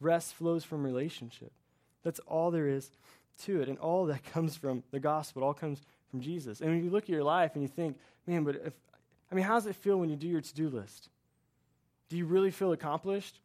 rest 0.00 0.34
flows 0.34 0.64
from 0.64 0.84
relationship. 0.84 1.52
That's 2.04 2.20
all 2.20 2.50
there 2.50 2.68
is 2.68 2.90
to 3.44 3.60
it. 3.60 3.68
And 3.68 3.78
all 3.78 4.06
that 4.06 4.22
comes 4.32 4.56
from 4.56 4.84
the 4.92 5.00
gospel. 5.00 5.42
It 5.42 5.46
all 5.46 5.54
comes 5.54 5.80
from 6.10 6.20
Jesus. 6.20 6.60
And 6.60 6.70
when 6.70 6.84
you 6.84 6.90
look 6.90 7.04
at 7.04 7.10
your 7.10 7.24
life 7.24 7.52
and 7.54 7.62
you 7.62 7.68
think, 7.68 7.98
man, 8.26 8.44
but 8.44 8.56
if, 8.56 8.72
I 9.32 9.34
mean, 9.34 9.44
how 9.44 9.54
does 9.54 9.66
it 9.66 9.74
feel 9.74 9.96
when 9.96 10.10
you 10.10 10.16
do 10.16 10.28
your 10.28 10.40
to 10.40 10.54
do 10.54 10.68
list? 10.68 11.08
Do 12.08 12.16
you 12.16 12.26
really 12.26 12.50
feel 12.50 12.72
accomplished? 12.72 13.40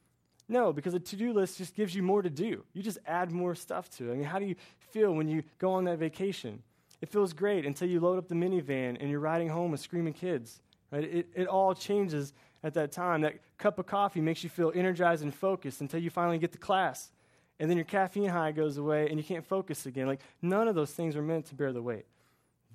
No, 0.48 0.74
because 0.74 0.94
a 0.94 1.00
to 1.00 1.16
do 1.16 1.32
list 1.32 1.58
just 1.58 1.76
gives 1.76 1.96
you 1.96 2.04
more 2.04 2.22
to 2.22 2.30
do. 2.30 2.64
You 2.74 2.84
just 2.84 2.98
add 3.06 3.32
more 3.32 3.56
stuff 3.56 3.90
to 3.98 4.10
it. 4.10 4.14
I 4.14 4.16
mean, 4.16 4.26
how 4.26 4.40
do 4.40 4.46
you 4.46 4.56
feel 4.92 5.14
when 5.14 5.28
you 5.28 5.44
go 5.60 5.72
on 5.72 5.86
that 5.86 6.00
vacation? 6.00 6.62
It 7.02 7.10
feels 7.10 7.34
great 7.34 7.66
until 7.66 7.88
you 7.88 8.00
load 8.00 8.18
up 8.18 8.28
the 8.28 8.36
minivan 8.36 8.98
and 9.00 9.10
you're 9.10 9.20
riding 9.20 9.48
home 9.48 9.72
with 9.72 9.80
screaming 9.80 10.14
kids. 10.14 10.60
Right? 10.92 11.04
It, 11.04 11.28
it 11.36 11.48
all 11.48 11.74
changes 11.74 12.34
at 12.64 12.74
that 12.74 12.92
time. 12.92 13.22
That 13.22 13.36
cup 13.58 13.80
of 13.80 13.86
coffee 13.86 14.22
makes 14.22 14.44
you 14.44 14.50
feel 14.50 14.72
energized 14.76 15.24
and 15.24 15.34
focused 15.34 15.82
until 15.82 16.02
you 16.02 16.10
finally 16.10 16.40
get 16.40 16.52
to 16.54 16.58
class. 16.58 17.12
And 17.60 17.70
then 17.70 17.78
your 17.78 17.86
caffeine 17.86 18.30
high 18.30 18.52
goes 18.52 18.78
away 18.78 19.10
and 19.10 19.18
you 19.18 19.24
can't 19.24 19.46
focus 19.46 19.86
again. 19.86 20.08
Like, 20.08 20.22
none 20.42 20.68
of 20.68 20.76
those 20.76 20.92
things 20.92 21.16
are 21.16 21.22
meant 21.22 21.46
to 21.48 21.56
bear 21.56 21.74
the 21.74 21.82
weight 21.82 22.06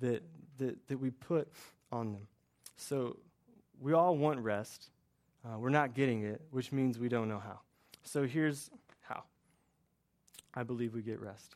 that, 0.01 0.21
that, 0.59 0.87
that 0.87 0.99
we 0.99 1.09
put 1.09 1.51
on 1.91 2.13
them. 2.13 2.27
So, 2.77 3.17
we 3.81 3.93
all 3.93 4.15
want 4.15 4.39
rest. 4.39 4.89
Uh, 5.43 5.57
we're 5.57 5.69
not 5.69 5.93
getting 5.93 6.23
it, 6.23 6.41
which 6.51 6.71
means 6.71 6.99
we 6.99 7.09
don't 7.09 7.27
know 7.27 7.39
how. 7.39 7.59
So, 8.03 8.25
here's 8.25 8.69
how 9.01 9.23
I 10.53 10.63
believe 10.63 10.93
we 10.93 11.01
get 11.01 11.19
rest. 11.19 11.55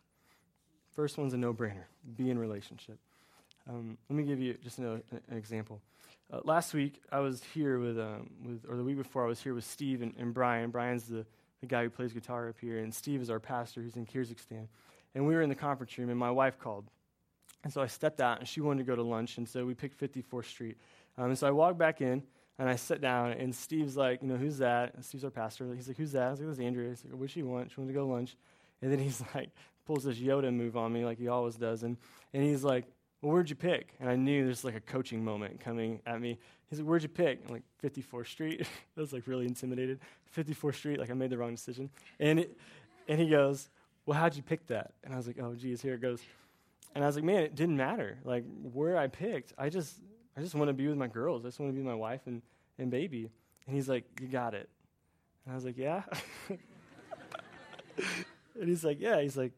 First 0.95 1.17
one's 1.17 1.33
a 1.33 1.37
no 1.37 1.53
brainer 1.53 1.85
be 2.17 2.29
in 2.29 2.39
relationship. 2.39 2.97
Um, 3.69 3.97
let 4.09 4.17
me 4.17 4.23
give 4.23 4.39
you 4.39 4.55
just 4.63 4.79
an, 4.79 5.03
an 5.11 5.37
example. 5.37 5.79
Uh, 6.31 6.39
last 6.43 6.73
week, 6.73 7.01
I 7.11 7.19
was 7.19 7.43
here 7.53 7.79
with, 7.79 7.99
um, 7.99 8.29
with, 8.43 8.65
or 8.69 8.75
the 8.75 8.83
week 8.83 8.97
before, 8.97 9.23
I 9.23 9.27
was 9.27 9.41
here 9.41 9.53
with 9.53 9.63
Steve 9.63 10.01
and, 10.01 10.13
and 10.17 10.33
Brian. 10.33 10.69
Brian's 10.71 11.05
the, 11.05 11.25
the 11.61 11.67
guy 11.67 11.83
who 11.83 11.89
plays 11.89 12.13
guitar 12.13 12.49
up 12.49 12.55
here, 12.59 12.79
and 12.79 12.93
Steve 12.93 13.21
is 13.21 13.29
our 13.29 13.39
pastor 13.39 13.81
who's 13.81 13.95
in 13.95 14.05
Kyrgyzstan. 14.05 14.67
And 15.15 15.27
we 15.27 15.35
were 15.35 15.41
in 15.41 15.49
the 15.49 15.55
conference 15.55 15.97
room, 15.97 16.09
and 16.09 16.17
my 16.17 16.31
wife 16.31 16.59
called. 16.59 16.85
And 17.63 17.73
so 17.73 17.81
I 17.81 17.87
stepped 17.87 18.21
out, 18.21 18.39
and 18.39 18.47
she 18.47 18.61
wanted 18.61 18.79
to 18.79 18.83
go 18.85 18.95
to 18.95 19.03
lunch, 19.03 19.37
and 19.37 19.47
so 19.47 19.65
we 19.65 19.73
picked 19.73 19.99
54th 19.99 20.45
Street. 20.45 20.77
Um, 21.17 21.25
and 21.25 21.37
so 21.37 21.47
I 21.47 21.51
walked 21.51 21.77
back 21.77 22.01
in, 22.01 22.23
and 22.57 22.69
I 22.69 22.75
sat 22.75 23.01
down, 23.01 23.31
and 23.31 23.53
Steve's 23.53 23.97
like, 23.97 24.21
you 24.21 24.27
know, 24.27 24.37
who's 24.37 24.59
that? 24.59 24.93
And 24.93 25.03
Steve's 25.03 25.23
our 25.23 25.29
pastor. 25.29 25.73
He's 25.75 25.87
like, 25.87 25.97
who's 25.97 26.13
that? 26.13 26.27
I 26.27 26.31
was 26.31 26.39
like, 26.39 26.49
that's 26.49 26.59
Andrea. 26.59 26.89
He's 26.89 27.03
like, 27.03 27.13
what 27.13 27.21
does 27.21 27.31
she 27.31 27.43
want? 27.43 27.71
She 27.71 27.79
wanted 27.79 27.93
to 27.93 27.99
go 27.99 28.05
to 28.05 28.11
lunch. 28.11 28.37
And 28.81 28.91
then 28.91 28.99
he's 28.99 29.21
like, 29.35 29.49
pulls 29.85 30.03
this 30.03 30.17
Yoda 30.17 30.53
move 30.53 30.77
on 30.77 30.93
me 30.93 31.03
like 31.03 31.17
he 31.17 31.27
always 31.27 31.55
does. 31.55 31.83
And, 31.83 31.97
and 32.33 32.43
he's 32.43 32.63
like, 32.63 32.85
well, 33.21 33.33
where'd 33.33 33.49
you 33.49 33.55
pick? 33.55 33.95
And 33.99 34.09
I 34.09 34.15
knew 34.15 34.45
there's 34.45 34.63
like 34.63 34.75
a 34.75 34.79
coaching 34.81 35.23
moment 35.23 35.59
coming 35.59 35.99
at 36.05 36.21
me. 36.21 36.39
He's 36.69 36.79
like, 36.79 36.87
where'd 36.87 37.03
you 37.03 37.09
pick? 37.09 37.41
I'm 37.47 37.53
like, 37.53 37.63
54th 37.83 38.27
Street. 38.27 38.61
I 38.97 38.99
was 38.99 39.11
like 39.11 39.27
really 39.27 39.45
intimidated. 39.45 39.99
54th 40.35 40.75
Street, 40.75 40.99
like 40.99 41.09
I 41.09 41.13
made 41.13 41.29
the 41.29 41.37
wrong 41.37 41.51
decision. 41.51 41.89
And, 42.19 42.39
it, 42.39 42.57
and 43.07 43.19
he 43.19 43.27
goes, 43.27 43.69
well, 44.05 44.17
how'd 44.17 44.35
you 44.35 44.43
pick 44.43 44.67
that? 44.67 44.93
And 45.03 45.13
I 45.13 45.17
was 45.17 45.27
like, 45.27 45.37
oh, 45.41 45.53
geez, 45.53 45.81
here 45.81 45.95
it 45.95 46.01
goes. 46.01 46.21
And 46.95 47.03
I 47.03 47.07
was 47.07 47.15
like, 47.15 47.25
man, 47.25 47.43
it 47.43 47.55
didn't 47.55 47.77
matter. 47.77 48.17
Like 48.23 48.45
where 48.73 48.97
I 48.97 49.07
picked, 49.07 49.53
I 49.57 49.69
just, 49.69 49.99
I 50.37 50.41
just 50.41 50.55
want 50.55 50.69
to 50.69 50.73
be 50.73 50.87
with 50.87 50.97
my 50.97 51.07
girls. 51.07 51.43
I 51.43 51.49
just 51.49 51.59
want 51.59 51.73
to 51.73 51.77
be 51.77 51.83
my 51.83 51.95
wife 51.95 52.21
and, 52.25 52.41
and 52.77 52.89
baby. 52.89 53.29
And 53.67 53.75
he's 53.75 53.89
like, 53.89 54.05
you 54.21 54.27
got 54.27 54.53
it. 54.53 54.69
And 55.45 55.51
I 55.51 55.55
was 55.55 55.65
like, 55.65 55.77
yeah. 55.77 56.03
and 58.59 58.67
he's 58.69 58.83
like, 58.83 58.99
yeah. 58.99 59.21
He's 59.21 59.35
like, 59.35 59.51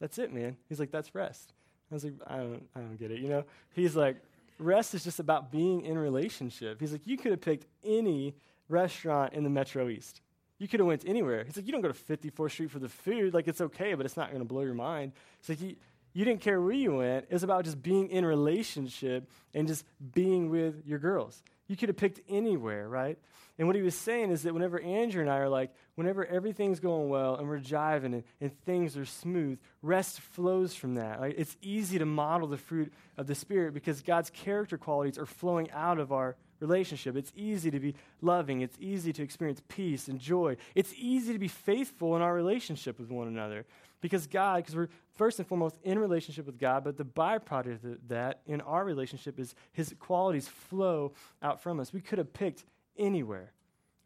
that's 0.00 0.18
it, 0.18 0.32
man. 0.32 0.56
He's 0.68 0.78
like, 0.78 0.92
that's 0.92 1.14
rest. 1.14 1.52
I 1.90 1.94
was 1.94 2.04
like, 2.04 2.14
I 2.26 2.38
don't, 2.38 2.68
I 2.74 2.80
don't 2.80 2.98
get 2.98 3.10
it. 3.10 3.20
You 3.20 3.28
know, 3.28 3.44
he's 3.74 3.96
like, 3.96 4.16
rest 4.58 4.94
is 4.94 5.04
just 5.04 5.20
about 5.20 5.50
being 5.50 5.82
in 5.82 5.98
relationship. 5.98 6.80
He's 6.80 6.92
like, 6.92 7.06
you 7.06 7.16
could 7.16 7.30
have 7.30 7.40
picked 7.40 7.66
any 7.84 8.34
restaurant 8.68 9.32
in 9.32 9.44
the 9.44 9.50
Metro 9.50 9.88
East. 9.88 10.20
You 10.58 10.68
could 10.68 10.80
have 10.80 10.86
went 10.86 11.04
anywhere. 11.06 11.44
He's 11.44 11.56
like, 11.56 11.66
you 11.66 11.72
don't 11.72 11.80
go 11.80 11.90
to 11.90 11.94
54th 11.94 12.50
Street 12.50 12.70
for 12.70 12.80
the 12.80 12.88
food. 12.88 13.32
Like, 13.32 13.46
it's 13.48 13.60
okay, 13.60 13.94
but 13.94 14.04
it's 14.04 14.16
not 14.16 14.28
going 14.28 14.40
to 14.40 14.48
blow 14.48 14.62
your 14.62 14.74
mind. 14.74 15.12
It's 15.38 15.48
like, 15.48 15.60
you, 15.60 15.76
you 16.12 16.24
didn't 16.24 16.40
care 16.40 16.60
where 16.60 16.72
you 16.72 16.96
went. 16.96 17.26
It's 17.30 17.44
about 17.44 17.64
just 17.64 17.80
being 17.80 18.08
in 18.08 18.26
relationship 18.26 19.30
and 19.54 19.68
just 19.68 19.84
being 20.14 20.50
with 20.50 20.84
your 20.84 20.98
girls. 20.98 21.42
You 21.68 21.76
could 21.76 21.88
have 21.88 21.96
picked 21.96 22.20
anywhere, 22.28 22.88
right? 22.88 23.18
And 23.58 23.66
what 23.66 23.74
he 23.74 23.82
was 23.82 23.96
saying 23.96 24.30
is 24.30 24.42
that 24.42 24.54
whenever 24.54 24.80
Andrea 24.80 25.22
and 25.22 25.30
I 25.30 25.38
are 25.38 25.48
like, 25.48 25.72
whenever 25.96 26.24
everything's 26.24 26.78
going 26.78 27.08
well 27.08 27.36
and 27.36 27.48
we're 27.48 27.58
jiving 27.58 28.14
and, 28.14 28.22
and 28.40 28.60
things 28.64 28.96
are 28.96 29.04
smooth, 29.04 29.58
rest 29.82 30.20
flows 30.20 30.74
from 30.74 30.94
that. 30.94 31.20
Right? 31.20 31.34
It's 31.36 31.56
easy 31.60 31.98
to 31.98 32.06
model 32.06 32.46
the 32.46 32.56
fruit 32.56 32.92
of 33.16 33.26
the 33.26 33.34
Spirit 33.34 33.74
because 33.74 34.00
God's 34.00 34.30
character 34.30 34.78
qualities 34.78 35.18
are 35.18 35.26
flowing 35.26 35.70
out 35.72 35.98
of 35.98 36.12
our 36.12 36.36
relationship. 36.60 37.16
It's 37.16 37.32
easy 37.36 37.70
to 37.70 37.80
be 37.80 37.94
loving. 38.20 38.60
It's 38.60 38.76
easy 38.80 39.12
to 39.12 39.22
experience 39.22 39.60
peace 39.68 40.08
and 40.08 40.20
joy. 40.20 40.56
It's 40.74 40.92
easy 40.96 41.32
to 41.32 41.38
be 41.38 41.48
faithful 41.48 42.14
in 42.14 42.22
our 42.22 42.34
relationship 42.34 42.98
with 42.98 43.10
one 43.10 43.26
another 43.26 43.64
because 44.00 44.26
God, 44.26 44.58
because 44.58 44.76
we're 44.76 44.88
first 45.16 45.38
and 45.38 45.48
foremost 45.48 45.78
in 45.82 45.98
relationship 45.98 46.46
with 46.46 46.58
God, 46.58 46.84
but 46.84 46.96
the 46.96 47.04
byproduct 47.04 47.84
of 47.84 47.98
that 48.08 48.40
in 48.46 48.60
our 48.60 48.84
relationship 48.84 49.38
is 49.38 49.54
His 49.72 49.94
qualities 49.98 50.46
flow 50.46 51.12
out 51.42 51.60
from 51.60 51.80
us. 51.80 51.92
We 51.92 52.00
could 52.00 52.18
have 52.18 52.32
picked 52.32 52.64
anywhere, 52.98 53.52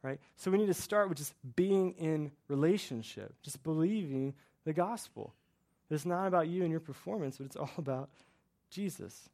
right? 0.03 0.21
So 0.37 0.51
we 0.51 0.59
need 0.59 0.67
to 0.67 0.75
start 0.75 1.09
with 1.09 1.19
just 1.19 1.35
being 1.57 1.93
in 1.93 2.31
relationship, 2.49 3.35
just 3.43 3.63
believing 3.63 4.35
the 4.65 4.73
gospel. 4.73 5.35
It's 5.91 6.07
not 6.07 6.27
about 6.27 6.49
you 6.49 6.63
and 6.63 6.71
your 6.71 6.81
performance, 6.81 7.37
but 7.37 7.47
it's 7.47 7.57
all 7.57 7.71
about 7.77 8.11
Jesus. 8.71 9.29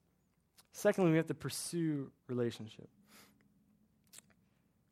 Secondly, 0.72 1.10
we 1.10 1.16
have 1.16 1.26
to 1.26 1.34
pursue 1.34 2.10
relationship. 2.26 2.88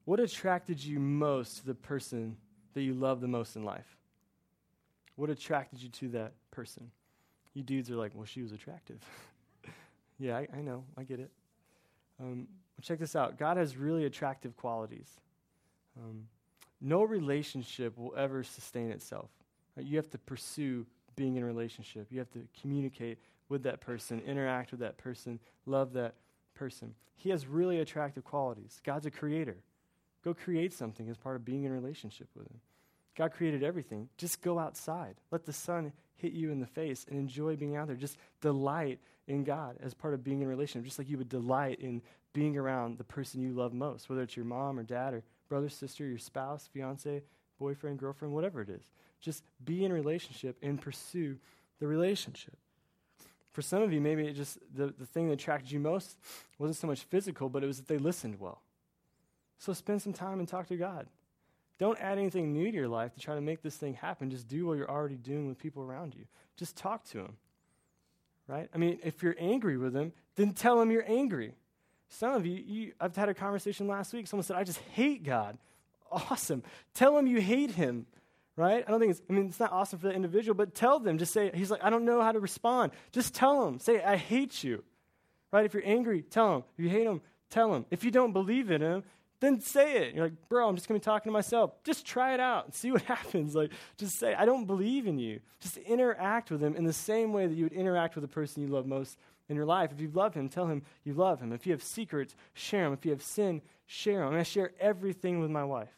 What 0.04 0.20
attracted 0.20 0.82
you 0.82 1.00
most 1.00 1.58
to 1.58 1.66
the 1.66 1.74
person 1.74 2.36
that 2.74 2.82
you 2.82 2.94
love 2.94 3.20
the 3.20 3.28
most 3.28 3.56
in 3.56 3.64
life? 3.64 3.96
What 5.16 5.30
attracted 5.30 5.82
you 5.82 5.88
to 5.88 6.08
that 6.10 6.32
person? 6.50 6.90
You 7.54 7.62
dudes 7.62 7.90
are 7.90 7.96
like, 7.96 8.12
well, 8.14 8.26
she 8.26 8.42
was 8.42 8.52
attractive. 8.52 9.00
yeah, 10.18 10.36
I, 10.36 10.46
I, 10.54 10.60
know. 10.60 10.84
I 10.96 11.02
get 11.02 11.18
it. 11.18 11.30
Um, 12.20 12.46
check 12.82 12.98
this 12.98 13.16
out 13.16 13.38
God 13.38 13.56
has 13.56 13.76
really 13.76 14.04
attractive 14.04 14.56
qualities. 14.56 15.08
Um, 15.98 16.24
no 16.80 17.02
relationship 17.02 17.96
will 17.96 18.14
ever 18.16 18.42
sustain 18.42 18.90
itself. 18.90 19.30
Right? 19.76 19.86
You 19.86 19.96
have 19.96 20.10
to 20.10 20.18
pursue 20.18 20.86
being 21.16 21.36
in 21.36 21.42
a 21.42 21.46
relationship, 21.46 22.08
you 22.10 22.18
have 22.18 22.30
to 22.32 22.46
communicate 22.60 23.18
with 23.48 23.62
that 23.62 23.80
person, 23.80 24.20
interact 24.26 24.70
with 24.70 24.80
that 24.80 24.98
person, 24.98 25.38
love 25.64 25.92
that 25.94 26.14
person. 26.54 26.94
He 27.14 27.30
has 27.30 27.46
really 27.46 27.80
attractive 27.80 28.24
qualities. 28.24 28.80
God's 28.84 29.06
a 29.06 29.10
creator. 29.10 29.56
Go 30.22 30.34
create 30.34 30.72
something 30.72 31.08
as 31.08 31.16
part 31.16 31.36
of 31.36 31.44
being 31.44 31.64
in 31.64 31.72
relationship 31.72 32.28
with 32.34 32.46
Him. 32.46 32.60
God 33.16 33.32
created 33.32 33.62
everything. 33.62 34.08
Just 34.18 34.42
go 34.42 34.58
outside. 34.58 35.14
Let 35.30 35.46
the 35.46 35.52
sun 35.52 35.92
hit 36.16 36.32
you 36.32 36.50
in 36.50 36.60
the 36.60 36.66
face 36.66 37.06
and 37.08 37.18
enjoy 37.18 37.56
being 37.56 37.76
out 37.76 37.86
there. 37.86 37.96
Just 37.96 38.18
delight 38.40 38.98
in 39.26 39.44
God 39.44 39.76
as 39.80 39.94
part 39.94 40.14
of 40.14 40.22
being 40.22 40.42
in 40.42 40.48
relationship, 40.48 40.84
just 40.86 40.98
like 40.98 41.08
you 41.08 41.18
would 41.18 41.28
delight 41.28 41.80
in 41.80 42.02
being 42.32 42.56
around 42.56 42.98
the 42.98 43.04
person 43.04 43.40
you 43.40 43.52
love 43.52 43.72
most, 43.72 44.08
whether 44.08 44.22
it's 44.22 44.36
your 44.36 44.44
mom 44.44 44.78
or 44.78 44.82
dad 44.82 45.14
or 45.14 45.22
brother, 45.48 45.68
sister, 45.68 46.06
your 46.06 46.18
spouse, 46.18 46.68
fiance, 46.72 47.22
boyfriend, 47.58 47.98
girlfriend, 47.98 48.34
whatever 48.34 48.60
it 48.60 48.68
is. 48.68 48.90
Just 49.20 49.42
be 49.64 49.84
in 49.84 49.92
relationship 49.92 50.56
and 50.62 50.80
pursue 50.80 51.38
the 51.80 51.86
relationship. 51.86 52.56
For 53.52 53.62
some 53.62 53.82
of 53.82 53.92
you, 53.92 54.00
maybe 54.00 54.26
it 54.26 54.34
just 54.34 54.58
the, 54.74 54.92
the 54.98 55.06
thing 55.06 55.28
that 55.28 55.34
attracted 55.34 55.70
you 55.70 55.80
most 55.80 56.16
wasn't 56.58 56.76
so 56.76 56.86
much 56.86 57.00
physical, 57.02 57.48
but 57.48 57.64
it 57.64 57.66
was 57.66 57.78
that 57.78 57.88
they 57.88 57.98
listened 57.98 58.38
well. 58.38 58.60
So 59.58 59.72
spend 59.72 60.02
some 60.02 60.12
time 60.12 60.38
and 60.38 60.46
talk 60.46 60.68
to 60.68 60.76
God. 60.76 61.06
Don't 61.78 61.98
add 62.00 62.18
anything 62.18 62.52
new 62.52 62.70
to 62.70 62.76
your 62.76 62.88
life 62.88 63.14
to 63.14 63.20
try 63.20 63.34
to 63.34 63.40
make 63.40 63.62
this 63.62 63.76
thing 63.76 63.94
happen. 63.94 64.30
Just 64.30 64.48
do 64.48 64.66
what 64.66 64.78
you're 64.78 64.90
already 64.90 65.16
doing 65.16 65.46
with 65.46 65.58
people 65.58 65.82
around 65.82 66.14
you. 66.14 66.24
Just 66.56 66.76
talk 66.76 67.04
to 67.06 67.18
them. 67.18 67.36
Right? 68.48 68.68
I 68.74 68.78
mean, 68.78 69.00
if 69.02 69.22
you're 69.22 69.36
angry 69.38 69.76
with 69.76 69.92
them, 69.92 70.12
then 70.36 70.52
tell 70.52 70.78
them 70.78 70.90
you're 70.90 71.04
angry. 71.06 71.54
Some 72.08 72.32
of 72.32 72.46
you, 72.46 72.62
you 72.64 72.92
I've 73.00 73.16
had 73.16 73.28
a 73.28 73.34
conversation 73.34 73.88
last 73.88 74.12
week. 74.12 74.28
Someone 74.28 74.44
said, 74.44 74.56
I 74.56 74.64
just 74.64 74.78
hate 74.92 75.24
God. 75.24 75.58
Awesome. 76.12 76.62
Tell 76.94 77.18
him 77.18 77.26
you 77.26 77.40
hate 77.40 77.72
him 77.72 78.06
right? 78.56 78.84
I 78.86 78.90
don't 78.90 79.00
think 79.00 79.10
it's, 79.10 79.22
I 79.28 79.32
mean, 79.32 79.46
it's 79.46 79.60
not 79.60 79.72
awesome 79.72 79.98
for 79.98 80.08
the 80.08 80.14
individual, 80.14 80.54
but 80.54 80.74
tell 80.74 80.98
them, 80.98 81.18
just 81.18 81.32
say, 81.32 81.50
he's 81.54 81.70
like, 81.70 81.84
I 81.84 81.90
don't 81.90 82.04
know 82.04 82.22
how 82.22 82.32
to 82.32 82.40
respond. 82.40 82.92
Just 83.12 83.34
tell 83.34 83.66
him. 83.66 83.78
say, 83.78 84.02
I 84.02 84.16
hate 84.16 84.64
you, 84.64 84.82
right? 85.52 85.64
If 85.64 85.74
you're 85.74 85.86
angry, 85.86 86.22
tell 86.22 86.56
him. 86.56 86.64
If 86.76 86.84
you 86.84 86.90
hate 86.90 87.06
him, 87.06 87.20
tell 87.50 87.74
him. 87.74 87.84
If 87.90 88.02
you 88.02 88.10
don't 88.10 88.32
believe 88.32 88.70
in 88.70 88.80
him, 88.80 89.04
then 89.40 89.60
say 89.60 90.02
it. 90.02 90.14
You're 90.14 90.24
like, 90.24 90.48
bro, 90.48 90.68
I'm 90.68 90.74
just 90.76 90.88
to 90.88 90.94
be 90.94 91.00
talking 91.00 91.30
to 91.30 91.32
myself. 91.32 91.72
Just 91.84 92.06
try 92.06 92.34
it 92.34 92.40
out 92.40 92.66
and 92.66 92.74
see 92.74 92.90
what 92.90 93.02
happens. 93.16 93.54
Like, 93.54 93.72
just 93.96 94.18
say, 94.18 94.34
I 94.34 94.44
don't 94.44 94.66
believe 94.66 95.06
in 95.06 95.18
you. 95.18 95.40
Just 95.60 95.76
interact 95.78 96.50
with 96.50 96.62
him 96.62 96.76
in 96.76 96.84
the 96.84 96.92
same 96.92 97.32
way 97.32 97.46
that 97.46 97.54
you 97.54 97.64
would 97.64 97.72
interact 97.72 98.14
with 98.14 98.22
the 98.22 98.28
person 98.28 98.62
you 98.62 98.68
love 98.68 98.86
most 98.86 99.18
in 99.48 99.56
your 99.56 99.66
life. 99.66 99.92
If 99.92 100.00
you 100.00 100.10
love 100.12 100.34
him, 100.34 100.48
tell 100.48 100.66
him 100.66 100.82
you 101.04 101.14
love 101.14 101.40
him. 101.40 101.52
If 101.52 101.66
you 101.66 101.72
have 101.72 101.82
secrets, 101.82 102.34
share 102.54 102.84
them. 102.84 102.92
If 102.92 103.04
you 103.04 103.12
have 103.12 103.22
sin, 103.22 103.62
share 103.86 104.20
them. 104.20 104.28
And 104.28 104.38
I 104.38 104.42
share 104.42 104.72
everything 104.80 105.40
with 105.40 105.50
my 105.50 105.64
wife 105.64 105.96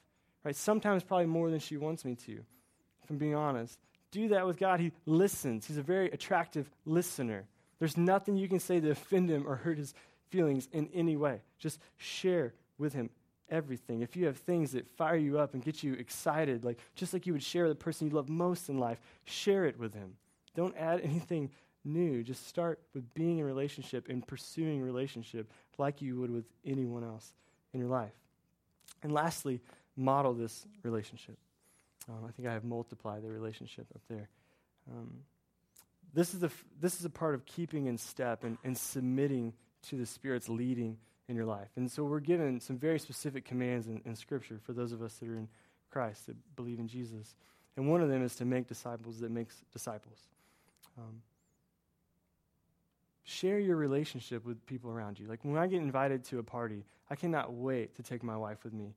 right? 0.49 0.57
Sometimes 0.57 1.03
probably 1.03 1.27
more 1.27 1.51
than 1.51 1.61
she 1.61 1.77
wants 1.77 2.07
me 2.07 2.15
to, 2.15 2.33
if 2.33 3.11
I'm 3.11 3.19
being 3.19 3.35
honest. 3.35 3.79
Do 4.11 4.29
that 4.29 4.47
with 4.47 4.57
God. 4.57 4.81
He 4.81 4.93
listens. 5.05 5.67
He's 5.67 5.77
a 5.77 5.83
very 5.83 6.11
attractive 6.11 6.71
listener. 6.87 7.45
There's 7.79 7.99
nothing 7.99 8.37
you 8.37 8.49
can 8.49 8.59
say 8.59 8.81
to 8.81 8.91
offend 8.91 9.29
him 9.29 9.47
or 9.47 9.57
hurt 9.57 9.77
his 9.77 9.93
feelings 10.31 10.67
in 10.73 10.89
any 10.95 11.17
way. 11.17 11.43
Just 11.59 11.81
share 11.99 12.55
with 12.79 12.95
him 12.95 13.11
everything. 13.51 14.03
If 14.03 14.17
you 14.17 14.27
have 14.27 14.37
things 14.37 14.73
that 14.73 14.89
fire 14.97 15.17
you 15.17 15.39
up 15.39 15.55
and 15.55 15.63
get 15.63 15.83
you 15.83 15.95
excited, 15.95 16.65
like 16.65 16.79
just 16.95 17.13
like 17.13 17.27
you 17.27 17.33
would 17.33 17.43
share 17.43 17.69
the 17.69 17.75
person 17.75 18.09
you 18.09 18.15
love 18.15 18.29
most 18.29 18.69
in 18.69 18.79
life, 18.79 19.01
share 19.25 19.65
it 19.65 19.79
with 19.79 19.95
him. 19.95 20.15
Don't 20.55 20.77
add 20.77 21.01
anything 21.05 21.51
new. 21.85 22.23
Just 22.23 22.47
start 22.47 22.81
with 22.95 23.13
being 23.15 23.39
in 23.39 23.45
relationship 23.45 24.09
and 24.09 24.27
pursuing 24.27 24.83
relationship 24.83 25.51
like 25.79 26.03
you 26.03 26.19
would 26.21 26.31
with 26.31 26.45
anyone 26.65 27.05
else 27.05 27.33
in 27.73 27.81
your 27.81 27.89
life. 27.89 28.15
And 29.03 29.13
lastly, 29.13 29.61
model 29.97 30.35
this 30.35 30.67
relationship. 30.83 31.37
Um, 32.09 32.25
I 32.27 32.33
think 32.33 32.49
I 32.49 32.53
have 32.53 32.65
multiplied 32.65 33.23
the 33.23 33.29
relationship 33.29 33.87
up 33.95 34.01
there. 34.09 34.29
Um, 34.91 35.11
this, 36.15 36.35
is 36.35 36.43
a 36.43 36.47
f- 36.47 36.65
this 36.81 36.99
is 36.99 37.05
a 37.05 37.11
part 37.11 37.35
of 37.35 37.45
keeping 37.45 37.87
in 37.87 37.99
step 37.99 38.45
and, 38.45 38.57
and 38.65 38.77
submitting 38.77 39.53
to 39.89 39.97
the 39.97 40.07
Spirit's 40.07 40.49
leading 40.49 40.97
in 41.29 41.37
your 41.37 41.45
life. 41.45 41.69
And 41.77 41.91
so 41.91 42.05
we're 42.05 42.21
given 42.21 42.61
some 42.61 42.79
very 42.79 42.99
specific 42.99 43.45
commands 43.45 43.87
in, 43.87 44.01
in 44.05 44.17
Scripture 44.17 44.59
for 44.63 44.73
those 44.73 44.93
of 44.93 45.03
us 45.03 45.15
that 45.15 45.29
are 45.29 45.37
in 45.37 45.49
Christ, 45.91 46.27
that 46.27 46.37
believe 46.57 46.79
in 46.79 46.89
Jesus. 46.89 47.35
And 47.77 47.89
one 47.89 48.01
of 48.01 48.09
them 48.09 48.23
is 48.23 48.35
to 48.37 48.45
make 48.45 48.67
disciples 48.67 49.21
that 49.21 49.31
makes 49.31 49.57
disciples. 49.73 50.19
Um, 50.97 51.23
share 53.25 53.59
your 53.59 53.77
relationship 53.77 54.45
with 54.45 54.65
people 54.67 54.91
around 54.91 55.21
you. 55.21 55.27
Like 55.29 55.41
when 55.43 55.59
I 55.59 55.67
get 55.67 55.81
invited 55.81 56.25
to 56.25 56.39
a 56.39 56.43
party, 56.43 56.85
I 57.11 57.15
cannot 57.15 57.53
wait 57.53 57.95
to 57.97 58.03
take 58.03 58.23
my 58.23 58.37
wife 58.37 58.65
with 58.65 58.73
me 58.73 58.95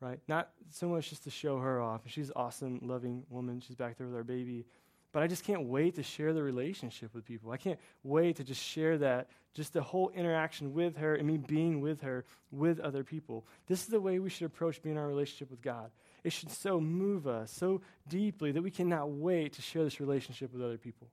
right? 0.00 0.18
Not 0.28 0.50
so 0.70 0.88
much 0.88 1.10
just 1.10 1.24
to 1.24 1.30
show 1.30 1.58
her 1.58 1.80
off. 1.80 2.02
She's 2.06 2.30
awesome, 2.36 2.80
loving 2.82 3.24
woman. 3.30 3.60
She's 3.60 3.76
back 3.76 3.98
there 3.98 4.06
with 4.06 4.16
our 4.16 4.24
baby. 4.24 4.64
But 5.12 5.22
I 5.22 5.26
just 5.26 5.44
can't 5.44 5.64
wait 5.64 5.94
to 5.94 6.02
share 6.02 6.34
the 6.34 6.42
relationship 6.42 7.14
with 7.14 7.24
people. 7.24 7.50
I 7.50 7.56
can't 7.56 7.80
wait 8.02 8.36
to 8.36 8.44
just 8.44 8.62
share 8.62 8.98
that, 8.98 9.28
just 9.54 9.72
the 9.72 9.82
whole 9.82 10.10
interaction 10.10 10.74
with 10.74 10.96
her 10.98 11.14
and 11.14 11.26
me 11.26 11.38
being 11.38 11.80
with 11.80 12.02
her 12.02 12.24
with 12.50 12.78
other 12.78 13.04
people. 13.04 13.46
This 13.66 13.80
is 13.80 13.86
the 13.86 14.00
way 14.00 14.18
we 14.18 14.28
should 14.28 14.46
approach 14.46 14.82
being 14.82 14.96
in 14.96 15.00
our 15.00 15.08
relationship 15.08 15.50
with 15.50 15.62
God. 15.62 15.90
It 16.24 16.32
should 16.32 16.50
so 16.50 16.78
move 16.78 17.26
us 17.26 17.50
so 17.50 17.80
deeply 18.06 18.52
that 18.52 18.62
we 18.62 18.70
cannot 18.70 19.10
wait 19.10 19.54
to 19.54 19.62
share 19.62 19.84
this 19.84 19.98
relationship 19.98 20.52
with 20.52 20.62
other 20.62 20.76
people. 20.76 21.08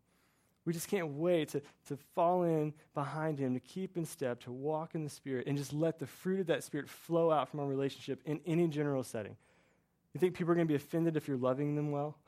We 0.66 0.74
just 0.74 0.88
can't 0.88 1.10
wait 1.10 1.50
to, 1.50 1.62
to 1.88 1.98
fall 2.16 2.43
in 2.43 2.74
behind 2.96 3.38
Him, 3.38 3.54
to 3.54 3.60
keep 3.60 3.98
in 3.98 4.06
step, 4.06 4.41
to 4.41 4.52
walk 4.52 4.96
in 4.96 5.04
the 5.04 5.10
Spirit, 5.10 5.46
and 5.48 5.58
just 5.58 5.74
let 5.74 6.00
the 6.00 6.08
fruit 6.08 6.39
of 6.39 6.48
that 6.48 6.64
Spirit 6.64 6.89
flow 6.89 7.32
out 7.32 7.50
from 7.50 7.60
our 7.60 7.68
relationship 7.68 8.22
in 8.26 8.41
any 8.48 8.68
general 8.68 9.04
setting. 9.04 9.38
You 10.14 10.20
think 10.20 10.34
people 10.34 10.52
are 10.52 10.56
going 10.56 10.68
to 10.68 10.72
be 10.72 10.76
offended 10.76 11.16
if 11.16 11.28
you're 11.28 11.38
loving 11.38 11.76
them 11.76 11.91
well? 11.91 12.18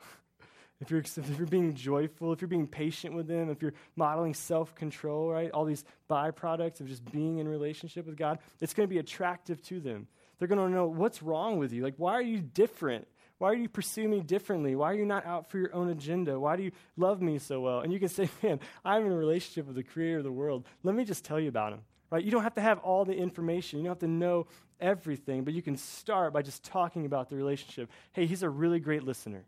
if, 0.80 0.90
you're, 0.90 1.00
if 1.00 1.38
you're 1.38 1.46
being 1.46 1.74
joyful, 1.74 2.32
if 2.32 2.40
you're 2.40 2.48
being 2.48 2.66
patient 2.66 3.14
with 3.14 3.26
them, 3.26 3.50
if 3.50 3.62
you're 3.62 3.74
modeling 3.96 4.34
self 4.34 4.74
control, 4.74 5.30
right? 5.30 5.50
All 5.50 5.64
these 5.64 5.84
byproducts 6.08 6.80
of 6.80 6.86
just 6.86 7.04
being 7.10 7.38
in 7.38 7.48
relationship 7.48 8.06
with 8.06 8.16
God, 8.16 8.38
it's 8.60 8.74
going 8.74 8.88
to 8.88 8.92
be 8.92 8.98
attractive 8.98 9.60
to 9.62 9.80
them. 9.80 10.06
They're 10.38 10.48
going 10.48 10.60
to 10.60 10.72
know 10.72 10.86
what's 10.86 11.22
wrong 11.22 11.58
with 11.58 11.72
you. 11.72 11.82
Like, 11.82 11.94
why 11.96 12.12
are 12.12 12.22
you 12.22 12.40
different? 12.40 13.08
Why 13.38 13.50
are 13.50 13.56
you 13.56 13.68
pursuing 13.68 14.10
me 14.10 14.20
differently? 14.20 14.74
Why 14.74 14.90
are 14.90 14.94
you 14.94 15.06
not 15.06 15.24
out 15.24 15.50
for 15.50 15.58
your 15.58 15.74
own 15.74 15.88
agenda? 15.90 16.38
Why 16.38 16.56
do 16.56 16.62
you 16.62 16.72
love 16.96 17.20
me 17.22 17.38
so 17.38 17.60
well? 17.60 17.80
And 17.80 17.92
you 17.92 17.98
can 17.98 18.08
say, 18.08 18.28
man, 18.42 18.60
I'm 18.84 19.06
in 19.06 19.12
a 19.12 19.16
relationship 19.16 19.66
with 19.66 19.76
the 19.76 19.82
creator 19.82 20.18
of 20.18 20.24
the 20.24 20.32
world. 20.32 20.64
Let 20.82 20.94
me 20.94 21.04
just 21.04 21.24
tell 21.24 21.38
you 21.38 21.48
about 21.48 21.72
him. 21.72 21.80
Right? 22.10 22.24
You 22.24 22.30
don't 22.30 22.42
have 22.42 22.54
to 22.54 22.60
have 22.60 22.78
all 22.78 23.04
the 23.04 23.14
information. 23.14 23.78
You 23.78 23.84
don't 23.84 23.90
have 23.90 23.98
to 23.98 24.08
know 24.08 24.46
everything, 24.80 25.44
but 25.44 25.54
you 25.54 25.60
can 25.60 25.76
start 25.76 26.32
by 26.32 26.42
just 26.42 26.64
talking 26.64 27.04
about 27.04 27.28
the 27.28 27.36
relationship. 27.36 27.90
Hey, 28.12 28.26
he's 28.26 28.42
a 28.42 28.48
really 28.48 28.80
great 28.80 29.04
listener. 29.04 29.44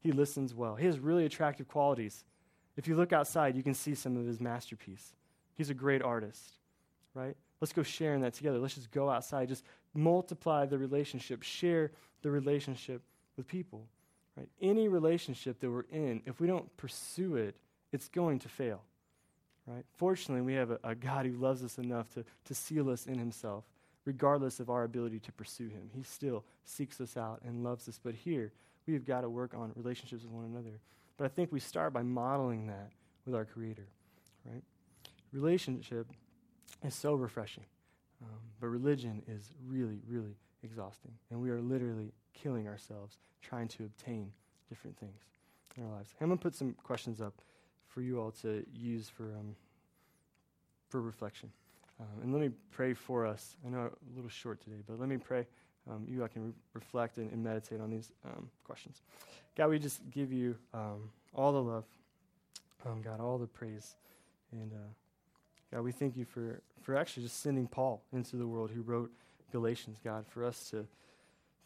He 0.00 0.12
listens 0.12 0.54
well. 0.54 0.74
He 0.74 0.86
has 0.86 0.98
really 0.98 1.24
attractive 1.24 1.68
qualities. 1.68 2.24
If 2.76 2.88
you 2.88 2.96
look 2.96 3.12
outside, 3.12 3.56
you 3.56 3.62
can 3.62 3.74
see 3.74 3.94
some 3.94 4.16
of 4.16 4.26
his 4.26 4.40
masterpiece. 4.40 5.14
He's 5.54 5.70
a 5.70 5.74
great 5.74 6.02
artist, 6.02 6.54
right? 7.14 7.36
Let's 7.60 7.72
go 7.74 7.82
sharing 7.82 8.22
that 8.22 8.32
together. 8.32 8.58
Let's 8.58 8.74
just 8.74 8.90
go 8.90 9.10
outside. 9.10 9.48
Just 9.48 9.64
multiply 9.92 10.64
the 10.64 10.78
relationship. 10.78 11.42
Share 11.42 11.90
the 12.22 12.30
relationship 12.30 13.02
with 13.36 13.46
people. 13.46 13.86
Right? 14.36 14.48
Any 14.62 14.88
relationship 14.88 15.60
that 15.60 15.70
we're 15.70 15.84
in, 15.92 16.22
if 16.24 16.40
we 16.40 16.46
don't 16.46 16.74
pursue 16.78 17.36
it, 17.36 17.56
it's 17.92 18.08
going 18.08 18.38
to 18.38 18.48
fail. 18.48 18.82
Right? 19.66 19.84
Fortunately, 19.96 20.40
we 20.40 20.54
have 20.54 20.70
a, 20.70 20.78
a 20.82 20.94
God 20.94 21.26
who 21.26 21.32
loves 21.32 21.62
us 21.62 21.76
enough 21.76 22.08
to, 22.14 22.24
to 22.46 22.54
seal 22.54 22.88
us 22.88 23.06
in 23.06 23.18
himself, 23.18 23.64
regardless 24.06 24.58
of 24.58 24.70
our 24.70 24.84
ability 24.84 25.20
to 25.20 25.32
pursue 25.32 25.68
him. 25.68 25.90
He 25.94 26.02
still 26.02 26.44
seeks 26.64 26.98
us 27.00 27.18
out 27.18 27.42
and 27.44 27.62
loves 27.62 27.88
us. 27.88 28.00
But 28.02 28.14
here, 28.14 28.52
we've 28.86 29.04
got 29.04 29.22
to 29.22 29.30
work 29.30 29.54
on 29.54 29.72
relationships 29.76 30.22
with 30.22 30.32
one 30.32 30.44
another. 30.44 30.80
But 31.16 31.24
I 31.24 31.28
think 31.28 31.52
we 31.52 31.60
start 31.60 31.92
by 31.92 32.02
modeling 32.02 32.66
that 32.68 32.90
with 33.26 33.34
our 33.34 33.44
Creator. 33.44 33.86
Right? 34.44 34.62
Relationship 35.32 36.06
is 36.84 36.94
so 36.94 37.14
refreshing. 37.14 37.64
Um, 38.22 38.38
but 38.60 38.68
religion 38.68 39.22
is 39.26 39.50
really, 39.66 40.00
really 40.06 40.36
exhausting. 40.62 41.12
And 41.30 41.40
we 41.40 41.50
are 41.50 41.60
literally 41.60 42.12
killing 42.34 42.68
ourselves 42.68 43.18
trying 43.42 43.68
to 43.68 43.84
obtain 43.84 44.32
different 44.68 44.96
things 44.98 45.20
in 45.76 45.84
our 45.84 45.90
lives. 45.90 46.14
I'm 46.20 46.28
going 46.28 46.38
to 46.38 46.42
put 46.42 46.54
some 46.54 46.74
questions 46.82 47.20
up 47.20 47.34
for 47.86 48.02
you 48.02 48.20
all 48.20 48.30
to 48.42 48.64
use 48.72 49.08
for, 49.08 49.24
um, 49.24 49.56
for 50.88 51.00
reflection. 51.00 51.50
Um, 51.98 52.22
and 52.22 52.32
let 52.32 52.40
me 52.40 52.50
pray 52.70 52.94
for 52.94 53.26
us. 53.26 53.56
I 53.66 53.70
know 53.70 53.78
I'm 53.78 53.86
a 53.86 54.16
little 54.16 54.30
short 54.30 54.62
today, 54.62 54.82
but 54.86 54.98
let 54.98 55.08
me 55.08 55.16
pray. 55.16 55.46
Um, 55.90 56.06
you 56.08 56.22
all 56.22 56.28
can 56.28 56.46
re- 56.46 56.52
reflect 56.74 57.18
and, 57.18 57.30
and, 57.32 57.42
meditate 57.42 57.80
on 57.80 57.90
these 57.90 58.12
um, 58.24 58.48
questions. 58.64 59.02
God, 59.56 59.70
we 59.70 59.78
just 59.78 60.00
give 60.10 60.32
you 60.32 60.54
um, 60.72 61.10
all 61.34 61.52
the 61.52 61.62
love, 61.62 61.84
um, 62.86 63.02
God, 63.02 63.20
all 63.20 63.38
the 63.38 63.46
praise. 63.46 63.96
And 64.52 64.72
uh, 64.72 65.74
God, 65.74 65.82
we 65.82 65.92
thank 65.92 66.16
you 66.16 66.24
for, 66.24 66.60
for 66.82 66.96
actually 66.96 67.24
just 67.24 67.42
sending 67.42 67.66
Paul 67.66 68.02
into 68.12 68.36
the 68.36 68.46
world 68.46 68.70
who 68.70 68.82
wrote 68.82 69.10
Galatians, 69.50 69.98
God, 70.04 70.26
for 70.28 70.44
us 70.44 70.70
to, 70.70 70.86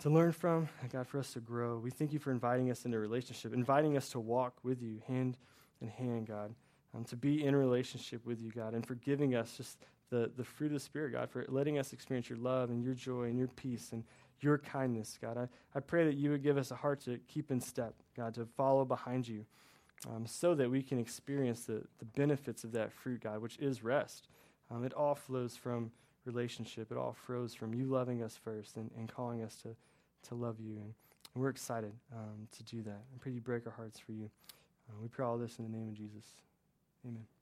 to 0.01 0.11
learn 0.11 0.33
from, 0.33 0.68
God, 0.91 1.07
for 1.07 1.18
us 1.18 1.33
to 1.35 1.41
grow. 1.41 1.79
We 1.79 1.91
thank 1.91 2.12
you 2.12 2.18
for 2.18 2.31
inviting 2.31 2.70
us 2.70 2.85
into 2.85 2.99
relationship, 2.99 3.53
inviting 3.53 3.97
us 3.97 4.09
to 4.11 4.20
walk 4.20 4.55
with 4.62 4.81
you 4.81 5.03
hand 5.07 5.37
in 5.81 5.89
hand, 5.89 6.29
God, 6.29 6.55
um, 6.95 7.05
to 7.05 7.16
be 7.16 7.45
in 7.45 7.55
relationship 7.55 8.25
with 8.25 8.41
you, 8.41 8.51
God, 8.51 8.75
and 8.75 8.87
for 8.87 8.95
giving 8.95 9.35
us 9.35 9.57
just 9.57 9.79
the, 10.11 10.30
the 10.36 10.44
fruit 10.44 10.68
of 10.68 10.74
the 10.74 10.80
Spirit, 10.80 11.12
God, 11.12 11.30
for 11.30 11.44
letting 11.48 11.78
us 11.78 11.92
experience 11.92 12.28
your 12.28 12.38
love 12.38 12.70
and 12.70 12.82
your 12.82 12.94
joy 12.94 13.24
and 13.24 13.38
your 13.38 13.48
peace 13.48 13.92
and 13.92 14.05
your 14.40 14.59
kindness, 14.59 15.18
God. 15.20 15.36
I, 15.38 15.48
I 15.76 15.80
pray 15.80 16.05
that 16.05 16.16
you 16.16 16.30
would 16.30 16.42
give 16.42 16.59
us 16.59 16.70
a 16.70 16.76
heart 16.76 17.00
to 17.02 17.18
keep 17.28 17.50
in 17.50 17.61
step, 17.61 17.94
God, 18.16 18.34
to 18.34 18.46
follow 18.57 18.84
behind 18.84 19.26
you, 19.26 19.44
um, 20.09 20.26
so 20.26 20.55
that 20.55 20.70
we 20.70 20.82
can 20.82 20.98
experience 20.98 21.64
the, 21.64 21.82
the 21.98 22.05
benefits 22.05 22.64
of 22.64 22.72
that 22.72 22.92
fruit, 22.92 23.22
God, 23.22 23.40
which 23.40 23.59
is 23.59 23.82
rest. 23.82 24.28
Um, 24.70 24.84
it 24.84 24.92
all 24.92 25.14
flows 25.14 25.57
from 25.57 25.90
relationship. 26.24 26.90
It 26.90 26.98
all 26.98 27.16
flows 27.26 27.55
from 27.55 27.74
you 27.74 27.86
loving 27.86 28.22
us 28.22 28.36
first 28.36 28.76
and, 28.76 28.90
and 28.96 29.09
calling 29.09 29.42
us 29.42 29.57
to, 29.62 29.74
to 30.28 30.34
love 30.34 30.57
you. 30.61 30.76
And 30.76 30.94
And 31.34 31.42
we're 31.42 31.50
excited 31.50 31.92
um, 32.12 32.46
to 32.57 32.62
do 32.62 32.82
that. 32.82 33.02
I 33.12 33.18
pray 33.18 33.32
you 33.32 33.40
break 33.40 33.66
our 33.66 33.72
hearts 33.72 33.98
for 33.98 34.12
you. 34.12 34.30
Uh, 34.88 34.94
we 35.02 35.09
pray 35.09 35.24
all 35.24 35.38
this 35.38 35.59
in 35.59 35.64
the 35.64 35.76
name 35.76 35.88
of 35.88 35.94
Jesus. 35.94 36.24
Amen. 37.05 37.34